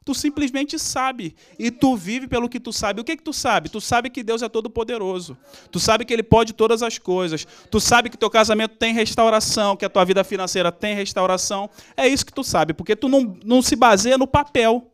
Tu 0.09 0.15
simplesmente 0.15 0.79
sabe. 0.79 1.35
E 1.59 1.69
tu 1.69 1.95
vive 1.95 2.27
pelo 2.27 2.49
que 2.49 2.59
tu 2.59 2.73
sabe. 2.73 2.99
O 2.99 3.03
que, 3.03 3.15
que 3.15 3.21
tu 3.21 3.31
sabe? 3.31 3.69
Tu 3.69 3.79
sabe 3.79 4.09
que 4.09 4.23
Deus 4.23 4.41
é 4.41 4.49
todo 4.49 4.67
poderoso. 4.67 5.37
Tu 5.71 5.79
sabe 5.79 6.03
que 6.03 6.11
Ele 6.11 6.23
pode 6.23 6.51
todas 6.51 6.81
as 6.81 6.97
coisas. 6.97 7.45
Tu 7.69 7.79
sabe 7.79 8.09
que 8.09 8.17
teu 8.17 8.27
casamento 8.27 8.75
tem 8.75 8.91
restauração, 8.91 9.77
que 9.77 9.85
a 9.85 9.89
tua 9.89 10.03
vida 10.03 10.23
financeira 10.23 10.71
tem 10.71 10.95
restauração. 10.95 11.69
É 11.95 12.07
isso 12.07 12.25
que 12.25 12.33
tu 12.33 12.43
sabe, 12.43 12.73
porque 12.73 12.95
tu 12.95 13.07
não, 13.07 13.37
não 13.45 13.61
se 13.61 13.75
baseia 13.75 14.17
no 14.17 14.25
papel. 14.25 14.91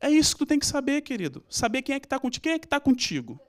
É 0.00 0.10
isso 0.10 0.32
que 0.32 0.38
tu 0.40 0.46
tem 0.46 0.58
que 0.58 0.66
saber, 0.66 1.00
querido. 1.02 1.44
Saber 1.48 1.82
quem 1.82 1.94
é 1.94 2.00
que 2.00 2.06
está 2.06 2.18
contigo. 2.18 2.42
Quem 2.42 2.52
é 2.54 2.58
que 2.58 2.66
está 2.66 2.80
contigo? 2.80 3.40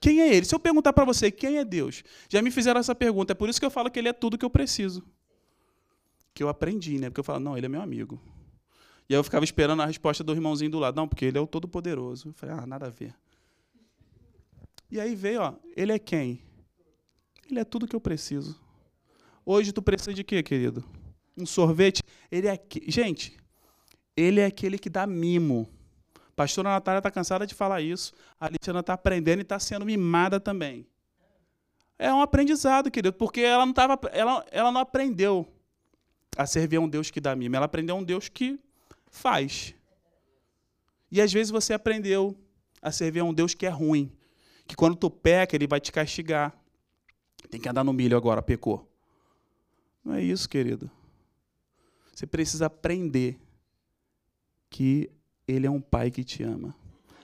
Quem 0.00 0.22
é 0.22 0.34
ele? 0.34 0.44
Se 0.44 0.56
eu 0.56 0.58
perguntar 0.58 0.92
para 0.92 1.04
você 1.04 1.30
quem 1.30 1.56
é 1.56 1.64
Deus, 1.64 2.02
já 2.28 2.42
me 2.42 2.50
fizeram 2.50 2.80
essa 2.80 2.96
pergunta. 2.96 3.32
É 3.32 3.34
por 3.36 3.48
isso 3.48 3.60
que 3.60 3.66
eu 3.66 3.70
falo 3.70 3.88
que 3.88 4.00
ele 4.00 4.08
é 4.08 4.12
tudo 4.12 4.36
que 4.36 4.44
eu 4.44 4.50
preciso 4.50 5.06
que 6.38 6.42
eu 6.44 6.48
aprendi, 6.48 7.00
né? 7.00 7.10
Porque 7.10 7.18
eu 7.18 7.24
falo, 7.24 7.40
não, 7.40 7.56
ele 7.56 7.66
é 7.66 7.68
meu 7.68 7.82
amigo. 7.82 8.22
E 9.08 9.12
aí 9.12 9.18
eu 9.18 9.24
ficava 9.24 9.44
esperando 9.44 9.82
a 9.82 9.86
resposta 9.86 10.22
do 10.22 10.32
irmãozinho 10.32 10.70
do 10.70 10.78
lado. 10.78 10.94
Não, 10.94 11.08
porque 11.08 11.24
ele 11.24 11.36
é 11.36 11.40
o 11.40 11.48
Todo-Poderoso. 11.48 12.28
Eu 12.28 12.32
falei, 12.32 12.54
ah, 12.54 12.64
nada 12.64 12.86
a 12.86 12.90
ver. 12.90 13.12
E 14.88 15.00
aí 15.00 15.16
veio, 15.16 15.40
ó, 15.42 15.54
ele 15.76 15.90
é 15.90 15.98
quem? 15.98 16.40
Ele 17.50 17.58
é 17.58 17.64
tudo 17.64 17.88
que 17.88 17.96
eu 17.96 18.00
preciso. 18.00 18.56
Hoje 19.44 19.72
tu 19.72 19.82
precisa 19.82 20.14
de 20.14 20.22
quê, 20.22 20.40
querido? 20.40 20.84
Um 21.36 21.44
sorvete? 21.44 22.04
Ele 22.30 22.46
é 22.46 22.56
gente, 22.86 23.36
ele 24.16 24.38
é 24.38 24.46
aquele 24.46 24.78
que 24.78 24.88
dá 24.88 25.08
mimo. 25.08 25.68
Pastora 26.36 26.68
Natália 26.68 26.98
está 26.98 27.10
cansada 27.10 27.48
de 27.48 27.54
falar 27.54 27.80
isso. 27.80 28.14
A 28.38 28.46
Aliciana 28.46 28.78
está 28.78 28.92
aprendendo 28.92 29.40
e 29.40 29.42
está 29.42 29.58
sendo 29.58 29.84
mimada 29.84 30.38
também. 30.38 30.86
É 31.98 32.14
um 32.14 32.22
aprendizado, 32.22 32.92
querido, 32.92 33.12
porque 33.12 33.40
ela 33.40 33.66
não, 33.66 33.72
tava, 33.72 33.98
ela, 34.12 34.46
ela 34.52 34.70
não 34.70 34.80
aprendeu 34.80 35.57
a 36.36 36.46
servir 36.46 36.76
a 36.76 36.80
um 36.80 36.88
Deus 36.88 37.10
que 37.10 37.20
dá 37.20 37.34
mimo. 37.34 37.56
Ela 37.56 37.66
aprendeu 37.66 37.96
a 37.96 37.98
um 37.98 38.04
Deus 38.04 38.28
que 38.28 38.58
faz. 39.10 39.74
E 41.10 41.20
às 41.20 41.32
vezes 41.32 41.50
você 41.50 41.72
aprendeu 41.72 42.36
a 42.80 42.92
servir 42.92 43.20
a 43.20 43.24
um 43.24 43.34
Deus 43.34 43.54
que 43.54 43.66
é 43.66 43.70
ruim, 43.70 44.12
que 44.66 44.76
quando 44.76 44.96
tu 44.96 45.10
peca, 45.10 45.56
ele 45.56 45.66
vai 45.66 45.80
te 45.80 45.90
castigar. 45.90 46.56
Tem 47.50 47.60
que 47.60 47.68
andar 47.68 47.84
no 47.84 47.92
milho 47.92 48.16
agora, 48.16 48.42
pecou. 48.42 48.86
Não 50.04 50.14
é 50.14 50.22
isso, 50.22 50.48
querido. 50.48 50.90
Você 52.14 52.26
precisa 52.26 52.66
aprender 52.66 53.38
que 54.68 55.10
ele 55.46 55.66
é 55.66 55.70
um 55.70 55.80
pai 55.80 56.10
que 56.10 56.24
te 56.24 56.42
ama. 56.42 56.74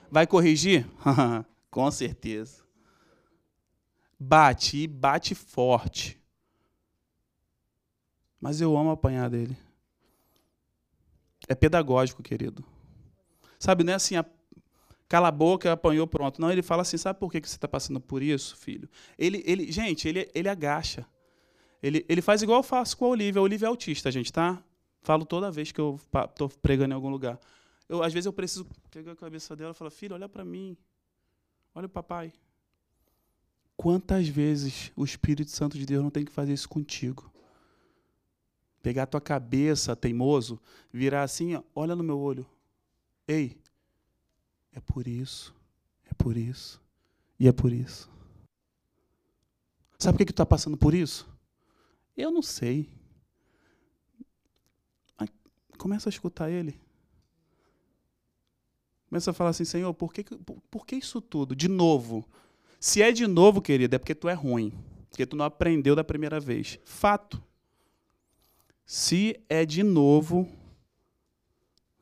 Vai 0.09 0.25
corrigir? 0.25 0.87
Com 1.69 1.89
certeza. 1.91 2.63
Bate 4.19 4.77
e 4.77 4.87
bate 4.87 5.35
forte. 5.35 6.19
Mas 8.45 8.61
eu 8.61 8.77
amo 8.77 8.91
apanhar 8.91 9.27
dele. 9.27 9.57
É 11.47 11.55
pedagógico, 11.55 12.21
querido. 12.21 12.63
Sabe, 13.57 13.83
não 13.83 13.91
é 13.91 13.95
assim, 13.95 14.17
a... 14.17 14.25
cala 15.09 15.29
a 15.29 15.31
boca, 15.31 15.71
apanhou, 15.71 16.05
pronto. 16.05 16.39
Não, 16.39 16.51
ele 16.51 16.61
fala 16.61 16.83
assim, 16.83 16.95
sabe 16.95 17.19
por 17.19 17.31
que 17.31 17.39
você 17.39 17.55
está 17.55 17.67
passando 17.67 17.99
por 17.99 18.21
isso, 18.21 18.55
filho? 18.55 18.87
Ele, 19.17 19.41
ele, 19.47 19.71
gente, 19.71 20.07
ele, 20.07 20.29
ele 20.31 20.47
agacha. 20.47 21.07
Ele, 21.81 22.05
ele 22.07 22.21
faz 22.21 22.43
igual 22.43 22.59
eu 22.59 22.63
faço 22.63 22.95
com 22.97 23.05
a 23.05 23.07
Olivia. 23.07 23.39
A 23.39 23.43
Olivia 23.43 23.65
é 23.65 23.69
autista, 23.69 24.11
gente, 24.11 24.31
tá? 24.31 24.63
Falo 25.01 25.25
toda 25.25 25.49
vez 25.49 25.71
que 25.71 25.81
eu 25.81 25.99
estou 26.29 26.47
pregando 26.47 26.91
em 26.91 26.95
algum 26.95 27.09
lugar. 27.09 27.39
Eu, 27.89 28.03
às 28.03 28.13
vezes 28.13 28.27
eu 28.27 28.33
preciso 28.33 28.67
pegar 28.91 29.13
a 29.13 29.15
cabeça 29.15 29.55
dela 29.55 29.71
e 29.71 29.73
falar, 29.73 29.89
filho, 29.89 30.13
olha 30.13 30.29
para 30.29 30.45
mim. 30.45 30.77
Olha 31.73 31.87
o 31.87 31.89
papai. 31.89 32.31
Quantas 33.75 34.27
vezes 34.27 34.91
o 34.95 35.03
Espírito 35.03 35.49
Santo 35.49 35.79
de 35.79 35.85
Deus 35.87 36.03
não 36.03 36.11
tem 36.11 36.23
que 36.23 36.31
fazer 36.31 36.53
isso 36.53 36.69
contigo? 36.69 37.33
Pegar 38.85 39.01
a 39.01 39.07
tua 39.07 39.19
cabeça, 39.19 39.95
teimoso, 39.95 40.61
virar 40.93 41.23
assim, 41.23 41.55
ó, 41.55 41.63
olha 41.73 41.95
no 41.95 42.03
meu 42.03 42.19
olho. 42.19 42.45
Ei, 43.27 43.59
é 44.71 44.79
por 44.79 45.07
isso, 45.07 45.55
é 46.07 46.13
por 46.13 46.37
isso, 46.37 46.79
e 47.39 47.47
é 47.47 47.51
por 47.51 47.73
isso. 47.73 48.07
Sabe 49.97 50.13
por 50.13 50.17
que, 50.19 50.25
que 50.25 50.33
tu 50.33 50.35
está 50.35 50.45
passando 50.45 50.77
por 50.77 50.93
isso? 50.93 51.27
Eu 52.15 52.29
não 52.29 52.43
sei. 52.43 52.87
Começa 55.79 56.07
a 56.07 56.11
escutar 56.11 56.51
ele. 56.51 56.79
Começa 59.09 59.31
a 59.31 59.33
falar 59.33 59.49
assim, 59.49 59.65
Senhor, 59.65 59.91
por 59.95 60.13
que, 60.13 60.23
por, 60.23 60.61
por 60.69 60.85
que 60.85 60.95
isso 60.97 61.19
tudo? 61.19 61.55
De 61.55 61.67
novo. 61.67 62.23
Se 62.79 63.01
é 63.01 63.11
de 63.11 63.25
novo, 63.25 63.63
querido, 63.63 63.95
é 63.95 63.97
porque 63.97 64.13
tu 64.13 64.29
é 64.29 64.33
ruim. 64.33 64.71
Porque 65.09 65.25
tu 65.25 65.35
não 65.35 65.43
aprendeu 65.43 65.95
da 65.95 66.03
primeira 66.03 66.39
vez. 66.39 66.77
Fato. 66.85 67.43
Se 68.85 69.43
é 69.49 69.65
de 69.65 69.81
novo, 69.81 70.47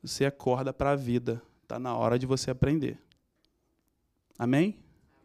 você 0.02 0.26
acorda 0.26 0.72
para 0.72 0.90
a 0.90 0.96
vida. 0.96 1.42
Está 1.62 1.78
na 1.78 1.96
hora 1.96 2.18
de 2.18 2.26
você 2.26 2.50
aprender. 2.50 2.98
Amém? 4.38 4.78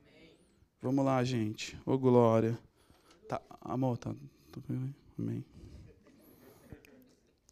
Amém? 0.07 0.31
Vamos 0.81 1.03
lá, 1.03 1.21
gente. 1.23 1.77
Ô, 1.85 1.97
glória. 1.97 2.57
Tá, 3.27 3.41
amor, 3.59 3.97
tá. 3.97 4.15
Amém. 5.17 5.43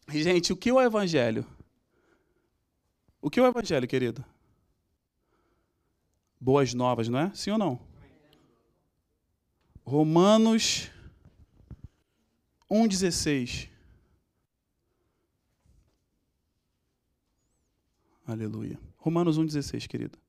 Gente, 0.08 0.54
o 0.54 0.58
que 0.58 0.70
é 0.70 0.74
o 0.74 0.82
evangelho? 0.82 1.46
O 3.22 3.30
que 3.30 3.42
é 3.42 3.44
o 3.44 3.48
evangelho, 3.48 3.86
querido? 3.86 4.24
Boas 6.40 6.74
novas, 6.74 7.10
não 7.10 7.20
é? 7.20 7.32
Sim 7.34 7.52
ou 7.52 7.58
não? 7.58 7.80
Romanos 9.84 10.90
1,16. 12.72 13.70
Aleluia. 18.28 18.78
Romanos 18.98 19.40
1,16, 19.40 19.88
querido. 19.88 20.20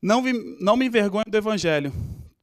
Não, 0.00 0.22
vi, 0.22 0.32
não 0.60 0.76
me 0.76 0.86
envergonho 0.86 1.24
do 1.26 1.36
Evangelho, 1.36 1.92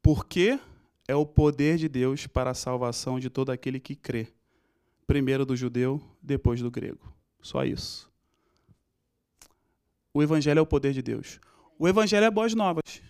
porque 0.01 0.59
é 1.07 1.15
o 1.15 1.25
poder 1.25 1.77
de 1.77 1.87
Deus 1.87 2.27
para 2.27 2.51
a 2.51 2.53
salvação 2.53 3.21
de 3.21 3.29
todo 3.29 3.51
aquele 3.53 3.79
que 3.79 3.95
crê. 3.95 4.27
Primeiro 5.07 5.45
do 5.45 5.55
judeu, 5.55 6.01
depois 6.21 6.59
do 6.59 6.69
grego. 6.69 7.15
Só 7.41 7.63
isso. 7.63 8.11
O 10.13 10.21
Evangelho 10.21 10.59
é 10.59 10.61
o 10.61 10.65
poder 10.65 10.91
de 10.91 11.01
Deus. 11.01 11.39
O 11.79 11.87
Evangelho 11.87 12.25
é 12.25 12.31
boas 12.31 12.53
novas. 12.53 13.01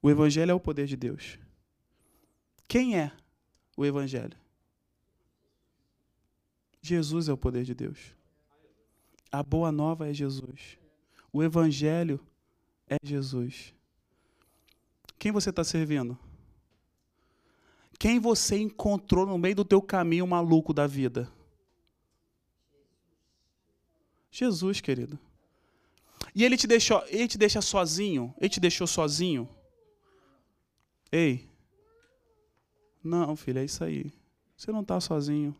O 0.00 0.08
Evangelho 0.08 0.52
é 0.52 0.54
o 0.54 0.60
poder 0.60 0.86
de 0.86 0.96
Deus. 0.96 1.36
Quem 2.68 2.96
é 2.96 3.10
o 3.76 3.84
Evangelho? 3.84 4.36
Jesus 6.80 7.28
é 7.28 7.32
o 7.32 7.36
poder 7.36 7.64
de 7.64 7.74
Deus. 7.74 8.14
A 9.34 9.42
boa 9.42 9.72
nova 9.72 10.08
é 10.08 10.14
Jesus. 10.14 10.78
O 11.32 11.42
Evangelho 11.42 12.24
é 12.88 12.96
Jesus. 13.02 13.74
Quem 15.18 15.32
você 15.32 15.50
está 15.50 15.64
servindo? 15.64 16.16
Quem 17.98 18.20
você 18.20 18.56
encontrou 18.56 19.26
no 19.26 19.36
meio 19.36 19.56
do 19.56 19.64
teu 19.64 19.82
caminho 19.82 20.24
maluco 20.24 20.72
da 20.72 20.86
vida? 20.86 21.28
Jesus, 24.30 24.80
querido. 24.80 25.18
E 26.32 26.44
ele 26.44 26.56
te 26.56 26.68
deixou, 26.68 27.02
ele 27.08 27.26
te 27.26 27.36
deixa 27.36 27.60
sozinho? 27.60 28.32
Ele 28.38 28.48
te 28.48 28.60
deixou 28.60 28.86
sozinho? 28.86 29.48
Ei. 31.10 31.50
Não, 33.02 33.34
filho, 33.34 33.58
é 33.58 33.64
isso 33.64 33.82
aí. 33.82 34.12
Você 34.56 34.70
não 34.70 34.82
está 34.82 35.00
sozinho. 35.00 35.56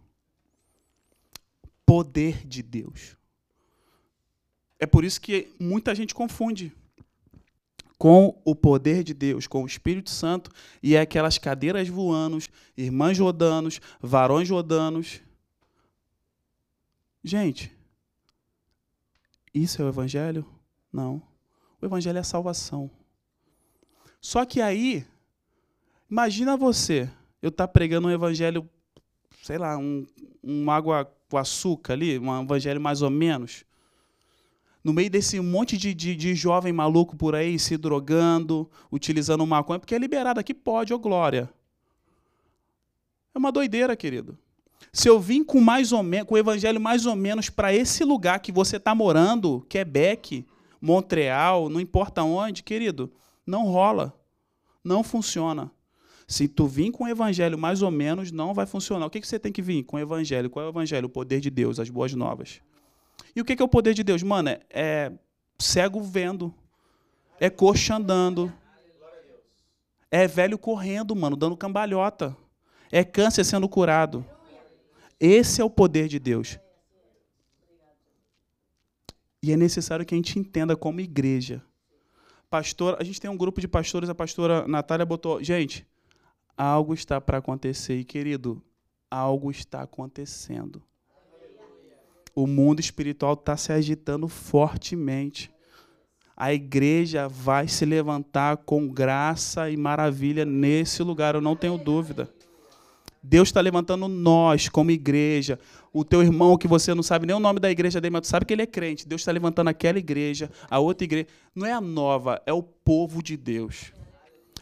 Poder 1.84 2.46
de 2.46 2.62
Deus. 2.62 3.16
É 4.78 4.86
por 4.86 5.04
isso 5.04 5.20
que 5.20 5.52
muita 5.58 5.94
gente 5.94 6.14
confunde 6.14 6.72
com 7.96 8.38
o 8.44 8.54
poder 8.54 9.02
de 9.02 9.14
Deus, 9.14 9.46
com 9.46 9.62
o 9.62 9.66
Espírito 9.66 10.10
Santo, 10.10 10.50
e 10.82 10.94
é 10.94 11.00
aquelas 11.00 11.38
cadeiras 11.38 11.88
voando, 11.88 12.38
irmãs 12.76 13.18
rodanos, 13.18 13.80
varões 14.00 14.50
rodanos. 14.50 15.20
Gente, 17.22 17.72
isso 19.54 19.80
é 19.80 19.84
o 19.84 19.88
Evangelho? 19.88 20.44
Não. 20.92 21.22
O 21.80 21.86
Evangelho 21.86 22.18
é 22.18 22.20
a 22.20 22.24
salvação. 22.24 22.90
Só 24.20 24.44
que 24.44 24.60
aí, 24.60 25.06
imagina 26.10 26.56
você, 26.56 27.08
eu 27.40 27.48
estar 27.48 27.66
tá 27.66 27.72
pregando 27.72 28.08
um 28.08 28.10
Evangelho, 28.10 28.68
sei 29.42 29.56
lá, 29.56 29.78
um, 29.78 30.06
um 30.42 30.70
água 30.70 31.10
com 31.30 31.38
açúcar 31.38 31.92
ali, 31.94 32.18
um 32.18 32.42
Evangelho 32.42 32.80
mais 32.80 33.00
ou 33.00 33.10
menos 33.10 33.64
no 34.84 34.92
meio 34.92 35.08
desse 35.08 35.40
monte 35.40 35.78
de, 35.78 35.94
de, 35.94 36.14
de, 36.14 36.34
jovem 36.34 36.72
maluco 36.72 37.16
por 37.16 37.34
aí 37.34 37.58
se 37.58 37.78
drogando, 37.78 38.70
utilizando 38.92 39.46
maconha, 39.46 39.80
porque 39.80 39.94
é 39.94 39.98
liberado 39.98 40.38
aqui, 40.38 40.52
pode, 40.52 40.92
ô 40.92 40.98
glória. 40.98 41.50
É 43.34 43.38
uma 43.38 43.50
doideira, 43.50 43.96
querido. 43.96 44.38
Se 44.92 45.08
eu 45.08 45.18
vim 45.18 45.42
com 45.42 45.58
mais 45.60 45.90
ou 45.90 46.02
menos, 46.02 46.28
com 46.28 46.34
o 46.34 46.38
evangelho 46.38 46.78
mais 46.78 47.06
ou 47.06 47.16
menos 47.16 47.48
para 47.48 47.74
esse 47.74 48.04
lugar 48.04 48.40
que 48.40 48.52
você 48.52 48.76
está 48.76 48.94
morando, 48.94 49.64
Quebec, 49.68 50.46
Montreal, 50.80 51.70
não 51.70 51.80
importa 51.80 52.22
onde, 52.22 52.62
querido, 52.62 53.10
não 53.46 53.64
rola. 53.64 54.14
Não 54.84 55.02
funciona. 55.02 55.72
Se 56.28 56.46
tu 56.46 56.66
vir 56.66 56.90
com 56.90 57.04
o 57.04 57.08
evangelho 57.08 57.58
mais 57.58 57.80
ou 57.80 57.90
menos, 57.90 58.30
não 58.30 58.52
vai 58.52 58.66
funcionar. 58.66 59.06
O 59.06 59.10
que, 59.10 59.20
que 59.20 59.26
você 59.26 59.38
tem 59.38 59.50
que 59.50 59.62
vir 59.62 59.82
com 59.84 59.96
o 59.96 60.00
evangelho? 60.00 60.50
Qual 60.50 60.62
é 60.62 60.68
o 60.68 60.70
evangelho? 60.70 61.06
O 61.06 61.10
poder 61.10 61.40
de 61.40 61.48
Deus, 61.48 61.80
as 61.80 61.88
boas 61.88 62.12
novas. 62.12 62.60
E 63.34 63.40
o 63.40 63.44
que 63.44 63.60
é 63.60 63.64
o 63.64 63.68
poder 63.68 63.94
de 63.94 64.04
Deus? 64.04 64.22
Mano, 64.22 64.50
é, 64.50 64.60
é 64.70 65.12
cego 65.58 66.00
vendo, 66.00 66.54
é 67.40 67.50
coxa 67.50 67.96
andando, 67.96 68.52
é 70.10 70.28
velho 70.28 70.56
correndo, 70.56 71.16
mano, 71.16 71.36
dando 71.36 71.56
cambalhota, 71.56 72.36
é 72.92 73.02
câncer 73.02 73.44
sendo 73.44 73.68
curado. 73.68 74.24
Esse 75.18 75.60
é 75.60 75.64
o 75.64 75.70
poder 75.70 76.06
de 76.06 76.18
Deus. 76.18 76.58
E 79.42 79.52
é 79.52 79.56
necessário 79.56 80.06
que 80.06 80.14
a 80.14 80.16
gente 80.16 80.38
entenda 80.38 80.76
como 80.76 81.00
igreja. 81.00 81.62
Pastor, 82.48 82.96
a 83.00 83.04
gente 83.04 83.20
tem 83.20 83.30
um 83.30 83.36
grupo 83.36 83.60
de 83.60 83.66
pastores, 83.66 84.08
a 84.08 84.14
pastora 84.14 84.66
Natália 84.68 85.04
botou, 85.04 85.42
gente, 85.42 85.84
algo 86.56 86.94
está 86.94 87.20
para 87.20 87.38
acontecer. 87.38 87.98
E, 87.98 88.04
querido, 88.04 88.62
algo 89.10 89.50
está 89.50 89.82
acontecendo 89.82 90.82
o 92.34 92.46
mundo 92.46 92.80
espiritual 92.80 93.34
está 93.34 93.56
se 93.56 93.72
agitando 93.72 94.28
fortemente. 94.28 95.50
A 96.36 96.52
igreja 96.52 97.28
vai 97.28 97.68
se 97.68 97.84
levantar 97.84 98.56
com 98.58 98.88
graça 98.88 99.70
e 99.70 99.76
maravilha 99.76 100.44
nesse 100.44 101.02
lugar, 101.02 101.34
eu 101.34 101.40
não 101.40 101.54
tenho 101.54 101.78
dúvida. 101.78 102.28
Deus 103.22 103.48
está 103.48 103.60
levantando 103.60 104.06
nós 104.06 104.68
como 104.68 104.90
igreja. 104.90 105.58
O 105.92 106.04
teu 106.04 106.22
irmão 106.22 106.58
que 106.58 106.68
você 106.68 106.92
não 106.92 107.02
sabe 107.02 107.26
nem 107.26 107.34
o 107.34 107.40
nome 107.40 107.58
da 107.58 107.70
igreja 107.70 108.00
dele, 108.00 108.12
mas 108.12 108.22
tu 108.22 108.26
sabe 108.26 108.44
que 108.44 108.52
ele 108.52 108.62
é 108.62 108.66
crente. 108.66 109.08
Deus 109.08 109.22
está 109.22 109.32
levantando 109.32 109.68
aquela 109.68 109.98
igreja, 109.98 110.50
a 110.68 110.78
outra 110.78 111.04
igreja. 111.04 111.28
Não 111.54 111.66
é 111.66 111.72
a 111.72 111.80
nova, 111.80 112.42
é 112.44 112.52
o 112.52 112.62
povo 112.62 113.22
de 113.22 113.36
Deus. 113.36 113.92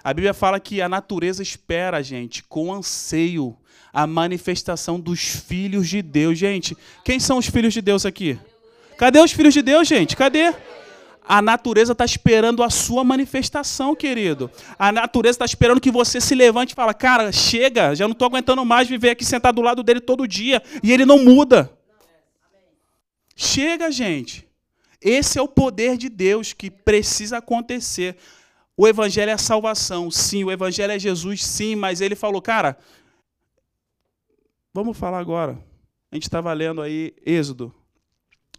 A 0.05 0.13
Bíblia 0.13 0.35
fala 0.35 0.59
que 0.59 0.83
a 0.83 0.89
natureza 0.89 1.43
espera, 1.43 2.03
gente, 2.03 2.43
com 2.43 2.73
anseio, 2.73 3.57
a 3.93 4.07
manifestação 4.07 4.99
dos 4.99 5.21
filhos 5.21 5.89
de 5.89 6.03
Deus. 6.03 6.39
Gente, 6.39 6.77
quem 7.05 7.21
são 7.21 7.39
os 7.39 7.47
filhos 7.47 7.73
de 7.73 7.81
Deus 7.81 8.05
aqui? 8.05 8.39
Cadê 8.97 9.21
os 9.21 9.33
filhos 9.33 9.55
de 9.55 9.63
Deus, 9.63 9.87
gente? 9.87 10.17
Cadê? 10.17 10.55
A 11.25 11.41
natureza 11.41 11.93
está 11.93 12.05
esperando 12.05 12.65
a 12.65 12.71
sua 12.71 13.05
manifestação, 13.05 13.95
querido. 13.95 14.51
A 14.77 14.91
natureza 14.91 15.37
está 15.37 15.45
esperando 15.45 15.81
que 15.81 15.91
você 15.91 16.21
se 16.21 16.35
levante 16.35 16.73
e 16.73 16.75
fala, 16.75 16.93
cara, 16.93 17.31
chega, 17.31 17.95
já 17.95 18.07
não 18.07 18.13
estou 18.13 18.27
aguentando 18.27 18.65
mais 18.65 18.89
viver 18.89 19.11
aqui 19.11 19.25
sentado 19.25 19.57
do 19.57 19.63
lado 19.63 19.83
dele 19.83 20.01
todo 20.01 20.27
dia. 20.27 20.61
E 20.83 20.91
ele 20.91 21.05
não 21.05 21.19
muda. 21.19 21.71
Chega, 23.37 23.91
gente. 23.91 24.47
Esse 25.01 25.39
é 25.39 25.43
o 25.43 25.49
poder 25.49 25.97
de 25.97 26.09
Deus 26.09 26.53
que 26.53 26.71
precisa 26.71 27.39
acontecer. 27.39 28.17
O 28.77 28.89
evangelho 28.89 29.31
é 29.31 29.35
a 29.35 29.39
salvação, 29.39 30.11
sim. 30.11 30.45
O 30.45 30.51
evangelho 30.51 30.93
é 30.93 30.99
Jesus, 30.99 31.45
sim. 31.45 31.77
Mas 31.77 32.01
ele 32.01 32.15
falou, 32.15 32.41
cara, 32.41 32.79
vamos 34.73 34.97
falar 34.97 35.19
agora. 35.19 35.63
A 36.11 36.17
gente 36.17 36.25
estava 36.25 36.53
lendo 36.53 36.81
aí 36.81 37.15
Êxodo. 37.25 37.75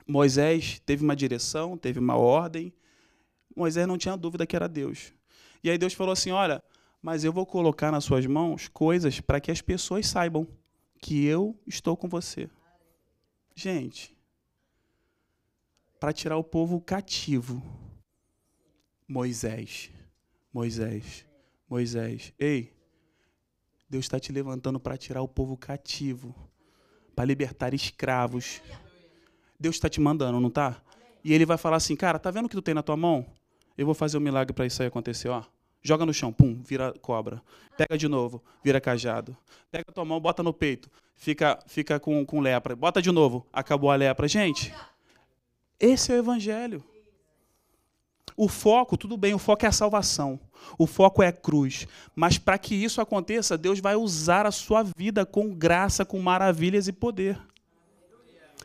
Moisés 0.07 0.79
teve 0.85 1.03
uma 1.03 1.15
direção, 1.15 1.77
teve 1.77 1.99
uma 1.99 2.15
ordem. 2.15 2.73
Moisés 3.55 3.87
não 3.87 3.97
tinha 3.97 4.17
dúvida 4.17 4.45
que 4.45 4.55
era 4.55 4.67
Deus. 4.67 5.13
E 5.63 5.69
aí 5.69 5.77
Deus 5.77 5.93
falou 5.93 6.13
assim: 6.13 6.31
Olha, 6.31 6.63
mas 7.01 7.23
eu 7.23 7.31
vou 7.31 7.45
colocar 7.45 7.91
nas 7.91 8.03
suas 8.03 8.25
mãos 8.25 8.67
coisas 8.67 9.19
para 9.19 9.39
que 9.39 9.51
as 9.51 9.61
pessoas 9.61 10.07
saibam 10.07 10.47
que 11.01 11.25
eu 11.25 11.57
estou 11.67 11.95
com 11.95 12.07
você. 12.07 12.49
Gente, 13.55 14.17
para 15.99 16.11
tirar 16.13 16.37
o 16.37 16.43
povo 16.43 16.81
cativo. 16.81 17.61
Moisés, 19.07 19.91
Moisés, 20.53 21.25
Moisés. 21.67 22.31
Ei, 22.37 22.71
Deus 23.89 24.05
está 24.05 24.19
te 24.19 24.31
levantando 24.31 24.79
para 24.79 24.95
tirar 24.95 25.21
o 25.23 25.27
povo 25.27 25.57
cativo, 25.57 26.35
para 27.15 27.25
libertar 27.25 27.73
escravos. 27.73 28.61
Deus 29.59 29.75
está 29.75 29.89
te 29.89 29.99
mandando, 29.99 30.39
não 30.39 30.51
tá? 30.51 30.79
E 31.23 31.33
ele 31.33 31.45
vai 31.45 31.57
falar 31.57 31.77
assim, 31.77 31.95
cara, 31.95 32.19
tá 32.19 32.29
vendo 32.29 32.45
o 32.45 32.49
que 32.49 32.55
tu 32.55 32.61
tem 32.61 32.75
na 32.75 32.83
tua 32.83 32.95
mão? 32.95 33.25
Eu 33.75 33.85
vou 33.85 33.95
fazer 33.95 34.17
um 34.17 34.21
milagre 34.21 34.53
para 34.53 34.65
isso 34.65 34.81
aí 34.81 34.87
acontecer, 34.87 35.29
ó. 35.29 35.43
Joga 35.81 36.05
no 36.05 36.13
chão, 36.13 36.31
pum, 36.31 36.61
vira 36.63 36.93
cobra. 37.01 37.41
Pega 37.75 37.97
de 37.97 38.07
novo, 38.07 38.41
vira 38.63 38.79
cajado. 38.79 39.35
Pega 39.71 39.85
a 39.87 39.91
tua 39.91 40.05
mão, 40.05 40.19
bota 40.19 40.43
no 40.43 40.53
peito, 40.53 40.89
fica, 41.15 41.59
fica 41.65 41.99
com, 41.99 42.23
com 42.25 42.39
lepra. 42.39 42.75
Bota 42.75 43.01
de 43.01 43.11
novo, 43.11 43.45
acabou 43.51 43.89
a 43.89 43.95
lepra. 43.95 44.27
Gente, 44.27 44.73
esse 45.79 46.11
é 46.11 46.15
o 46.15 46.19
evangelho. 46.19 46.83
O 48.35 48.47
foco, 48.47 48.97
tudo 48.97 49.15
bem, 49.15 49.33
o 49.33 49.39
foco 49.39 49.65
é 49.65 49.69
a 49.69 49.71
salvação. 49.71 50.39
O 50.77 50.87
foco 50.87 51.21
é 51.21 51.27
a 51.27 51.33
cruz. 51.33 51.87
Mas 52.15 52.37
para 52.37 52.57
que 52.57 52.73
isso 52.73 52.99
aconteça, 53.01 53.57
Deus 53.57 53.79
vai 53.79 53.95
usar 53.95 54.45
a 54.45 54.51
sua 54.51 54.83
vida 54.97 55.25
com 55.25 55.53
graça, 55.53 56.05
com 56.05 56.19
maravilhas 56.19 56.87
e 56.87 56.91
poder. 56.91 57.39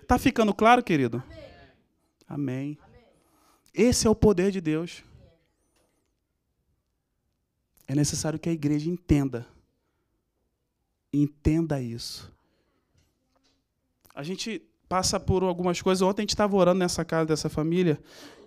Tá 0.06 0.18
ficando 0.18 0.54
claro, 0.54 0.82
querido? 0.82 1.22
Amém. 2.26 2.78
Esse 3.74 4.06
é 4.06 4.10
o 4.10 4.14
poder 4.14 4.50
de 4.50 4.60
Deus. 4.60 5.02
É 7.86 7.94
necessário 7.94 8.38
que 8.38 8.48
a 8.48 8.52
igreja 8.52 8.88
entenda. 8.88 9.46
Entenda 11.12 11.80
isso. 11.80 12.30
A 14.14 14.22
gente 14.22 14.62
passa 14.88 15.20
por 15.20 15.42
algumas 15.42 15.80
coisas. 15.80 16.02
Ontem 16.02 16.22
a 16.22 16.24
gente 16.24 16.30
estava 16.30 16.56
orando 16.56 16.80
nessa 16.80 17.04
casa 17.04 17.26
dessa 17.26 17.48
família, 17.48 18.00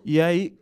e 0.04 0.20
aí 0.20 0.58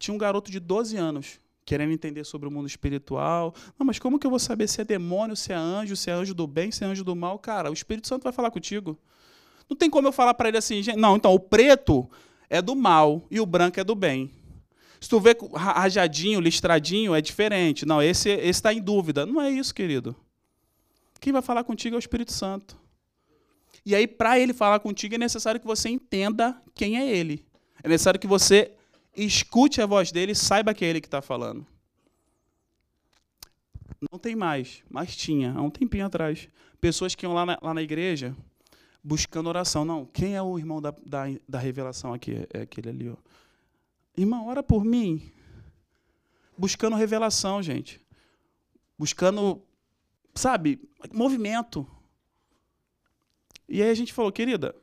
tinha 0.00 0.14
um 0.14 0.18
garoto 0.18 0.50
de 0.50 0.58
12 0.58 0.96
anos 0.96 1.38
querendo 1.64 1.92
entender 1.92 2.24
sobre 2.24 2.48
o 2.48 2.50
mundo 2.50 2.66
espiritual. 2.66 3.54
Não, 3.78 3.86
mas 3.86 3.98
como 3.98 4.18
que 4.18 4.26
eu 4.26 4.30
vou 4.30 4.40
saber 4.40 4.66
se 4.66 4.80
é 4.80 4.84
demônio, 4.84 5.36
se 5.36 5.52
é 5.52 5.54
anjo, 5.54 5.94
se 5.94 6.10
é 6.10 6.12
anjo 6.12 6.34
do 6.34 6.46
bem, 6.46 6.72
se 6.72 6.82
é 6.82 6.86
anjo 6.86 7.04
do 7.04 7.14
mal? 7.14 7.38
Cara, 7.38 7.70
o 7.70 7.72
Espírito 7.72 8.08
Santo 8.08 8.24
vai 8.24 8.32
falar 8.32 8.50
contigo. 8.50 8.98
Não 9.68 9.76
tem 9.76 9.88
como 9.88 10.08
eu 10.08 10.12
falar 10.12 10.34
para 10.34 10.48
ele 10.48 10.58
assim, 10.58 10.82
não, 10.96 11.14
então 11.14 11.32
o 11.32 11.38
preto 11.38 12.10
é 12.48 12.60
do 12.60 12.74
mal 12.74 13.24
e 13.30 13.38
o 13.38 13.46
branco 13.46 13.78
é 13.78 13.84
do 13.84 13.94
bem. 13.94 14.30
Se 15.00 15.08
tu 15.08 15.20
vê 15.20 15.36
rajadinho, 15.54 16.40
listradinho, 16.40 17.14
é 17.14 17.20
diferente. 17.20 17.86
Não, 17.86 18.02
esse 18.02 18.30
está 18.30 18.74
em 18.74 18.80
dúvida. 18.80 19.24
Não 19.24 19.40
é 19.40 19.50
isso, 19.50 19.74
querido. 19.74 20.16
Quem 21.20 21.32
vai 21.32 21.42
falar 21.42 21.62
contigo 21.62 21.94
é 21.94 21.98
o 21.98 22.00
Espírito 22.00 22.32
Santo. 22.32 22.76
E 23.86 23.94
aí, 23.94 24.06
para 24.06 24.38
ele 24.38 24.52
falar 24.52 24.80
contigo, 24.80 25.14
é 25.14 25.18
necessário 25.18 25.60
que 25.60 25.66
você 25.66 25.88
entenda 25.88 26.60
quem 26.74 26.98
é 26.98 27.16
ele. 27.16 27.46
É 27.82 27.88
necessário 27.88 28.18
que 28.18 28.26
você 28.26 28.72
escute 29.24 29.80
a 29.80 29.86
voz 29.86 30.10
dele 30.12 30.32
e 30.32 30.36
saiba 30.36 30.74
que 30.74 30.84
é 30.84 30.88
ele 30.88 31.00
que 31.00 31.06
está 31.06 31.20
falando. 31.20 31.66
Não 34.10 34.18
tem 34.18 34.34
mais, 34.34 34.82
mas 34.88 35.14
tinha, 35.14 35.52
há 35.52 35.60
um 35.60 35.70
tempinho 35.70 36.06
atrás. 36.06 36.48
Pessoas 36.80 37.14
que 37.14 37.26
iam 37.26 37.34
lá 37.34 37.44
na, 37.44 37.58
lá 37.60 37.74
na 37.74 37.82
igreja 37.82 38.34
buscando 39.02 39.48
oração. 39.48 39.84
Não, 39.84 40.06
quem 40.06 40.36
é 40.36 40.42
o 40.42 40.58
irmão 40.58 40.80
da, 40.80 40.94
da, 41.04 41.24
da 41.48 41.58
revelação 41.58 42.12
aqui? 42.12 42.46
É 42.52 42.62
aquele 42.62 42.90
ali. 42.90 43.08
Ó. 43.08 43.16
Irmão, 44.16 44.46
ora 44.46 44.62
por 44.62 44.84
mim. 44.84 45.32
Buscando 46.56 46.96
revelação, 46.96 47.62
gente. 47.62 48.00
Buscando, 48.98 49.62
sabe, 50.34 50.80
movimento. 51.12 51.86
E 53.68 53.82
aí 53.82 53.90
a 53.90 53.94
gente 53.94 54.12
falou, 54.12 54.32
querida, 54.32 54.74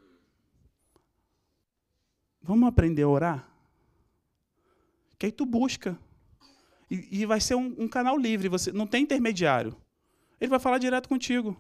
vamos 2.42 2.68
aprender 2.68 3.04
a 3.04 3.10
orar? 3.10 3.57
Que 5.18 5.28
aí 5.28 5.32
tu 5.32 5.46
busca. 5.46 5.98
E, 6.90 7.22
e 7.22 7.26
vai 7.26 7.40
ser 7.42 7.56
um, 7.56 7.76
um, 7.78 7.88
canal 7.88 8.18
livre, 8.18 8.48
você 8.48 8.72
não 8.72 8.88
tem 8.88 9.04
intermediário. 9.04 9.76
Ele 10.40 10.50
vai 10.50 10.60
falar 10.60 10.78
direto 10.78 11.10
contigo. 11.10 11.58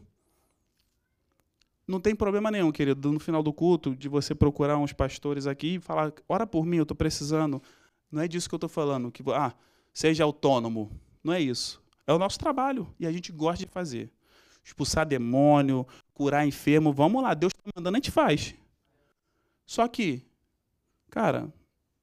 Não 1.87 1.99
tem 1.99 2.15
problema 2.15 2.51
nenhum, 2.51 2.71
querido, 2.71 3.11
no 3.11 3.19
final 3.19 3.41
do 3.41 3.53
culto, 3.53 3.95
de 3.95 4.09
você 4.09 4.35
procurar 4.35 4.77
uns 4.77 4.93
pastores 4.93 5.47
aqui 5.47 5.75
e 5.75 5.79
falar, 5.79 6.13
ora 6.27 6.45
por 6.45 6.65
mim, 6.65 6.77
eu 6.77 6.83
estou 6.83 6.95
precisando. 6.95 7.61
Não 8.11 8.21
é 8.21 8.27
disso 8.27 8.47
que 8.47 8.55
eu 8.55 8.57
estou 8.57 8.69
falando, 8.69 9.11
que 9.11 9.23
ah, 9.31 9.53
seja 9.93 10.23
autônomo. 10.23 10.91
Não 11.23 11.33
é 11.33 11.41
isso. 11.41 11.81
É 12.05 12.13
o 12.13 12.19
nosso 12.19 12.39
trabalho 12.39 12.93
e 12.99 13.07
a 13.07 13.11
gente 13.11 13.31
gosta 13.31 13.65
de 13.65 13.71
fazer. 13.71 14.11
Expulsar 14.63 15.05
demônio, 15.05 15.87
curar 16.13 16.45
enfermo, 16.45 16.91
vamos 16.91 17.23
lá, 17.23 17.33
Deus 17.33 17.53
está 17.53 17.71
mandando, 17.75 17.95
a 17.95 17.99
gente 17.99 18.11
faz. 18.11 18.53
Só 19.65 19.87
que, 19.87 20.25
cara, 21.09 21.53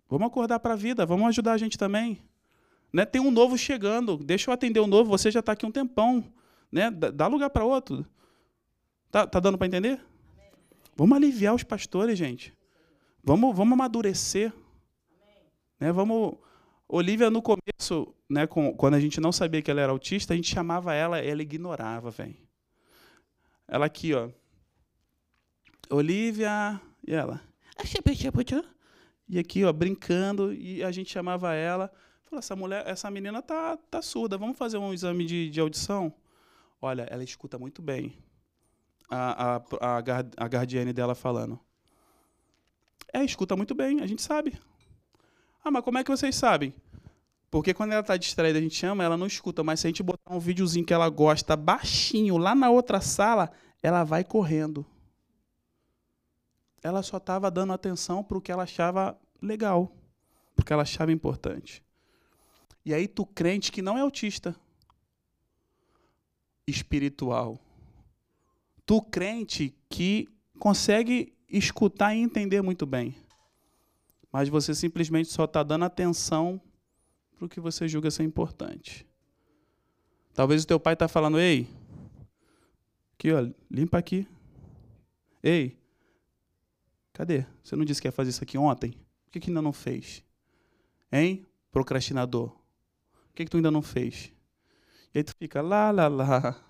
vamos 0.08 0.26
acordar 0.26 0.58
para 0.60 0.74
a 0.74 0.76
vida, 0.76 1.04
vamos 1.06 1.26
ajudar 1.28 1.52
a 1.52 1.58
gente 1.58 1.78
também. 1.78 2.20
Né? 2.92 3.04
Tem 3.04 3.20
um 3.20 3.30
novo 3.30 3.58
chegando, 3.58 4.16
deixa 4.16 4.50
eu 4.50 4.54
atender 4.54 4.80
o 4.80 4.84
um 4.84 4.86
novo, 4.86 5.10
você 5.10 5.30
já 5.30 5.40
está 5.40 5.52
aqui 5.52 5.66
um 5.66 5.70
tempão. 5.70 6.24
Né? 6.70 6.90
Dá 6.90 7.26
lugar 7.26 7.50
para 7.50 7.64
outro. 7.64 8.06
Tá, 9.10 9.26
tá 9.26 9.40
dando 9.40 9.56
para 9.56 9.66
entender? 9.66 10.00
Amém. 10.36 10.50
Vamos 10.96 11.16
aliviar 11.16 11.54
os 11.54 11.62
pastores, 11.62 12.18
gente. 12.18 12.52
Vamos, 13.22 13.56
vamos 13.56 13.72
amadurecer. 13.72 14.52
Né? 15.80 15.92
Vamos. 15.92 16.36
Olivia, 16.88 17.30
no 17.30 17.40
começo, 17.40 18.14
né, 18.28 18.46
com, 18.46 18.74
quando 18.76 18.94
a 18.94 19.00
gente 19.00 19.20
não 19.20 19.32
sabia 19.32 19.62
que 19.62 19.70
ela 19.70 19.80
era 19.80 19.90
autista, 19.90 20.34
a 20.34 20.36
gente 20.36 20.52
chamava 20.52 20.94
ela, 20.94 21.18
ela 21.18 21.42
ignorava, 21.42 22.10
velho. 22.10 22.36
Ela 23.66 23.86
aqui, 23.86 24.12
ó. 24.14 24.28
Olivia. 25.90 26.80
E 27.06 27.14
ela. 27.14 27.40
E 29.28 29.38
aqui, 29.38 29.64
ó, 29.64 29.72
brincando, 29.72 30.52
e 30.52 30.82
a 30.82 30.90
gente 30.90 31.10
chamava 31.10 31.54
ela. 31.54 31.90
Falou, 32.24 32.38
essa 32.38 32.54
mulher, 32.54 32.86
essa 32.86 33.10
menina 33.10 33.40
tá, 33.40 33.76
tá 33.76 34.02
surda, 34.02 34.36
vamos 34.36 34.56
fazer 34.56 34.78
um 34.78 34.92
exame 34.92 35.24
de, 35.24 35.50
de 35.50 35.60
audição? 35.60 36.12
Olha, 36.80 37.06
ela 37.10 37.24
escuta 37.24 37.58
muito 37.58 37.80
bem 37.80 38.18
a, 39.08 39.56
a, 39.56 39.56
a, 39.56 39.98
a 40.36 40.46
guardiane 40.46 40.92
dela 40.92 41.14
falando. 41.14 41.58
É, 43.12 43.24
escuta 43.24 43.56
muito 43.56 43.74
bem, 43.74 44.00
a 44.00 44.06
gente 44.06 44.22
sabe. 44.22 44.58
Ah, 45.64 45.70
mas 45.70 45.82
como 45.82 45.98
é 45.98 46.04
que 46.04 46.10
vocês 46.10 46.34
sabem? 46.34 46.74
Porque 47.50 47.72
quando 47.72 47.92
ela 47.92 48.00
está 48.00 48.16
distraída, 48.16 48.58
a 48.58 48.62
gente 48.62 48.74
chama, 48.74 49.04
ela 49.04 49.16
não 49.16 49.28
escuta. 49.28 49.62
Mas 49.62 49.80
se 49.80 49.86
a 49.86 49.88
gente 49.90 50.02
botar 50.02 50.34
um 50.34 50.40
videozinho 50.40 50.84
que 50.84 50.92
ela 50.92 51.08
gosta 51.08 51.56
baixinho 51.56 52.36
lá 52.36 52.54
na 52.54 52.68
outra 52.68 53.00
sala, 53.00 53.52
ela 53.80 54.02
vai 54.02 54.24
correndo. 54.24 54.84
Ela 56.84 57.02
só 57.02 57.16
estava 57.16 57.50
dando 57.50 57.72
atenção 57.72 58.22
para 58.22 58.36
o 58.36 58.42
que 58.42 58.52
ela 58.52 58.64
achava 58.64 59.18
legal, 59.40 59.90
porque 60.54 60.70
ela 60.70 60.82
achava 60.82 61.10
importante. 61.10 61.82
E 62.84 62.92
aí 62.92 63.08
tu 63.08 63.24
crente 63.24 63.72
que 63.72 63.80
não 63.80 63.96
é 63.96 64.02
autista, 64.02 64.54
espiritual, 66.66 67.58
tu 68.84 69.00
crente 69.00 69.74
que 69.88 70.28
consegue 70.58 71.34
escutar 71.48 72.14
e 72.14 72.20
entender 72.20 72.60
muito 72.60 72.84
bem, 72.84 73.16
mas 74.30 74.50
você 74.50 74.74
simplesmente 74.74 75.30
só 75.30 75.44
está 75.44 75.62
dando 75.62 75.86
atenção 75.86 76.60
para 77.34 77.46
o 77.46 77.48
que 77.48 77.60
você 77.60 77.88
julga 77.88 78.10
ser 78.10 78.24
importante. 78.24 79.06
Talvez 80.34 80.64
o 80.64 80.66
teu 80.66 80.78
pai 80.78 80.92
está 80.92 81.08
falando, 81.08 81.40
ei, 81.40 81.66
aqui, 83.14 83.32
ó, 83.32 83.48
limpa 83.70 83.96
aqui. 83.96 84.26
Ei, 85.42 85.78
cadê? 87.14 87.46
Você 87.62 87.74
não 87.74 87.84
disse 87.84 88.02
que 88.02 88.08
ia 88.08 88.12
fazer 88.12 88.30
isso 88.30 88.44
aqui 88.44 88.58
ontem? 88.58 88.90
Por 89.24 89.32
que, 89.32 89.40
que 89.40 89.50
ainda 89.50 89.62
não 89.62 89.72
fez? 89.72 90.22
Hein, 91.10 91.46
procrastinador? 91.72 92.48
Por 92.48 93.34
que, 93.34 93.44
que 93.44 93.50
tu 93.50 93.56
ainda 93.56 93.70
não 93.70 93.80
fez? 93.80 94.30
E 95.14 95.18
aí 95.18 95.24
tu 95.24 95.34
fica 95.34 95.62
lá, 95.62 95.90
lá, 95.90 96.08
lá. 96.08 96.60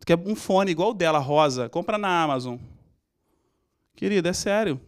Tu 0.00 0.06
quer 0.06 0.18
um 0.18 0.36
fone 0.36 0.72
igual 0.72 0.90
o 0.90 0.94
dela, 0.94 1.18
rosa, 1.18 1.68
compra 1.68 1.96
na 1.96 2.22
Amazon. 2.22 2.58
Querida, 3.94 4.28
é 4.28 4.32
sério. 4.32 4.80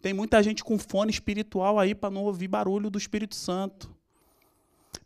Tem 0.00 0.12
muita 0.12 0.42
gente 0.42 0.64
com 0.64 0.78
fone 0.78 1.10
espiritual 1.10 1.78
aí 1.78 1.94
para 1.94 2.10
não 2.10 2.24
ouvir 2.24 2.48
barulho 2.48 2.90
do 2.90 2.98
Espírito 2.98 3.34
Santo. 3.34 3.94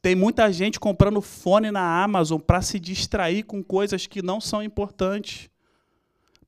Tem 0.01 0.15
muita 0.15 0.51
gente 0.53 0.79
comprando 0.81 1.21
fone 1.21 1.71
na 1.71 2.03
Amazon 2.03 2.41
para 2.41 2.63
se 2.63 2.79
distrair 2.79 3.43
com 3.43 3.63
coisas 3.63 4.07
que 4.07 4.23
não 4.23 4.41
são 4.41 4.63
importantes. 4.63 5.51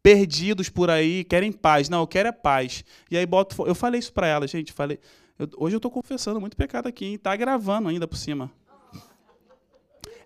Perdidos 0.03 0.69
por 0.69 0.91
aí, 0.91 1.25
querem 1.25 1.53
paz. 1.53 1.89
Não, 1.89 2.01
eu 2.01 2.07
quero 2.07 2.29
é 2.29 2.33
paz. 2.33 2.85
E 3.11 3.17
aí 3.17 3.27
boto. 3.27 3.67
Eu 3.67 3.75
falei 3.75 3.99
isso 3.99 4.13
para 4.13 4.27
ela, 4.27 4.47
gente. 4.47 4.73
Falei. 4.73 4.99
Eu, 5.39 5.49
hoje 5.57 5.77
eu 5.77 5.79
estou 5.79 5.91
confessando 5.91 6.41
muito 6.41 6.57
pecado 6.57 6.89
aqui, 6.89 7.05
hein? 7.05 7.19
Tá 7.19 7.35
gravando 7.37 7.89
ainda 7.89 8.07
por 8.07 8.17
cima. 8.17 8.51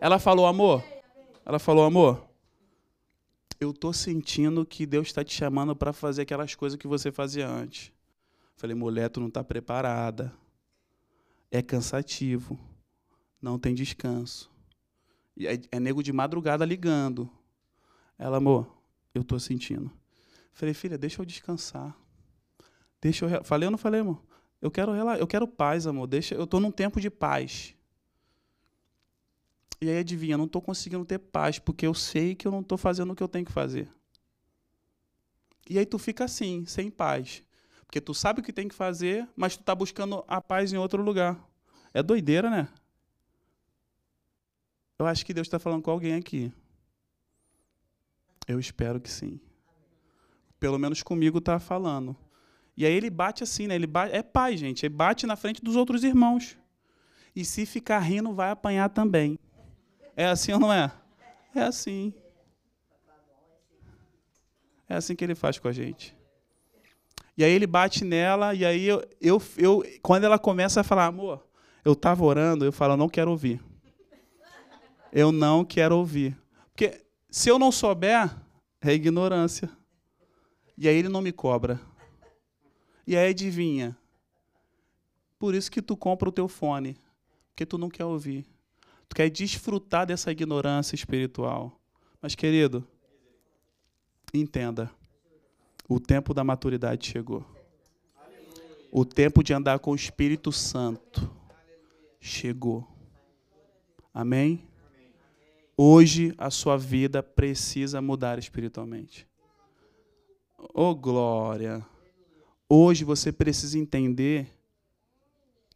Ela 0.01 0.19
falou, 0.19 0.47
amor. 0.47 0.85
Ela 1.45 1.59
falou, 1.59 1.85
amor. 1.85 2.27
Eu 3.61 3.73
tô 3.73 3.93
sentindo 3.93 4.67
que 4.67 4.85
Deus 4.85 5.09
está 5.09 5.23
te 5.23 5.35
chamando 5.35 5.77
para 5.77 5.93
fazer 5.93 6.23
aquelas 6.23 6.55
coisas 6.55 6.79
que 6.79 6.87
você 6.87 7.13
fazia 7.13 7.49
antes. 7.49 7.93
Falei, 8.57 8.75
mulher, 8.75 9.09
tu 9.09 9.21
não 9.21 9.29
está 9.29 9.45
preparada. 9.45 10.33
É 11.51 11.63
cansativo 11.63 12.59
não 13.43 13.59
tem 13.59 13.75
descanso. 13.75 14.49
E 15.37 15.49
é, 15.49 15.61
é 15.73 15.81
nego 15.81 16.03
de 16.03 16.13
madrugada 16.13 16.65
ligando. 16.65 17.29
Ela, 18.17 18.37
amor, 18.37 18.73
eu 19.15 19.23
estou 19.23 19.39
sentindo. 19.39 19.91
Falei, 20.53 20.75
filha, 20.75 20.99
deixa 20.99 21.21
eu 21.21 21.27
descansar. 21.27 21.97
Deixa 23.01 23.27
eu. 23.27 23.45
Falei 23.45 23.67
ou 23.67 23.71
não 23.71 23.79
falei, 23.79 24.01
amor? 24.01 24.23
Eu 24.61 24.71
quero, 24.71 24.93
eu 24.93 25.27
quero 25.27 25.49
paz, 25.49 25.87
amor. 25.87 26.07
Deixa, 26.07 26.35
eu 26.35 26.45
estou 26.45 26.61
num 26.61 26.71
tempo 26.71 27.01
de 27.01 27.11
paz. 27.11 27.75
E 29.81 29.89
aí, 29.89 29.99
adivinha, 29.99 30.39
não 30.39 30.45
estou 30.45 30.63
conseguindo 30.63 31.05
ter 31.05 31.19
paz, 31.19 31.59
porque 31.59 31.85
eu 31.85 31.95
sei 31.95 32.37
que 32.37 32.47
eu 32.47 32.53
não 32.53 32.61
estou 32.61 32.79
fazendo 32.79 33.13
o 33.13 33.17
que 33.17 33.23
eu 33.23 33.29
tenho 33.29 33.45
que 33.45 33.51
fazer. 33.51 33.89
E 35.69 35.79
aí 35.79 35.85
tu 35.85 35.99
fica 35.99 36.25
assim, 36.25 36.65
sem 36.67 36.91
paz. 36.91 37.43
Porque 37.85 38.01
tu 38.01 38.15
sabe 38.15 38.41
o 38.41 38.43
que 38.43 38.53
tem 38.53 38.69
que 38.69 38.75
fazer, 38.75 39.29
mas 39.35 39.57
tu 39.57 39.61
está 39.61 39.75
buscando 39.75 40.25
a 40.29 40.41
paz 40.41 40.73
em 40.73 40.77
outro 40.77 41.03
lugar. 41.03 41.39
É 41.93 42.03
doideira, 42.03 42.49
né? 42.49 42.69
Eu 44.99 45.07
acho 45.07 45.27
que 45.27 45.35
Deus 45.35 45.47
está 45.49 45.59
falando 45.59 45.83
com 45.83 45.91
alguém 45.91 46.15
aqui. 46.15 46.53
Eu 48.53 48.61
espero 48.61 49.01
que 49.01 49.11
sim. 49.11 49.41
Pelo 50.59 50.79
menos 50.79 51.03
comigo 51.03 51.39
está 51.39 51.59
falando. 51.59 52.17
E 52.77 52.87
aí 52.87 52.93
ele 52.93 53.11
bate 53.11 53.43
assim, 53.43 53.67
né? 53.67 53.75
Ele 53.75 53.87
bate, 53.87 54.15
é 54.15 54.23
pai, 54.23 54.57
gente. 54.57 54.87
Ele 54.87 54.95
bate 54.95 55.27
na 55.27 55.37
frente 55.37 55.63
dos 55.63 55.77
outros 55.77 56.05
irmãos. 56.05 56.57
E 57.35 57.45
se 57.45 57.67
ficar 57.67 57.99
rindo, 57.99 58.33
vai 58.35 58.51
apanhar 58.51 58.89
também. 58.89 59.39
É 60.17 60.27
assim 60.27 60.53
ou 60.53 60.61
não 60.61 60.73
é? 60.73 60.93
É 61.55 61.63
assim. 61.63 62.15
É 64.89 64.95
assim 64.95 65.17
que 65.17 65.25
ele 65.25 65.35
faz 65.35 65.59
com 65.59 65.69
a 65.69 65.73
gente. 65.73 66.17
E 67.37 67.43
aí 67.43 67.51
ele 67.51 67.67
bate 67.67 68.05
nela, 68.05 68.55
e 68.55 68.65
aí 68.65 68.85
eu, 68.85 69.03
eu, 69.21 69.43
eu 69.57 69.83
quando 70.03 70.25
ela 70.25 70.39
começa 70.39 70.83
a 70.83 70.85
falar, 70.85 71.07
amor, 71.07 71.47
eu 71.83 71.95
estava 71.95 72.23
orando, 72.23 72.65
eu 72.65 72.73
falo, 72.73 72.97
não 72.97 73.09
quero 73.09 73.31
ouvir 73.31 73.61
eu 75.13 75.31
não 75.31 75.65
quero 75.65 75.97
ouvir. 75.97 76.37
Porque 76.73 77.03
se 77.33 77.49
eu 77.49 77.59
não 77.59 77.73
souber, 77.73 78.31
é 78.79 78.93
ignorância. 78.93 79.71
E 80.77 80.87
aí 80.87 80.95
ele 80.95 81.09
não 81.09 81.23
me 81.23 81.33
cobra. 81.33 81.81
E 83.07 83.17
aí 83.17 83.31
adivinha? 83.31 83.97
Por 85.39 85.55
isso 85.55 85.71
que 85.71 85.81
tu 85.81 85.97
compra 85.97 86.29
o 86.29 86.33
teu 86.33 86.47
fone, 86.47 86.95
porque 87.49 87.65
tu 87.65 87.79
não 87.79 87.89
quer 87.89 88.05
ouvir. 88.05 88.45
Tu 89.09 89.17
quer 89.17 89.31
desfrutar 89.31 90.05
dessa 90.05 90.31
ignorância 90.31 90.95
espiritual. 90.95 91.81
Mas 92.21 92.35
querido, 92.35 92.87
entenda. 94.35 94.91
O 95.89 95.99
tempo 95.99 96.35
da 96.35 96.45
maturidade 96.45 97.07
chegou. 97.07 97.47
O 98.91 99.07
tempo 99.07 99.43
de 99.43 99.55
andar 99.55 99.79
com 99.79 99.93
o 99.93 99.97
Espírito 99.97 100.53
Santo 100.53 101.35
chegou. 102.21 102.87
Amém? 104.13 104.69
Hoje 105.77 106.35
a 106.37 106.51
sua 106.51 106.77
vida 106.77 107.23
precisa 107.23 108.03
mudar 108.03 108.39
espiritualmente. 108.39 109.27
Oh 110.75 110.95
glória! 110.95 111.85
Hoje 112.69 113.05
você 113.05 113.33
precisa 113.33 113.79
entender 113.79 114.49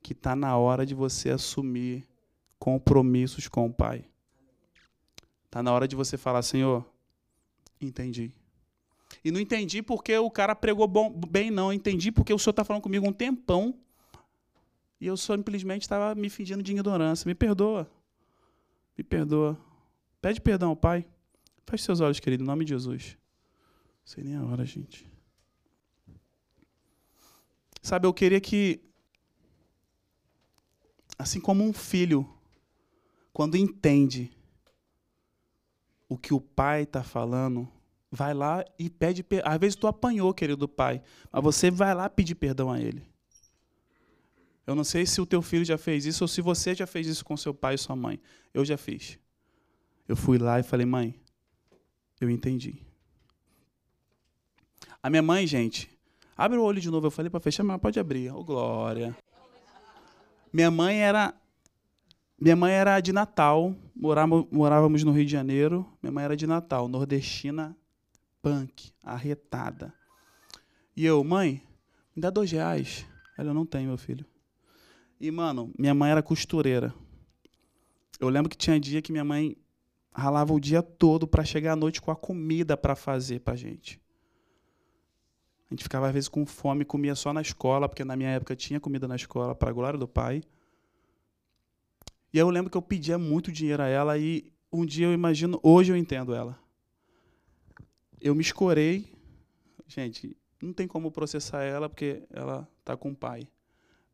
que 0.02 0.12
está 0.12 0.36
na 0.36 0.56
hora 0.56 0.86
de 0.86 0.94
você 0.94 1.30
assumir 1.30 2.06
compromissos 2.58 3.48
com 3.48 3.66
o 3.66 3.72
Pai. 3.72 4.04
Está 5.46 5.62
na 5.62 5.72
hora 5.72 5.88
de 5.88 5.96
você 5.96 6.16
falar, 6.16 6.42
Senhor, 6.42 6.84
entendi. 7.80 8.32
E 9.24 9.30
não 9.30 9.40
entendi 9.40 9.82
porque 9.82 10.16
o 10.16 10.30
cara 10.30 10.54
pregou 10.54 10.86
bom, 10.86 11.10
bem, 11.10 11.50
não. 11.50 11.72
Entendi 11.72 12.12
porque 12.12 12.32
o 12.32 12.38
Senhor 12.38 12.52
está 12.52 12.64
falando 12.64 12.82
comigo 12.82 13.06
um 13.06 13.12
tempão 13.12 13.74
e 15.00 15.06
eu 15.06 15.16
simplesmente 15.16 15.82
estava 15.82 16.14
me 16.14 16.28
fingindo 16.28 16.62
de 16.62 16.72
ignorância. 16.72 17.26
Me 17.26 17.34
perdoa. 17.34 17.90
Me 18.96 19.02
perdoa. 19.02 19.58
Pede 20.20 20.40
perdão 20.40 20.70
ao 20.70 20.76
Pai. 20.76 21.06
Feche 21.66 21.84
seus 21.84 22.00
olhos, 22.00 22.20
querido, 22.20 22.42
em 22.44 22.46
nome 22.46 22.64
de 22.64 22.70
Jesus. 22.70 23.16
Não 24.00 24.06
sei 24.06 24.24
nem 24.24 24.36
a 24.36 24.44
hora, 24.44 24.64
gente. 24.64 25.10
Sabe, 27.82 28.06
eu 28.06 28.14
queria 28.14 28.40
que, 28.40 28.80
assim 31.18 31.40
como 31.40 31.64
um 31.64 31.72
filho, 31.72 32.28
quando 33.32 33.56
entende 33.56 34.32
o 36.08 36.16
que 36.16 36.32
o 36.32 36.40
pai 36.40 36.82
está 36.82 37.02
falando, 37.02 37.68
vai 38.10 38.32
lá 38.32 38.64
e 38.78 38.88
pede 38.88 39.22
perdão. 39.22 39.52
Às 39.52 39.58
vezes 39.58 39.76
tu 39.76 39.86
apanhou, 39.86 40.32
querido 40.32 40.68
pai, 40.68 41.02
mas 41.30 41.42
você 41.42 41.70
vai 41.70 41.94
lá 41.94 42.08
pedir 42.08 42.34
perdão 42.34 42.70
a 42.70 42.80
ele. 42.80 43.06
Eu 44.66 44.74
não 44.74 44.82
sei 44.82 45.06
se 45.06 45.20
o 45.20 45.26
teu 45.26 45.40
filho 45.40 45.64
já 45.64 45.78
fez 45.78 46.06
isso 46.06 46.24
ou 46.24 46.28
se 46.28 46.40
você 46.40 46.74
já 46.74 46.86
fez 46.86 47.06
isso 47.06 47.24
com 47.24 47.36
seu 47.36 47.54
pai 47.54 47.74
e 47.74 47.78
sua 47.78 47.94
mãe. 47.94 48.20
Eu 48.52 48.64
já 48.64 48.76
fiz. 48.76 49.18
Eu 50.08 50.16
fui 50.16 50.38
lá 50.38 50.60
e 50.60 50.62
falei, 50.62 50.86
mãe, 50.86 51.14
eu 52.20 52.30
entendi. 52.30 52.80
A 55.02 55.10
minha 55.10 55.22
mãe, 55.22 55.46
gente, 55.46 55.90
abre 56.36 56.58
o 56.58 56.62
olho 56.62 56.80
de 56.80 56.90
novo. 56.90 57.06
Eu 57.06 57.10
falei 57.10 57.30
para 57.30 57.40
fechar, 57.40 57.64
mas 57.64 57.80
pode 57.80 57.98
abrir. 57.98 58.30
Ô, 58.30 58.38
oh, 58.38 58.44
glória. 58.44 59.16
Minha 60.52 60.70
mãe 60.70 61.00
era 61.00 61.34
minha 62.38 62.54
mãe 62.54 62.70
era 62.70 63.00
de 63.00 63.14
Natal, 63.14 63.74
morávamos, 63.94 65.02
no 65.02 65.10
Rio 65.10 65.24
de 65.24 65.32
Janeiro. 65.32 65.86
Minha 66.02 66.12
mãe 66.12 66.24
era 66.24 66.36
de 66.36 66.46
Natal, 66.46 66.86
nordestina, 66.86 67.74
punk, 68.42 68.92
arretada. 69.02 69.94
E 70.94 71.04
eu, 71.06 71.24
mãe, 71.24 71.62
me 72.14 72.20
dá 72.20 72.28
dois 72.28 72.50
reais. 72.52 73.06
Ela, 73.38 73.54
não 73.54 73.64
tem, 73.64 73.86
meu 73.86 73.96
filho. 73.96 74.26
E, 75.18 75.30
mano, 75.30 75.72
minha 75.78 75.94
mãe 75.94 76.10
era 76.10 76.22
costureira. 76.22 76.94
Eu 78.20 78.28
lembro 78.28 78.50
que 78.50 78.56
tinha 78.56 78.78
dia 78.78 79.00
que 79.00 79.12
minha 79.12 79.24
mãe 79.24 79.56
ralava 80.16 80.52
o 80.54 80.58
dia 80.58 80.82
todo 80.82 81.26
para 81.26 81.44
chegar 81.44 81.72
à 81.72 81.76
noite 81.76 82.00
com 82.00 82.10
a 82.10 82.16
comida 82.16 82.76
para 82.76 82.96
fazer 82.96 83.40
para 83.40 83.54
gente. 83.54 84.00
A 85.70 85.74
gente 85.74 85.82
ficava 85.82 86.06
às 86.06 86.12
vezes 86.12 86.28
com 86.28 86.46
fome, 86.46 86.84
comia 86.84 87.14
só 87.14 87.32
na 87.32 87.42
escola, 87.42 87.88
porque 87.88 88.04
na 88.04 88.16
minha 88.16 88.30
época 88.30 88.56
tinha 88.56 88.80
comida 88.80 89.06
na 89.06 89.16
escola, 89.16 89.54
para 89.54 89.72
glória 89.72 89.98
do 89.98 90.08
pai. 90.08 90.42
E 92.32 92.38
aí 92.38 92.40
eu 92.40 92.48
lembro 92.48 92.70
que 92.70 92.76
eu 92.76 92.82
pedia 92.82 93.18
muito 93.18 93.52
dinheiro 93.52 93.82
a 93.82 93.88
ela 93.88 94.16
e 94.16 94.50
um 94.72 94.86
dia 94.86 95.06
eu 95.06 95.12
imagino, 95.12 95.60
hoje 95.62 95.92
eu 95.92 95.96
entendo 95.96 96.34
ela. 96.34 96.58
Eu 98.20 98.34
me 98.34 98.40
escorei, 98.40 99.12
gente, 99.86 100.36
não 100.62 100.72
tem 100.72 100.86
como 100.88 101.10
processar 101.10 101.62
ela 101.62 101.88
porque 101.88 102.22
ela 102.30 102.66
tá 102.84 102.96
com 102.96 103.10
o 103.10 103.16
pai. 103.16 103.48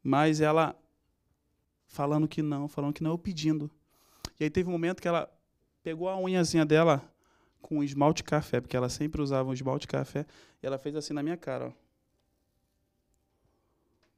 Mas 0.02 0.40
ela 0.40 0.76
falando 1.86 2.26
que 2.26 2.42
não, 2.42 2.66
falando 2.66 2.94
que 2.94 3.02
não, 3.02 3.12
eu 3.12 3.18
pedindo. 3.18 3.70
E 4.40 4.44
aí 4.44 4.50
teve 4.50 4.68
um 4.68 4.72
momento 4.72 5.00
que 5.00 5.06
ela 5.06 5.30
pegou 5.82 6.08
a 6.08 6.16
unhazinha 6.16 6.64
dela 6.64 7.02
com 7.60 7.82
esmalte 7.82 8.22
café, 8.24 8.60
porque 8.60 8.76
ela 8.76 8.88
sempre 8.88 9.22
usava 9.22 9.48
um 9.48 9.52
esmalte 9.52 9.86
café, 9.86 10.26
e 10.62 10.66
ela 10.66 10.78
fez 10.78 10.94
assim 10.96 11.12
na 11.12 11.22
minha 11.22 11.36
cara, 11.36 11.68
ó, 11.68 11.72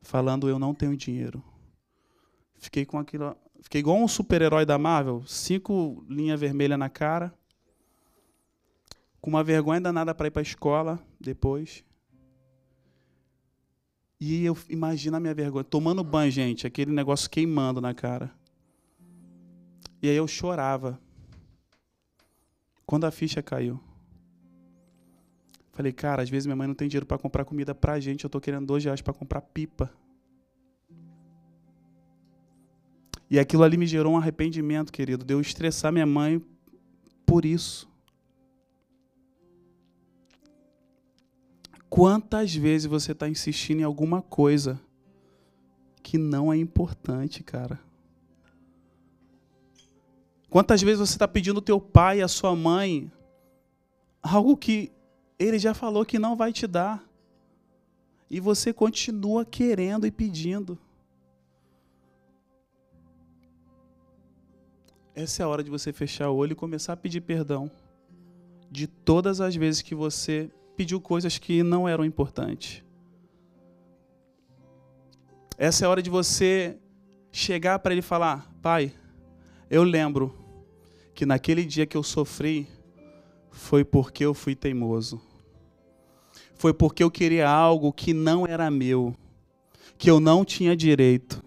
falando 0.02 0.48
eu 0.48 0.58
não 0.58 0.74
tenho 0.74 0.96
dinheiro. 0.96 1.42
Fiquei 2.56 2.84
com 2.84 2.98
aquilo, 2.98 3.36
fiquei 3.60 3.80
igual 3.80 3.96
um 3.96 4.08
super-herói 4.08 4.64
da 4.64 4.78
Marvel, 4.78 5.22
cinco 5.26 6.04
linhas 6.08 6.40
vermelhas 6.40 6.78
na 6.78 6.88
cara, 6.88 7.32
com 9.20 9.30
uma 9.30 9.42
vergonha 9.42 9.80
danada 9.80 10.14
para 10.14 10.26
ir 10.26 10.30
para 10.30 10.40
a 10.40 10.42
escola 10.42 10.98
depois. 11.18 11.82
E 14.20 14.44
eu 14.44 14.56
imagino 14.68 15.16
a 15.16 15.20
minha 15.20 15.34
vergonha, 15.34 15.64
tomando 15.64 16.04
banho, 16.04 16.30
gente, 16.30 16.66
aquele 16.66 16.92
negócio 16.92 17.28
queimando 17.28 17.80
na 17.80 17.92
cara. 17.92 18.30
E 20.00 20.08
aí 20.08 20.16
eu 20.16 20.28
chorava. 20.28 21.00
Quando 22.87 23.05
a 23.05 23.11
ficha 23.11 23.43
caiu, 23.43 23.80
falei, 25.72 25.93
cara, 25.93 26.22
às 26.22 26.30
vezes 26.30 26.47
minha 26.47 26.57
mãe 26.57 26.66
não 26.66 26.74
tem 26.74 26.89
dinheiro 26.89 27.07
para 27.07 27.18
comprar 27.18 27.45
comida 27.45 27.74
pra 27.74 27.99
gente, 27.99 28.24
eu 28.24 28.30
tô 28.30 28.41
querendo 28.41 28.66
dois 28.66 28.85
reais 28.85 29.01
para 29.01 29.14
comprar 29.14 29.41
pipa. 29.41 29.91
E 33.30 33.39
aquilo 33.39 33.62
ali 33.64 33.76
me 33.76 33.87
gerou 33.87 34.12
um 34.12 34.18
arrependimento, 34.18 34.93
querido, 34.93 35.24
de 35.24 35.35
eu 35.35 35.41
estressar 35.41 35.93
minha 35.93 36.07
mãe 36.07 36.41
por 37.26 37.45
isso. 37.45 37.89
Quantas 41.89 42.55
vezes 42.55 42.87
você 42.87 43.12
está 43.12 43.28
insistindo 43.28 43.80
em 43.80 43.85
alguma 43.85 44.20
coisa 44.20 44.80
que 46.03 46.18
não 46.18 46.53
é 46.53 46.57
importante, 46.57 47.43
cara? 47.43 47.80
Quantas 50.55 50.80
vezes 50.80 51.00
você 51.00 51.16
está 51.16 51.26
pedindo 51.26 51.57
ao 51.57 51.62
teu 51.62 51.80
pai, 51.80 52.20
a 52.20 52.28
sua 52.28 52.55
mãe, 52.55 53.11
algo 54.22 54.57
que 54.57 54.92
ele 55.36 55.59
já 55.59 55.74
falou 55.74 56.07
que 56.07 56.16
não 56.16 56.36
vai 56.36 56.52
te 56.52 56.64
dar. 56.64 57.05
E 58.30 58.38
você 58.38 58.72
continua 58.72 59.44
querendo 59.44 60.07
e 60.07 60.12
pedindo. 60.12 60.78
Essa 65.12 65.42
é 65.42 65.44
a 65.44 65.48
hora 65.48 65.64
de 65.64 65.70
você 65.70 65.92
fechar 65.92 66.30
o 66.30 66.36
olho 66.36 66.52
e 66.52 66.55
começar 66.55 66.92
a 66.92 66.96
pedir 66.96 67.22
perdão 67.22 67.68
de 68.70 68.86
todas 68.86 69.40
as 69.40 69.57
vezes 69.57 69.82
que 69.82 69.92
você 69.92 70.48
pediu 70.76 71.00
coisas 71.00 71.36
que 71.36 71.64
não 71.64 71.88
eram 71.88 72.05
importantes. 72.05 72.80
Essa 75.59 75.84
é 75.84 75.86
a 75.86 75.90
hora 75.90 76.00
de 76.00 76.11
você 76.11 76.78
chegar 77.32 77.80
para 77.80 77.90
ele 77.90 77.98
e 77.98 78.02
falar: 78.02 78.48
Pai, 78.62 78.94
eu 79.68 79.82
lembro 79.82 80.43
que 81.14 81.24
naquele 81.24 81.64
dia 81.64 81.86
que 81.86 81.96
eu 81.96 82.02
sofri 82.02 82.66
foi 83.50 83.84
porque 83.84 84.24
eu 84.24 84.34
fui 84.34 84.54
teimoso. 84.54 85.20
Foi 86.56 86.74
porque 86.74 87.02
eu 87.02 87.10
queria 87.10 87.48
algo 87.48 87.92
que 87.92 88.12
não 88.12 88.46
era 88.46 88.70
meu, 88.70 89.14
que 89.96 90.10
eu 90.10 90.18
não 90.18 90.44
tinha 90.44 90.76
direito. 90.76 91.42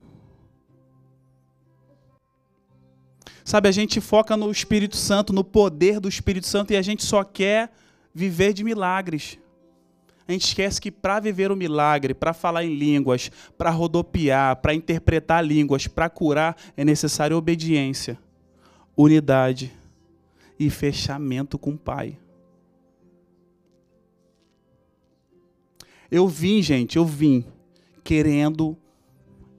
Sabe, 3.43 3.69
a 3.69 3.71
gente 3.71 4.01
foca 4.01 4.35
no 4.35 4.51
Espírito 4.51 4.97
Santo, 4.97 5.31
no 5.31 5.43
poder 5.43 5.99
do 5.99 6.09
Espírito 6.09 6.47
Santo 6.47 6.73
e 6.73 6.77
a 6.77 6.81
gente 6.81 7.05
só 7.05 7.23
quer 7.23 7.71
viver 8.13 8.53
de 8.53 8.63
milagres. 8.63 9.37
A 10.27 10.33
gente 10.33 10.47
esquece 10.47 10.81
que 10.81 10.91
para 10.91 11.21
viver 11.21 11.49
o 11.51 11.55
milagre, 11.55 12.13
para 12.13 12.33
falar 12.33 12.65
em 12.65 12.75
línguas, 12.75 13.31
para 13.57 13.69
rodopiar, 13.69 14.57
para 14.57 14.73
interpretar 14.73 15.43
línguas, 15.45 15.87
para 15.87 16.09
curar, 16.09 16.57
é 16.75 16.83
necessária 16.83 17.37
obediência, 17.37 18.19
unidade 18.97 19.71
e 20.59 20.69
fechamento 20.69 21.57
com 21.59 21.71
o 21.71 21.77
Pai. 21.77 22.17
Eu 26.09 26.27
vim, 26.27 26.61
gente, 26.61 26.97
eu 26.97 27.05
vim 27.05 27.45
querendo 28.03 28.75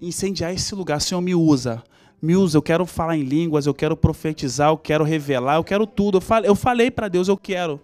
incendiar 0.00 0.52
esse 0.52 0.74
lugar. 0.74 1.00
Senhor, 1.00 1.20
me 1.20 1.34
usa. 1.34 1.84
Mills, 2.20 2.54
eu 2.54 2.62
quero 2.62 2.84
falar 2.84 3.16
em 3.16 3.22
línguas, 3.22 3.66
eu 3.66 3.74
quero 3.74 3.96
profetizar, 3.96 4.70
eu 4.70 4.78
quero 4.78 5.04
revelar, 5.04 5.56
eu 5.56 5.64
quero 5.64 5.86
tudo. 5.86 6.16
Eu 6.16 6.20
falei, 6.20 6.50
eu 6.50 6.56
falei 6.56 6.90
para 6.90 7.06
Deus, 7.06 7.28
eu 7.28 7.36
quero. 7.36 7.80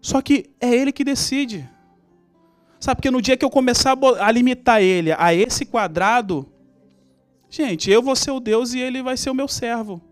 Só 0.00 0.20
que 0.20 0.50
é 0.60 0.74
Ele 0.74 0.90
que 0.90 1.04
decide. 1.04 1.68
Sabe, 2.80 2.96
porque 2.96 3.10
no 3.10 3.22
dia 3.22 3.36
que 3.36 3.44
eu 3.44 3.50
começar 3.50 3.96
a 4.18 4.30
limitar 4.30 4.82
Ele 4.82 5.12
a 5.12 5.32
esse 5.32 5.64
quadrado, 5.64 6.46
gente, 7.54 7.88
eu 7.88 8.02
vou 8.02 8.16
ser 8.16 8.32
o 8.32 8.40
Deus 8.40 8.74
e 8.74 8.80
Ele 8.80 9.00
vai 9.00 9.16
ser 9.16 9.30
o 9.30 9.34
meu 9.34 9.46
servo. 9.46 10.02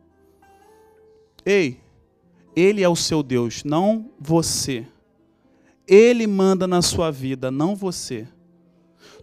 Ei, 1.44 1.80
Ele 2.54 2.84
é 2.84 2.88
o 2.88 2.94
seu 2.94 3.20
Deus, 3.20 3.64
não 3.64 4.10
você. 4.20 4.86
Ele 5.88 6.26
manda 6.28 6.68
na 6.68 6.80
sua 6.80 7.10
vida, 7.10 7.50
não 7.50 7.74
você. 7.74 8.28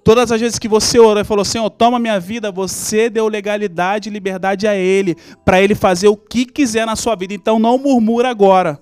Todas 0.03 0.31
as 0.33 0.41
vezes 0.41 0.59
que 0.59 0.67
você 0.67 0.99
orou 0.99 1.21
e 1.21 1.25
falou, 1.25 1.45
Senhor, 1.45 1.69
toma 1.69 1.97
minha 1.97 2.19
vida, 2.19 2.51
você 2.51 3.09
deu 3.09 3.29
legalidade 3.29 4.09
e 4.09 4.11
liberdade 4.11 4.67
a 4.67 4.75
Ele, 4.75 5.15
para 5.45 5.61
Ele 5.61 5.73
fazer 5.73 6.09
o 6.09 6.17
que 6.17 6.45
quiser 6.45 6.85
na 6.85 6.97
sua 6.97 7.15
vida. 7.15 7.33
Então 7.33 7.57
não 7.57 7.77
murmura 7.77 8.29
agora, 8.29 8.81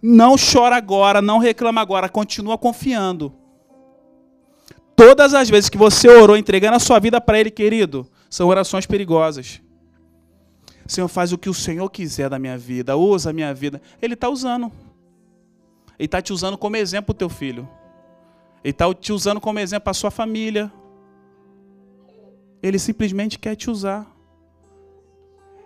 não 0.00 0.36
chora 0.36 0.76
agora, 0.76 1.20
não 1.20 1.38
reclama 1.38 1.80
agora, 1.80 2.08
continua 2.08 2.56
confiando. 2.56 3.34
Todas 4.94 5.34
as 5.34 5.50
vezes 5.50 5.68
que 5.68 5.76
você 5.76 6.08
orou 6.08 6.36
entregando 6.36 6.76
a 6.76 6.80
sua 6.80 7.00
vida 7.00 7.20
para 7.20 7.40
Ele, 7.40 7.50
querido, 7.50 8.08
são 8.28 8.48
orações 8.48 8.86
perigosas. 8.86 9.60
Senhor, 10.86 11.08
faz 11.08 11.32
o 11.32 11.38
que 11.38 11.48
o 11.48 11.54
Senhor 11.54 11.88
quiser 11.90 12.30
da 12.30 12.38
minha 12.38 12.56
vida, 12.56 12.96
usa 12.96 13.30
a 13.30 13.32
minha 13.32 13.52
vida. 13.52 13.80
Ele 14.00 14.14
está 14.14 14.28
usando. 14.28 14.70
Ele 15.98 16.06
está 16.06 16.22
te 16.22 16.32
usando 16.32 16.56
como 16.56 16.76
exemplo, 16.76 17.14
teu 17.14 17.28
filho. 17.28 17.68
Ele 18.62 18.70
está 18.70 18.92
te 18.94 19.12
usando 19.12 19.40
como 19.40 19.58
exemplo 19.58 19.90
a 19.90 19.94
sua 19.94 20.10
família. 20.10 20.72
Ele 22.62 22.78
simplesmente 22.78 23.38
quer 23.38 23.56
te 23.56 23.70
usar. 23.70 24.06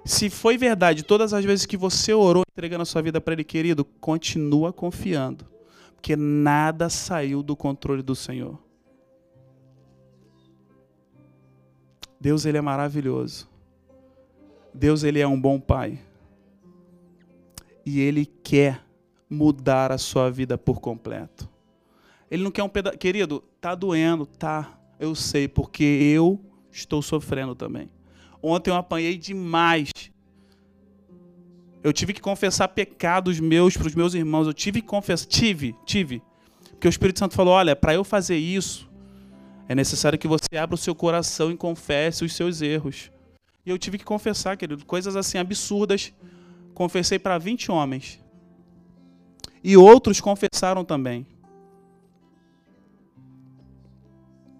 Se 0.04 0.30
foi 0.30 0.56
verdade 0.56 1.02
todas 1.02 1.34
as 1.34 1.44
vezes 1.44 1.66
que 1.66 1.76
você 1.76 2.14
orou 2.14 2.42
entregando 2.52 2.82
a 2.82 2.86
sua 2.86 3.02
vida 3.02 3.20
para 3.20 3.34
Ele, 3.34 3.44
querido, 3.44 3.84
continua 3.84 4.72
confiando. 4.72 5.46
Porque 5.94 6.16
nada 6.16 6.88
saiu 6.88 7.42
do 7.42 7.54
controle 7.54 8.02
do 8.02 8.14
Senhor. 8.14 8.58
Deus, 12.20 12.44
Ele 12.44 12.58
é 12.58 12.60
maravilhoso. 12.60 13.48
Deus, 14.74 15.02
Ele 15.02 15.20
é 15.20 15.26
um 15.26 15.40
bom 15.40 15.58
Pai. 15.58 15.98
E 17.84 18.00
Ele 18.00 18.26
quer 18.26 18.84
mudar 19.28 19.90
a 19.90 19.98
sua 19.98 20.30
vida 20.30 20.58
por 20.58 20.80
completo. 20.80 21.48
Ele 22.30 22.42
não 22.42 22.50
quer 22.50 22.62
um 22.62 22.68
pedaço. 22.68 22.98
Querido, 22.98 23.42
tá 23.60 23.74
doendo, 23.74 24.26
tá. 24.26 24.78
Eu 24.98 25.14
sei, 25.14 25.48
porque 25.48 25.82
eu 25.82 26.38
estou 26.70 27.00
sofrendo 27.00 27.54
também. 27.54 27.88
Ontem 28.42 28.70
eu 28.70 28.74
apanhei 28.74 29.16
demais. 29.16 29.90
Eu 31.82 31.92
tive 31.92 32.12
que 32.12 32.20
confessar 32.20 32.68
pecados 32.68 33.40
meus 33.40 33.76
para 33.76 33.86
os 33.86 33.94
meus 33.94 34.12
irmãos. 34.12 34.46
Eu 34.46 34.52
tive 34.52 34.82
que 34.82 34.86
confessar. 34.86 35.26
Tive, 35.26 35.74
tive. 35.86 36.22
Porque 36.72 36.86
o 36.86 36.90
Espírito 36.90 37.18
Santo 37.18 37.34
falou: 37.34 37.54
olha, 37.54 37.74
para 37.74 37.94
eu 37.94 38.04
fazer 38.04 38.36
isso, 38.36 38.89
é 39.70 39.74
necessário 39.76 40.18
que 40.18 40.26
você 40.26 40.56
abra 40.58 40.74
o 40.74 40.76
seu 40.76 40.96
coração 40.96 41.52
e 41.52 41.56
confesse 41.56 42.24
os 42.24 42.34
seus 42.34 42.60
erros. 42.60 43.08
E 43.64 43.70
eu 43.70 43.78
tive 43.78 43.98
que 43.98 44.04
confessar, 44.04 44.56
querido, 44.56 44.84
coisas 44.84 45.14
assim 45.14 45.38
absurdas. 45.38 46.12
Confessei 46.74 47.20
para 47.20 47.38
20 47.38 47.70
homens. 47.70 48.18
E 49.62 49.76
outros 49.76 50.20
confessaram 50.20 50.84
também. 50.84 51.24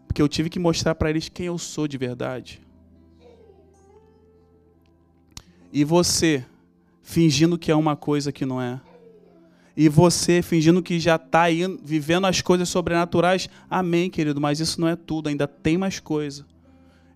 Porque 0.06 0.22
eu 0.22 0.28
tive 0.28 0.48
que 0.48 0.61
mostrar 0.61 0.94
para 0.94 1.11
eles 1.11 1.28
quem 1.28 1.46
eu 1.46 1.58
sou 1.58 1.88
de 1.88 1.98
verdade. 1.98 2.62
E 5.72 5.82
você, 5.82 6.46
fingindo 7.02 7.58
que 7.58 7.72
é 7.72 7.74
uma 7.74 7.96
coisa 7.96 8.30
que 8.30 8.46
não 8.46 8.62
é. 8.62 8.80
E 9.76 9.88
você, 9.88 10.42
fingindo 10.42 10.82
que 10.82 10.98
já 10.98 11.16
está 11.16 11.44
vivendo 11.82 12.26
as 12.26 12.40
coisas 12.42 12.68
sobrenaturais. 12.68 13.48
Amém, 13.68 14.10
querido, 14.10 14.40
mas 14.40 14.60
isso 14.60 14.80
não 14.80 14.88
é 14.88 14.96
tudo, 14.96 15.28
ainda 15.28 15.46
tem 15.46 15.78
mais 15.78 15.98
coisa. 15.98 16.44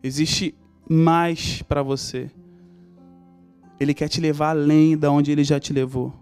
Existe 0.02 0.54
mais 0.88 1.62
para 1.62 1.82
você. 1.82 2.30
Ele 3.78 3.92
quer 3.92 4.08
te 4.08 4.20
levar 4.20 4.50
além 4.50 4.96
da 4.96 5.10
onde 5.10 5.32
ele 5.32 5.42
já 5.42 5.58
te 5.58 5.72
levou. 5.72 6.12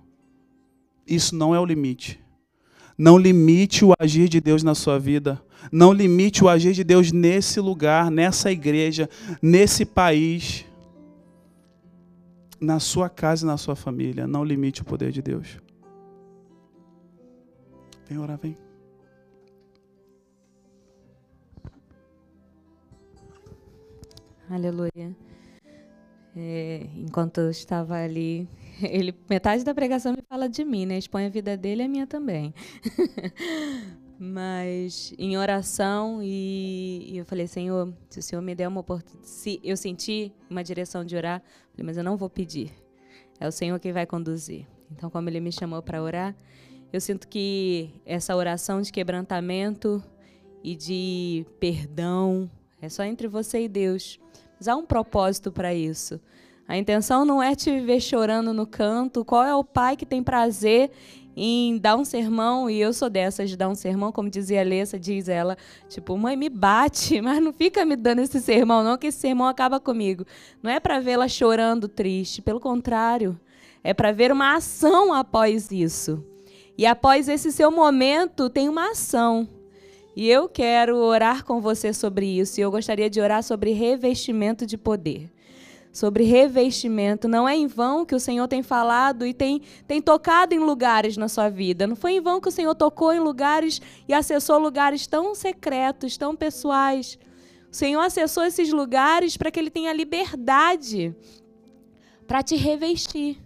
Isso 1.07 1.35
não 1.37 1.55
é 1.55 1.61
o 1.61 1.65
limite. 1.65 2.19
Não 2.97 3.19
limite 3.19 3.85
o 3.85 3.93
agir 3.99 4.29
de 4.29 4.41
Deus 4.41 4.63
na 4.63 4.75
sua 4.75 4.99
vida. 4.99 5.43
Não 5.71 5.93
limite 5.93 6.43
o 6.45 6.49
agir 6.49 6.73
de 6.73 6.85
Deus 6.85 7.13
nesse 7.13 7.61
lugar, 7.61 8.11
nessa 8.11 8.51
igreja, 8.51 9.09
nesse 9.41 9.85
país, 9.85 10.65
na 12.61 12.79
sua 12.79 13.09
casa 13.09 13.45
e 13.45 13.47
na 13.47 13.57
sua 13.57 13.75
família. 13.75 14.27
Não 14.27 14.45
limite 14.45 14.83
o 14.83 14.85
poder 14.85 15.11
de 15.11 15.21
Deus. 15.21 15.59
Vem 18.09 18.19
orar, 18.19 18.39
vem. 18.39 18.57
Aleluia. 24.51 25.17
É, 26.37 26.87
enquanto 26.97 27.39
eu 27.39 27.51
estava 27.51 27.95
ali, 27.97 28.49
ele 28.83 29.15
metade 29.29 29.65
da 29.65 29.75
pregação 29.75 30.13
me 30.13 30.23
fala 30.29 30.49
de 30.49 30.65
mim, 30.65 30.87
né? 30.87 30.99
Expõe 30.99 31.27
a 31.27 31.29
vida 31.29 31.57
dele 31.57 31.83
e 31.83 31.87
a 31.87 31.89
minha 31.89 32.07
também. 32.07 32.55
Mas 34.19 35.13
em 35.19 35.37
oração 35.37 36.21
e, 36.23 37.13
e, 37.13 37.19
eu 37.19 37.25
falei, 37.25 37.47
Senhor, 37.49 37.93
se 38.09 38.21
o 38.21 38.23
Senhor 38.23 38.41
me 38.41 38.55
der 38.55 38.69
uma 38.69 38.81
oportunidade, 38.81 39.29
se 39.29 39.61
eu 39.65 39.77
senti 39.77 40.33
uma 40.49 40.63
direção 40.63 41.05
de 41.05 41.17
orar, 41.17 41.43
falei, 41.73 41.85
mas 41.85 41.97
eu 41.97 42.05
não 42.05 42.17
vou 42.17 42.31
pedir. 42.31 42.71
É 43.41 43.49
o 43.49 43.51
Senhor 43.51 43.81
que 43.81 43.93
vai 43.93 44.07
conduzir. 44.07 44.65
Então, 44.93 45.11
como 45.11 45.29
ele 45.29 45.41
me 45.41 45.51
chamou 45.51 45.83
para 45.83 46.01
orar, 46.01 46.37
eu 46.93 47.01
sinto 47.01 47.27
que 47.27 47.91
essa 48.05 48.37
oração 48.37 48.83
de 48.83 48.93
quebrantamento 48.93 50.03
e 50.63 50.77
de 50.77 51.47
perdão 51.59 52.51
é 52.81 52.89
só 52.89 53.03
entre 53.03 53.27
você 53.27 53.65
e 53.65 53.69
Deus. 53.69 54.21
Mas 54.59 54.69
há 54.69 54.77
um 54.77 54.85
propósito 54.85 55.51
para 55.51 55.75
isso. 55.75 56.21
A 56.69 56.77
intenção 56.77 57.25
não 57.25 57.43
é 57.43 57.55
te 57.55 57.81
ver 57.81 58.01
chorando 58.01 58.53
no 58.53 58.67
canto. 58.67 59.25
Qual 59.25 59.43
é 59.43 59.55
o 59.55 59.65
pai 59.65 59.97
que 59.97 60.07
tem 60.07 60.23
prazer 60.23 60.91
em 61.35 61.79
dar 61.79 61.97
um 61.97 62.05
sermão, 62.05 62.69
e 62.69 62.79
eu 62.79 62.93
sou 62.93 63.09
dessas 63.09 63.49
de 63.49 63.57
dar 63.57 63.69
um 63.69 63.75
sermão, 63.75 64.13
como 64.13 64.29
dizia 64.29 64.59
a 64.59 64.63
Alessa, 64.63 64.99
diz 64.99 65.29
ela, 65.29 65.57
tipo, 65.89 66.17
mãe, 66.19 66.37
me 66.37 66.51
bate, 66.51 67.21
mas 67.23 67.43
não 67.43 67.53
fica 67.53 67.85
me 67.87 67.97
dando 67.97 68.21
esse 68.21 68.39
sermão, 68.41 68.85
não, 68.85 68.99
que 68.99 69.07
esse 69.07 69.19
sermão 69.19 69.47
acaba 69.47 69.81
comigo. 69.81 70.27
Não 70.63 70.71
é 70.71 70.79
para 70.79 71.01
vê-la 71.01 71.29
chorando 71.29 71.89
triste, 71.89 72.43
pelo 72.43 72.61
contrário, 72.61 73.41
é 73.83 73.95
para 73.95 74.13
ver 74.13 74.31
uma 74.31 74.55
ação 74.55 75.13
após 75.13 75.71
isso. 75.71 76.23
E 76.77 76.87
após 76.87 77.29
esse 77.29 77.53
seu 77.53 77.71
momento, 77.71 78.49
tem 78.49 78.69
uma 78.69 78.91
ação. 78.91 79.49
E 80.15 80.29
eu 80.29 80.49
quero 80.49 80.97
orar 80.97 81.45
com 81.45 81.61
você 81.61 81.93
sobre 81.93 82.27
isso. 82.27 82.59
E 82.59 82.63
eu 82.63 82.71
gostaria 82.71 83.09
de 83.09 83.21
orar 83.21 83.43
sobre 83.43 83.73
revestimento 83.73 84.67
de 84.67 84.77
poder. 84.77 85.31
Sobre 85.93 86.25
revestimento. 86.25 87.29
Não 87.29 87.49
é 87.49 87.57
em 87.57 87.67
vão 87.67 88.05
que 88.05 88.15
o 88.15 88.21
Senhor 88.21 88.47
tem 88.49 88.63
falado 88.63 89.27
e 89.27 89.35
tem, 89.35 89.63
tem 89.87 90.01
tocado 90.01 90.55
em 90.55 90.59
lugares 90.59 91.17
na 91.17 91.29
sua 91.29 91.49
vida. 91.49 91.87
Não 91.87 91.97
foi 91.97 92.13
em 92.13 92.21
vão 92.21 92.41
que 92.41 92.49
o 92.49 92.53
Senhor 92.53 92.75
tocou 92.75 93.13
em 93.13 93.21
lugares 93.21 93.81
e 94.09 94.15
acessou 94.15 94.59
lugares 94.59 95.07
tão 95.07 95.35
secretos, 95.35 96.17
tão 96.17 96.35
pessoais. 96.35 97.19
O 97.71 97.77
Senhor 97.77 98.01
acessou 98.01 98.45
esses 98.45 98.71
lugares 98.71 99.37
para 99.37 99.51
que 99.51 99.59
Ele 99.59 99.71
tenha 99.71 99.93
liberdade 99.93 101.15
para 102.27 102.43
te 102.43 102.57
revestir. 102.57 103.39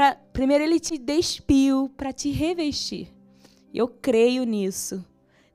Pra, 0.00 0.16
primeiro, 0.32 0.64
Ele 0.64 0.80
te 0.80 0.96
despiu 0.96 1.90
para 1.94 2.10
te 2.10 2.30
revestir. 2.30 3.12
Eu 3.74 3.86
creio 3.86 4.44
nisso 4.44 5.04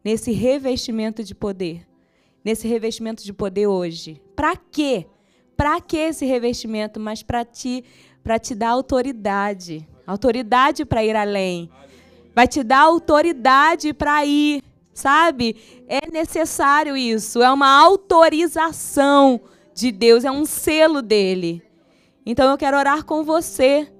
nesse 0.04 0.32
revestimento 0.32 1.24
de 1.24 1.34
poder. 1.34 1.88
Nesse 2.44 2.68
revestimento 2.68 3.24
de 3.24 3.34
poder 3.34 3.66
hoje. 3.66 4.22
Para 4.36 4.56
quê? 4.56 5.08
Para 5.58 5.82
que 5.82 5.98
esse 5.98 6.28
revestimento? 6.28 7.00
Mas 7.00 7.24
para 7.24 7.44
te, 7.44 7.84
para 8.24 8.38
te 8.38 8.54
dar 8.54 8.70
autoridade. 8.70 9.90
Autoridade 10.06 10.86
para 10.86 11.04
ir 11.04 11.16
além. 11.16 11.68
Vai 12.36 12.48
te 12.48 12.64
dar 12.64 12.82
autoridade 12.82 13.96
para 13.96 14.24
ir. 14.28 14.62
Sabe? 14.94 15.56
É 15.88 16.08
necessário 16.12 16.96
isso. 16.96 17.42
É 17.42 17.52
uma 17.52 17.82
autorização 17.82 19.42
de 19.74 19.92
Deus. 19.92 20.24
É 20.24 20.30
um 20.30 20.46
selo 20.46 21.02
dele. 21.02 21.64
Então 22.24 22.52
eu 22.52 22.58
quero 22.60 22.78
orar 22.78 23.04
com 23.06 23.24
você 23.24 23.92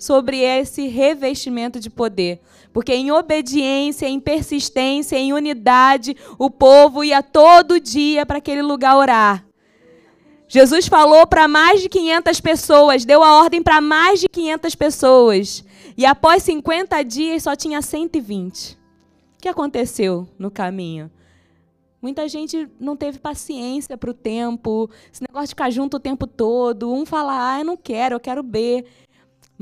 sobre 0.00 0.40
esse 0.40 0.88
revestimento 0.88 1.78
de 1.78 1.90
poder. 1.90 2.40
Porque 2.72 2.94
em 2.94 3.12
obediência, 3.12 4.08
em 4.08 4.18
persistência, 4.18 5.16
em 5.16 5.34
unidade, 5.34 6.16
o 6.38 6.50
povo 6.50 7.04
ia 7.04 7.22
todo 7.22 7.78
dia 7.78 8.24
para 8.24 8.38
aquele 8.38 8.62
lugar 8.62 8.96
orar. 8.96 9.44
Jesus 10.48 10.88
falou 10.88 11.26
para 11.26 11.46
mais 11.46 11.82
de 11.82 11.88
500 11.88 12.40
pessoas, 12.40 13.04
deu 13.04 13.22
a 13.22 13.38
ordem 13.38 13.62
para 13.62 13.80
mais 13.80 14.20
de 14.20 14.28
500 14.28 14.74
pessoas. 14.74 15.64
E 15.96 16.06
após 16.06 16.42
50 16.42 17.02
dias 17.04 17.42
só 17.42 17.54
tinha 17.54 17.82
120. 17.82 18.72
O 19.38 19.42
que 19.42 19.48
aconteceu 19.48 20.26
no 20.38 20.50
caminho? 20.50 21.10
Muita 22.02 22.26
gente 22.26 22.66
não 22.80 22.96
teve 22.96 23.18
paciência 23.18 23.96
para 23.96 24.10
o 24.10 24.14
tempo, 24.14 24.88
esse 25.12 25.22
negócio 25.22 25.48
de 25.48 25.50
ficar 25.50 25.70
junto 25.70 25.98
o 25.98 26.00
tempo 26.00 26.26
todo. 26.26 26.90
Um 26.92 27.04
fala, 27.04 27.52
ah, 27.52 27.58
eu 27.60 27.64
não 27.64 27.76
quero, 27.76 28.14
eu 28.14 28.20
quero 28.20 28.42
B. 28.42 28.86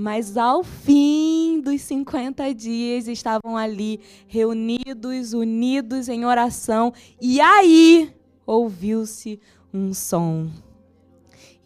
Mas 0.01 0.37
ao 0.37 0.63
fim 0.63 1.61
dos 1.61 1.81
50 1.81 2.55
dias 2.55 3.09
estavam 3.09 3.57
ali 3.57 3.99
reunidos, 4.29 5.33
unidos 5.33 6.09
em 6.09 6.25
oração, 6.25 6.95
e 7.21 7.41
aí 7.41 8.15
ouviu-se 8.47 9.41
um 9.75 9.93
som. 9.93 10.49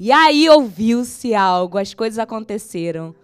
E 0.01 0.11
aí 0.11 0.49
ouviu-se 0.49 1.35
algo, 1.35 1.77
as 1.77 1.93
coisas 1.93 2.19
aconteceram. 2.19 3.15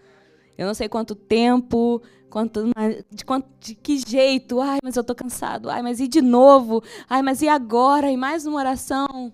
Eu 0.59 0.67
não 0.67 0.75
sei 0.75 0.91
quanto 0.91 1.15
tempo, 1.15 2.03
quanto, 2.29 2.65
de, 3.11 3.25
quanto, 3.25 3.49
de 3.59 3.75
que 3.77 3.97
jeito. 4.07 4.61
Ai, 4.61 4.77
mas 4.85 4.95
eu 4.95 5.01
estou 5.01 5.17
cansado. 5.17 5.71
Ai, 5.71 5.81
mas 5.81 6.01
e 6.01 6.07
de 6.07 6.21
novo? 6.21 6.83
Ai, 7.09 7.23
mas 7.23 7.41
e 7.41 7.49
agora? 7.49 8.13
E 8.13 8.17
mais 8.19 8.45
uma 8.45 8.59
oração? 8.59 9.33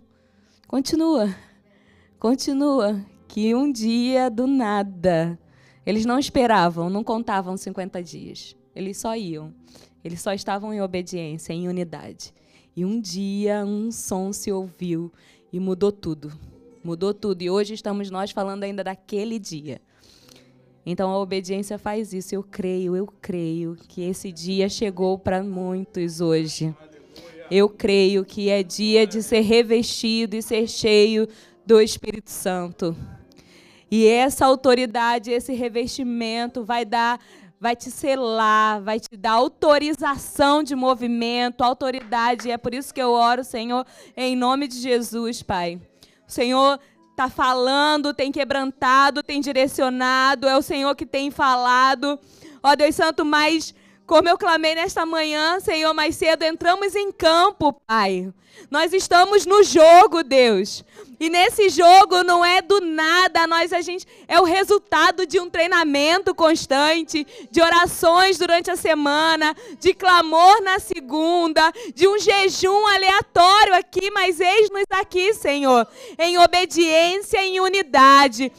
Continua. 0.69 1.35
Continua. 2.21 3.05
Que 3.27 3.57
um 3.57 3.73
dia 3.73 4.31
do 4.31 4.47
nada 4.47 5.37
eles 5.87 6.07
não 6.07 6.19
esperavam, 6.19 6.89
não 6.89 7.05
contavam 7.05 7.57
50 7.57 8.03
dias. 8.03 8.57
Eles 8.75 8.97
só 8.99 9.15
iam. 9.17 9.53
Eles 10.05 10.21
só 10.21 10.33
estavam 10.33 10.73
em 10.73 10.81
obediência, 10.81 11.53
em 11.53 11.69
unidade. 11.69 12.33
E 12.77 12.85
um 12.85 13.01
dia 13.01 13.65
um 13.65 13.91
som 13.93 14.33
se 14.33 14.51
ouviu 14.51 15.13
e 15.53 15.61
mudou 15.61 15.93
tudo. 15.93 16.33
Mudou 16.83 17.15
tudo. 17.15 17.43
E 17.43 17.51
hoje 17.51 17.75
estamos 17.75 18.11
nós 18.11 18.31
falando 18.31 18.65
ainda 18.65 18.83
daquele 18.83 19.39
dia. 19.39 19.81
Então 20.85 21.11
a 21.11 21.19
obediência 21.19 21.79
faz 21.79 22.13
isso. 22.13 22.35
Eu 22.35 22.43
creio, 22.43 22.97
eu 22.97 23.07
creio 23.21 23.77
que 23.89 24.03
esse 24.03 24.33
dia 24.33 24.69
chegou 24.69 25.19
para 25.19 25.43
muitos 25.43 26.21
hoje. 26.21 26.75
Eu 27.51 27.69
creio 27.69 28.25
que 28.25 28.49
é 28.49 28.63
dia 28.63 29.07
de 29.07 29.23
ser 29.23 29.41
revestido 29.41 30.35
e 30.35 30.43
ser 30.43 30.67
cheio 30.67 31.29
do 31.65 31.81
Espírito 31.81 32.31
Santo. 32.31 32.97
E 33.91 34.07
essa 34.07 34.47
autoridade, 34.47 35.31
esse 35.31 35.53
revestimento 35.53 36.65
vai 36.65 36.85
dar, 36.85 37.21
vai 37.61 37.77
te 37.77 37.91
selar, 37.91 38.83
vai 38.83 38.99
te 38.99 39.17
dar 39.17 39.33
autorização 39.33 40.63
de 40.63 40.75
movimento, 40.75 41.63
autoridade. 41.63 42.49
E 42.49 42.51
é 42.51 42.59
por 42.59 42.75
isso 42.75 42.93
que 42.93 43.01
eu 43.01 43.11
oro, 43.11 43.45
Senhor, 43.45 43.87
em 44.17 44.35
nome 44.35 44.67
de 44.67 44.79
Jesus, 44.79 45.43
Pai. 45.43 45.81
O 46.27 46.33
Senhor 46.33 46.81
está 47.11 47.29
falando, 47.29 48.13
tem 48.13 48.33
quebrantado, 48.33 49.23
tem 49.23 49.41
direcionado, 49.41 50.49
é 50.49 50.57
o 50.57 50.63
Senhor 50.63 50.95
que 50.97 51.07
tem 51.07 51.31
falado. 51.31 52.19
Ó 52.63 52.75
Deus 52.75 52.95
Santo, 52.95 53.25
mas 53.25 53.75
como 54.07 54.29
eu 54.29 54.37
clamei 54.37 54.75
nesta 54.75 55.07
manhã, 55.07 55.59
Senhor, 55.61 55.95
mais 55.95 56.17
cedo, 56.17 56.43
entramos 56.43 56.95
em 56.95 57.11
campo, 57.11 57.73
Pai. 57.87 58.33
Nós 58.71 58.93
estamos 58.93 59.47
no 59.47 59.63
jogo, 59.63 60.23
Deus. 60.23 60.85
E 61.19 61.31
nesse 61.31 61.69
jogo 61.69 62.23
não 62.23 62.45
é 62.45 62.61
do 62.61 62.81
nada, 62.81 63.47
nós 63.47 63.73
a 63.73 63.81
gente 63.81 64.07
é 64.27 64.39
o 64.41 64.45
resultado 64.45 65.27
de 65.27 65.39
um 65.39 65.49
treinamento 65.49 66.35
constante, 66.35 67.27
de 67.51 67.63
orações 67.63 68.37
durante 68.37 68.71
a 68.71 68.77
semana, 68.77 69.55
de 69.79 69.95
clamor 69.95 70.61
na 70.63 70.79
segunda, 70.79 71.73
de 71.95 72.07
um 72.09 72.19
jejum 72.19 72.87
aleatório 72.89 73.75
aqui, 73.75 74.11
mas 74.11 74.41
eis-nos 74.41 74.85
aqui, 74.91 75.33
Senhor, 75.33 75.87
em 76.19 76.37
obediência 76.39 77.43
e 77.43 77.57
em 77.57 77.61
unidade. 77.61 78.53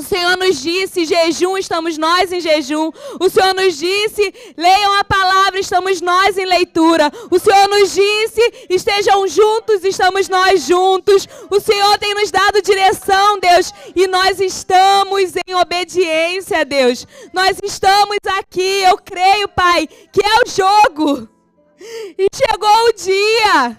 O 0.00 0.02
Senhor 0.02 0.34
nos 0.38 0.62
disse, 0.62 1.04
jejum, 1.04 1.58
estamos 1.58 1.98
nós 1.98 2.32
em 2.32 2.40
jejum. 2.40 2.90
O 3.20 3.28
Senhor 3.28 3.52
nos 3.54 3.76
disse, 3.76 4.32
leiam 4.56 4.98
a 4.98 5.04
palavra, 5.04 5.60
estamos 5.60 6.00
nós 6.00 6.38
em 6.38 6.46
leitura. 6.46 7.12
O 7.30 7.38
Senhor 7.38 7.68
nos 7.68 7.92
disse, 7.92 8.66
estejam 8.70 9.28
juntos, 9.28 9.84
estamos 9.84 10.26
nós 10.26 10.62
juntos. 10.62 11.28
O 11.50 11.60
Senhor 11.60 11.98
tem 11.98 12.14
nos 12.14 12.30
dado 12.30 12.62
direção, 12.62 13.38
Deus, 13.40 13.74
e 13.94 14.06
nós 14.06 14.40
estamos 14.40 15.34
em 15.46 15.54
obediência, 15.54 16.64
Deus. 16.64 17.06
Nós 17.34 17.58
estamos 17.62 18.16
aqui, 18.38 18.82
eu 18.82 18.96
creio, 18.96 19.48
Pai, 19.48 19.86
que 19.86 20.22
é 20.24 20.34
o 20.42 20.48
jogo. 20.48 21.28
E 22.16 22.26
chegou 22.34 22.88
o 22.88 22.92
dia. 22.94 23.78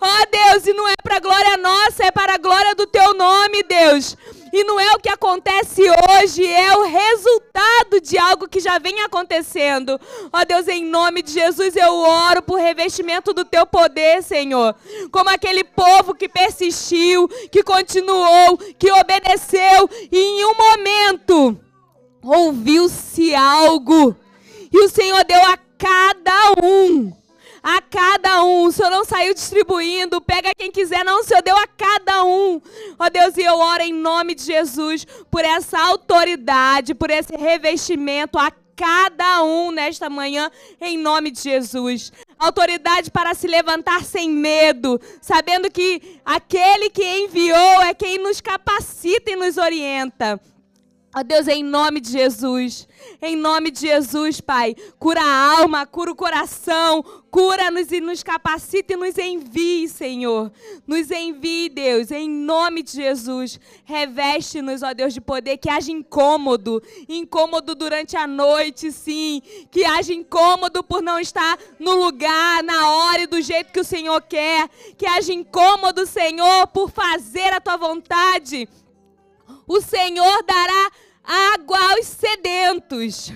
Ó 0.00 0.08
oh, 0.08 0.26
Deus, 0.30 0.66
e 0.66 0.72
não 0.72 0.88
é 0.88 0.94
para 1.02 1.20
glória 1.20 1.56
nossa, 1.58 2.04
é 2.04 2.10
para 2.10 2.34
a 2.34 2.38
glória 2.38 2.74
do 2.74 2.86
teu 2.86 3.12
nome, 3.14 3.62
Deus. 3.62 4.16
E 4.52 4.64
não 4.64 4.78
é 4.78 4.92
o 4.94 4.98
que 4.98 5.08
acontece 5.08 5.82
hoje, 5.82 6.46
é 6.46 6.76
o 6.76 6.84
resultado 6.84 8.00
de 8.02 8.18
algo 8.18 8.48
que 8.48 8.60
já 8.60 8.78
vem 8.78 9.00
acontecendo. 9.00 10.00
Ó 10.32 10.44
Deus, 10.44 10.68
em 10.68 10.84
nome 10.84 11.22
de 11.22 11.32
Jesus, 11.32 11.76
eu 11.76 11.94
oro 11.94 12.42
por 12.42 12.58
revestimento 12.58 13.32
do 13.32 13.44
teu 13.44 13.66
poder, 13.66 14.22
Senhor. 14.22 14.74
Como 15.10 15.30
aquele 15.30 15.64
povo 15.64 16.14
que 16.14 16.28
persistiu, 16.28 17.28
que 17.50 17.62
continuou, 17.62 18.58
que 18.78 18.90
obedeceu, 18.92 19.88
e 20.10 20.18
em 20.18 20.44
um 20.44 20.54
momento 20.54 21.60
ouviu-se 22.22 23.34
algo. 23.34 24.16
E 24.72 24.78
o 24.84 24.88
Senhor 24.88 25.24
deu 25.24 25.42
a 25.44 25.58
cada 25.78 26.52
um 26.62 27.12
a 27.68 27.82
cada 27.82 28.42
um. 28.44 28.64
O 28.64 28.72
Senhor 28.72 28.90
não 28.90 29.04
saiu 29.04 29.34
distribuindo, 29.34 30.22
pega 30.22 30.54
quem 30.56 30.70
quiser, 30.70 31.04
não, 31.04 31.20
o 31.20 31.24
Senhor 31.24 31.42
deu 31.42 31.56
a 31.56 31.66
cada 31.66 32.24
um. 32.24 32.62
Ó 32.98 33.10
Deus, 33.10 33.36
e 33.36 33.42
eu 33.42 33.58
oro 33.58 33.82
em 33.82 33.92
nome 33.92 34.34
de 34.34 34.42
Jesus 34.42 35.06
por 35.30 35.44
essa 35.44 35.78
autoridade, 35.78 36.94
por 36.94 37.10
esse 37.10 37.36
revestimento 37.36 38.38
a 38.38 38.50
cada 38.74 39.42
um 39.42 39.70
nesta 39.70 40.08
manhã, 40.08 40.50
em 40.80 40.96
nome 40.96 41.30
de 41.30 41.42
Jesus. 41.42 42.10
Autoridade 42.38 43.10
para 43.10 43.34
se 43.34 43.46
levantar 43.46 44.02
sem 44.02 44.30
medo, 44.30 44.98
sabendo 45.20 45.70
que 45.70 46.20
aquele 46.24 46.88
que 46.88 47.04
enviou 47.04 47.82
é 47.82 47.92
quem 47.92 48.16
nos 48.16 48.40
capacita 48.40 49.30
e 49.30 49.36
nos 49.36 49.58
orienta. 49.58 50.40
Ó 51.14 51.22
Deus, 51.22 51.48
em 51.48 51.64
nome 51.64 52.00
de 52.00 52.12
Jesus, 52.12 52.86
em 53.22 53.34
nome 53.34 53.70
de 53.70 53.80
Jesus, 53.80 54.42
Pai, 54.42 54.76
cura 54.98 55.22
a 55.22 55.58
alma, 55.58 55.86
cura 55.86 56.12
o 56.12 56.14
coração, 56.14 57.02
cura-nos 57.30 57.90
e 57.90 57.98
nos 57.98 58.22
capacita 58.22 58.92
e 58.92 58.96
nos 58.96 59.16
envie, 59.16 59.88
Senhor. 59.88 60.52
Nos 60.86 61.10
envie, 61.10 61.70
Deus, 61.70 62.10
em 62.10 62.28
nome 62.28 62.82
de 62.82 62.92
Jesus. 62.92 63.58
Reveste-nos, 63.86 64.82
ó 64.82 64.92
Deus, 64.92 65.14
de 65.14 65.20
poder, 65.22 65.56
que 65.56 65.70
haja 65.70 65.90
incômodo, 65.90 66.82
incômodo 67.08 67.74
durante 67.74 68.14
a 68.14 68.26
noite, 68.26 68.92
sim, 68.92 69.40
que 69.70 69.86
haja 69.86 70.12
incômodo 70.12 70.84
por 70.84 71.02
não 71.02 71.18
estar 71.18 71.58
no 71.78 71.94
lugar, 71.94 72.62
na 72.62 72.90
hora 72.90 73.22
e 73.22 73.26
do 73.26 73.40
jeito 73.40 73.72
que 73.72 73.80
o 73.80 73.84
Senhor 73.84 74.20
quer, 74.20 74.68
que 74.98 75.06
haja 75.06 75.32
incômodo, 75.32 76.04
Senhor, 76.04 76.66
por 76.66 76.90
fazer 76.90 77.50
a 77.54 77.62
tua 77.62 77.78
vontade 77.78 78.68
o 79.68 79.80
Senhor 79.80 80.42
dará 80.44 80.90
água 81.22 81.78
aos 81.92 82.06
sedentos. 82.06 83.32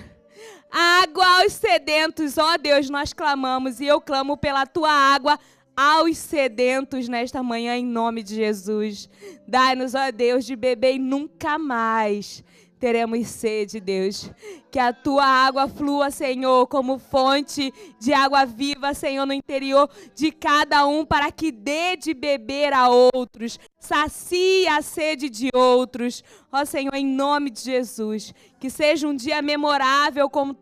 Água 0.71 1.41
aos 1.41 1.53
sedentos, 1.53 2.37
ó 2.39 2.57
Deus, 2.57 2.89
nós 2.89 3.13
clamamos 3.13 3.79
e 3.79 3.85
eu 3.85 4.01
clamo 4.01 4.35
pela 4.35 4.65
tua 4.65 4.91
água 4.91 5.39
aos 5.77 6.17
sedentos 6.17 7.07
nesta 7.07 7.43
manhã, 7.43 7.77
em 7.77 7.85
nome 7.85 8.23
de 8.23 8.35
Jesus. 8.35 9.07
Dai-nos, 9.47 9.93
ó 9.93 10.11
Deus, 10.11 10.45
de 10.45 10.55
beber 10.55 10.95
e 10.95 10.99
nunca 10.99 11.59
mais 11.59 12.43
teremos 12.83 13.25
sede, 13.27 13.79
Deus. 13.79 14.29
Que 14.69 14.77
a 14.77 14.91
tua 14.91 15.23
água 15.23 15.69
flua, 15.69 16.11
Senhor, 16.11 16.67
como 16.67 16.99
fonte 16.99 17.73
de 17.97 18.11
água 18.11 18.45
viva, 18.45 18.93
Senhor, 18.93 19.25
no 19.25 19.31
interior 19.31 19.89
de 20.13 20.33
cada 20.33 20.85
um, 20.85 21.05
para 21.05 21.31
que 21.31 21.49
dê 21.49 21.95
de 21.95 22.13
beber 22.13 22.73
a 22.73 22.89
outros, 22.89 23.57
sacie 23.79 24.67
a 24.67 24.81
sede 24.81 25.29
de 25.29 25.49
outros. 25.53 26.21
Ó 26.51 26.65
Senhor, 26.65 26.93
em 26.93 27.05
nome 27.05 27.51
de 27.51 27.61
Jesus, 27.61 28.33
que 28.59 28.69
seja 28.69 29.07
um 29.07 29.15
dia 29.15 29.41
memorável 29.41 30.29
como 30.29 30.53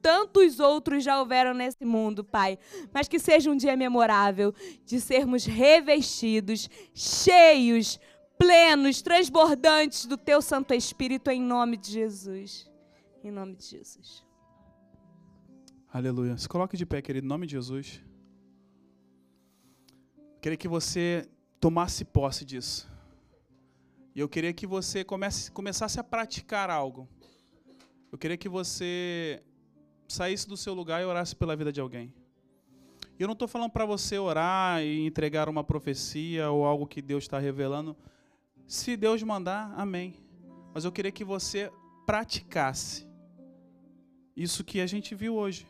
tantos 0.00 0.58
outros 0.60 1.04
já 1.04 1.20
houveram 1.20 1.52
nesse 1.52 1.84
mundo, 1.84 2.24
Pai. 2.24 2.58
Mas 2.90 3.06
que 3.06 3.18
seja 3.18 3.50
um 3.50 3.56
dia 3.56 3.76
memorável 3.76 4.54
de 4.86 4.98
sermos 4.98 5.44
revestidos, 5.44 6.70
cheios, 6.94 8.00
plenos, 8.38 9.02
transbordantes 9.02 10.06
do 10.06 10.16
Teu 10.16 10.40
Santo 10.40 10.74
Espírito, 10.74 11.30
em 11.30 11.40
nome 11.40 11.76
de 11.76 11.92
Jesus. 11.92 12.70
Em 13.22 13.30
nome 13.30 13.54
de 13.56 13.64
Jesus. 13.64 14.24
Aleluia. 15.92 16.36
Se 16.36 16.48
coloque 16.48 16.76
de 16.76 16.84
pé, 16.84 17.00
querido, 17.00 17.26
em 17.26 17.28
nome 17.28 17.46
de 17.46 17.52
Jesus. 17.52 18.02
Queria 20.40 20.56
que 20.56 20.68
você 20.68 21.28
tomasse 21.60 22.04
posse 22.04 22.44
disso. 22.44 22.88
E 24.14 24.20
eu 24.20 24.28
queria 24.28 24.52
que 24.52 24.66
você 24.66 25.04
comece, 25.04 25.50
começasse 25.50 25.98
a 25.98 26.04
praticar 26.04 26.70
algo. 26.70 27.08
Eu 28.10 28.18
queria 28.18 28.36
que 28.36 28.48
você 28.48 29.42
saísse 30.08 30.48
do 30.48 30.56
seu 30.56 30.72
lugar 30.72 31.02
e 31.02 31.04
orasse 31.04 31.34
pela 31.34 31.56
vida 31.56 31.72
de 31.72 31.80
alguém. 31.80 32.14
Eu 33.18 33.26
não 33.26 33.32
estou 33.32 33.48
falando 33.48 33.70
para 33.70 33.84
você 33.84 34.18
orar 34.18 34.82
e 34.82 35.06
entregar 35.06 35.48
uma 35.48 35.64
profecia 35.64 36.50
ou 36.50 36.64
algo 36.64 36.86
que 36.86 37.00
Deus 37.00 37.24
está 37.24 37.38
revelando. 37.38 37.96
Se 38.66 38.96
Deus 38.96 39.22
mandar, 39.22 39.72
amém. 39.76 40.14
Mas 40.74 40.84
eu 40.84 40.92
queria 40.92 41.12
que 41.12 41.24
você 41.24 41.70
praticasse 42.04 43.06
isso 44.36 44.64
que 44.64 44.80
a 44.80 44.86
gente 44.86 45.14
viu 45.14 45.34
hoje. 45.34 45.66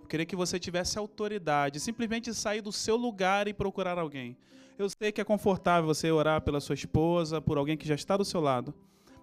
Eu 0.00 0.06
queria 0.06 0.26
que 0.26 0.36
você 0.36 0.58
tivesse 0.58 0.98
autoridade, 0.98 1.80
simplesmente 1.80 2.32
sair 2.34 2.60
do 2.60 2.72
seu 2.72 2.96
lugar 2.96 3.48
e 3.48 3.54
procurar 3.54 3.98
alguém. 3.98 4.36
Eu 4.78 4.88
sei 4.90 5.10
que 5.10 5.20
é 5.20 5.24
confortável 5.24 5.86
você 5.86 6.10
orar 6.10 6.42
pela 6.42 6.60
sua 6.60 6.74
esposa, 6.74 7.40
por 7.40 7.58
alguém 7.58 7.76
que 7.76 7.88
já 7.88 7.94
está 7.94 8.16
do 8.16 8.24
seu 8.24 8.40
lado, 8.40 8.74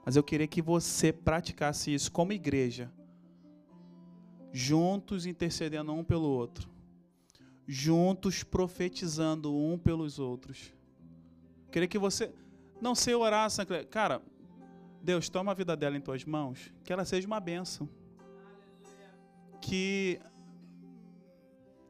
mas 0.06 0.16
eu 0.16 0.24
queria 0.24 0.48
que 0.48 0.62
você 0.62 1.12
praticasse 1.12 1.93
isso 1.93 2.12
como 2.12 2.34
igreja 2.34 2.91
juntos 4.52 5.26
intercedendo 5.26 5.91
um 5.93 6.04
pelo 6.04 6.28
outro, 6.28 6.70
juntos 7.68 8.43
profetizando 8.43 9.56
um 9.56 9.78
pelos 9.78 10.20
outros. 10.20 10.74
Queria 11.72 11.88
que 11.88 12.00
você 12.00 12.32
não 12.82 12.93
sei 12.95 13.15
orar, 13.15 13.49
cara, 13.89 14.21
Deus 15.01 15.30
toma 15.30 15.51
a 15.51 15.55
vida 15.55 15.75
dela 15.75 15.97
em 15.97 16.01
tuas 16.01 16.25
mãos, 16.25 16.73
que 16.84 16.91
ela 16.91 17.05
seja 17.05 17.28
uma 17.28 17.39
bênção. 17.39 17.89
Que 19.61 20.19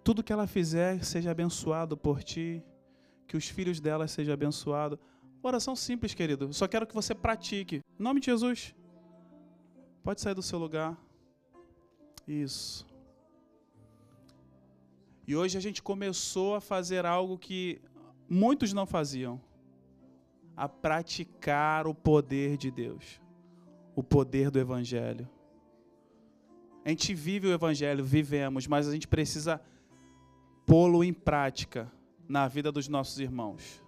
tudo 0.03 0.23
que 0.23 0.31
ela 0.31 0.47
fizer 0.47 1.03
seja 1.03 1.31
abençoado 1.31 1.97
por 1.97 2.23
ti, 2.23 2.63
que 3.27 3.35
os 3.35 3.47
filhos 3.49 3.79
dela 3.79 4.07
sejam 4.07 4.33
abençoados. 4.33 4.97
Oração 5.43 5.75
simples, 5.75 6.13
querido. 6.13 6.53
Só 6.53 6.67
quero 6.67 6.87
que 6.87 6.93
você 6.93 7.13
pratique. 7.13 7.81
Em 7.99 8.03
nome 8.03 8.19
de 8.19 8.27
Jesus. 8.27 8.73
Pode 10.03 10.21
sair 10.21 10.33
do 10.33 10.41
seu 10.41 10.57
lugar. 10.57 10.97
Isso. 12.25 12.87
E 15.27 15.35
hoje 15.35 15.57
a 15.57 15.61
gente 15.61 15.83
começou 15.83 16.55
a 16.55 16.61
fazer 16.61 17.05
algo 17.05 17.37
que 17.37 17.81
muitos 18.29 18.71
não 18.71 18.85
faziam: 18.85 19.41
a 20.57 20.67
praticar 20.67 21.85
o 21.85 21.93
poder 21.93 22.57
de 22.57 22.71
Deus, 22.71 23.21
o 23.95 24.03
poder 24.03 24.51
do 24.51 24.59
Evangelho. 24.59 25.29
A 26.83 26.89
gente 26.89 27.13
vive 27.13 27.47
o 27.47 27.53
Evangelho, 27.53 28.03
vivemos, 28.03 28.65
mas 28.65 28.87
a 28.87 28.91
gente 28.91 29.07
precisa 29.07 29.61
pô-lo 30.65 31.03
em 31.03 31.13
prática 31.13 31.91
na 32.27 32.47
vida 32.47 32.71
dos 32.71 32.87
nossos 32.87 33.19
irmãos. 33.19 33.83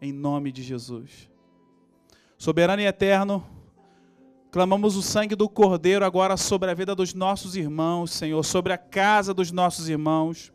Em 0.00 0.12
nome 0.12 0.52
de 0.52 0.62
Jesus. 0.62 1.30
Soberano 2.36 2.82
e 2.82 2.86
eterno, 2.86 3.44
Clamamos 4.52 4.96
o 4.96 5.02
sangue 5.02 5.34
do 5.34 5.48
Cordeiro 5.48 6.04
agora 6.04 6.36
sobre 6.36 6.70
a 6.70 6.74
vida 6.74 6.94
dos 6.94 7.14
nossos 7.14 7.56
irmãos, 7.56 8.10
Senhor, 8.10 8.44
sobre 8.44 8.70
a 8.74 8.76
casa 8.76 9.32
dos 9.32 9.50
nossos 9.50 9.88
irmãos. 9.88 10.52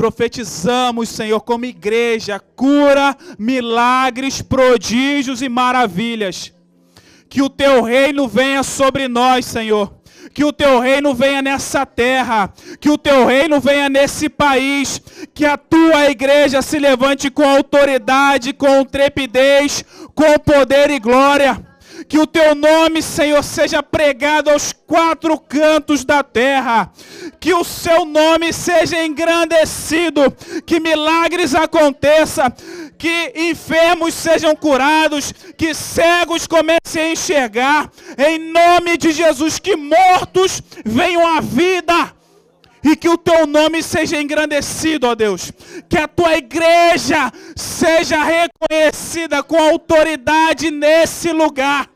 Profetizamos, 0.00 1.10
Senhor, 1.10 1.42
como 1.42 1.66
igreja, 1.66 2.40
cura, 2.56 3.14
milagres, 3.38 4.40
prodígios 4.40 5.42
e 5.42 5.48
maravilhas. 5.50 6.54
Que 7.28 7.42
o 7.42 7.50
teu 7.50 7.82
reino 7.82 8.26
venha 8.26 8.62
sobre 8.62 9.08
nós, 9.08 9.44
Senhor. 9.44 9.94
Que 10.32 10.42
o 10.42 10.54
teu 10.54 10.80
reino 10.80 11.12
venha 11.12 11.42
nessa 11.42 11.84
terra, 11.84 12.50
que 12.80 12.88
o 12.88 12.96
teu 12.96 13.26
reino 13.26 13.60
venha 13.60 13.90
nesse 13.90 14.30
país, 14.30 15.02
que 15.34 15.44
a 15.44 15.58
tua 15.58 16.10
igreja 16.10 16.62
se 16.62 16.78
levante 16.78 17.30
com 17.30 17.46
autoridade, 17.46 18.54
com 18.54 18.82
trepidez, 18.86 19.84
com 20.14 20.38
poder 20.38 20.88
e 20.88 20.98
glória 20.98 21.69
que 22.08 22.18
o 22.18 22.26
teu 22.26 22.54
nome, 22.54 23.02
Senhor, 23.02 23.42
seja 23.42 23.82
pregado 23.82 24.50
aos 24.50 24.72
quatro 24.72 25.38
cantos 25.38 26.04
da 26.04 26.22
terra, 26.22 26.90
que 27.38 27.52
o 27.54 27.64
seu 27.64 28.04
nome 28.04 28.52
seja 28.52 29.04
engrandecido, 29.04 30.30
que 30.66 30.80
milagres 30.80 31.54
aconteçam, 31.54 32.52
que 32.98 33.32
enfermos 33.34 34.14
sejam 34.14 34.54
curados, 34.54 35.32
que 35.56 35.74
cegos 35.74 36.46
comecem 36.46 37.02
a 37.02 37.12
enxergar, 37.12 37.90
em 38.18 38.38
nome 38.52 38.96
de 38.96 39.12
Jesus, 39.12 39.58
que 39.58 39.76
mortos 39.76 40.62
venham 40.84 41.26
à 41.26 41.40
vida 41.40 42.19
e 42.82 42.96
que 42.96 43.08
o 43.08 43.18
teu 43.18 43.46
nome 43.46 43.82
seja 43.82 44.20
engrandecido, 44.20 45.06
ó 45.06 45.14
Deus. 45.14 45.52
Que 45.88 45.98
a 45.98 46.08
tua 46.08 46.36
igreja 46.36 47.32
seja 47.54 48.22
reconhecida 48.22 49.42
com 49.42 49.56
autoridade 49.58 50.70
nesse 50.70 51.32
lugar. 51.32 51.90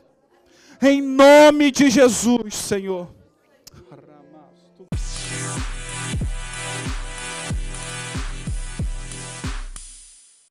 Em 0.83 1.01
nome 1.01 1.71
de 1.71 1.89
Jesus, 1.89 2.55
Senhor. 2.55 3.14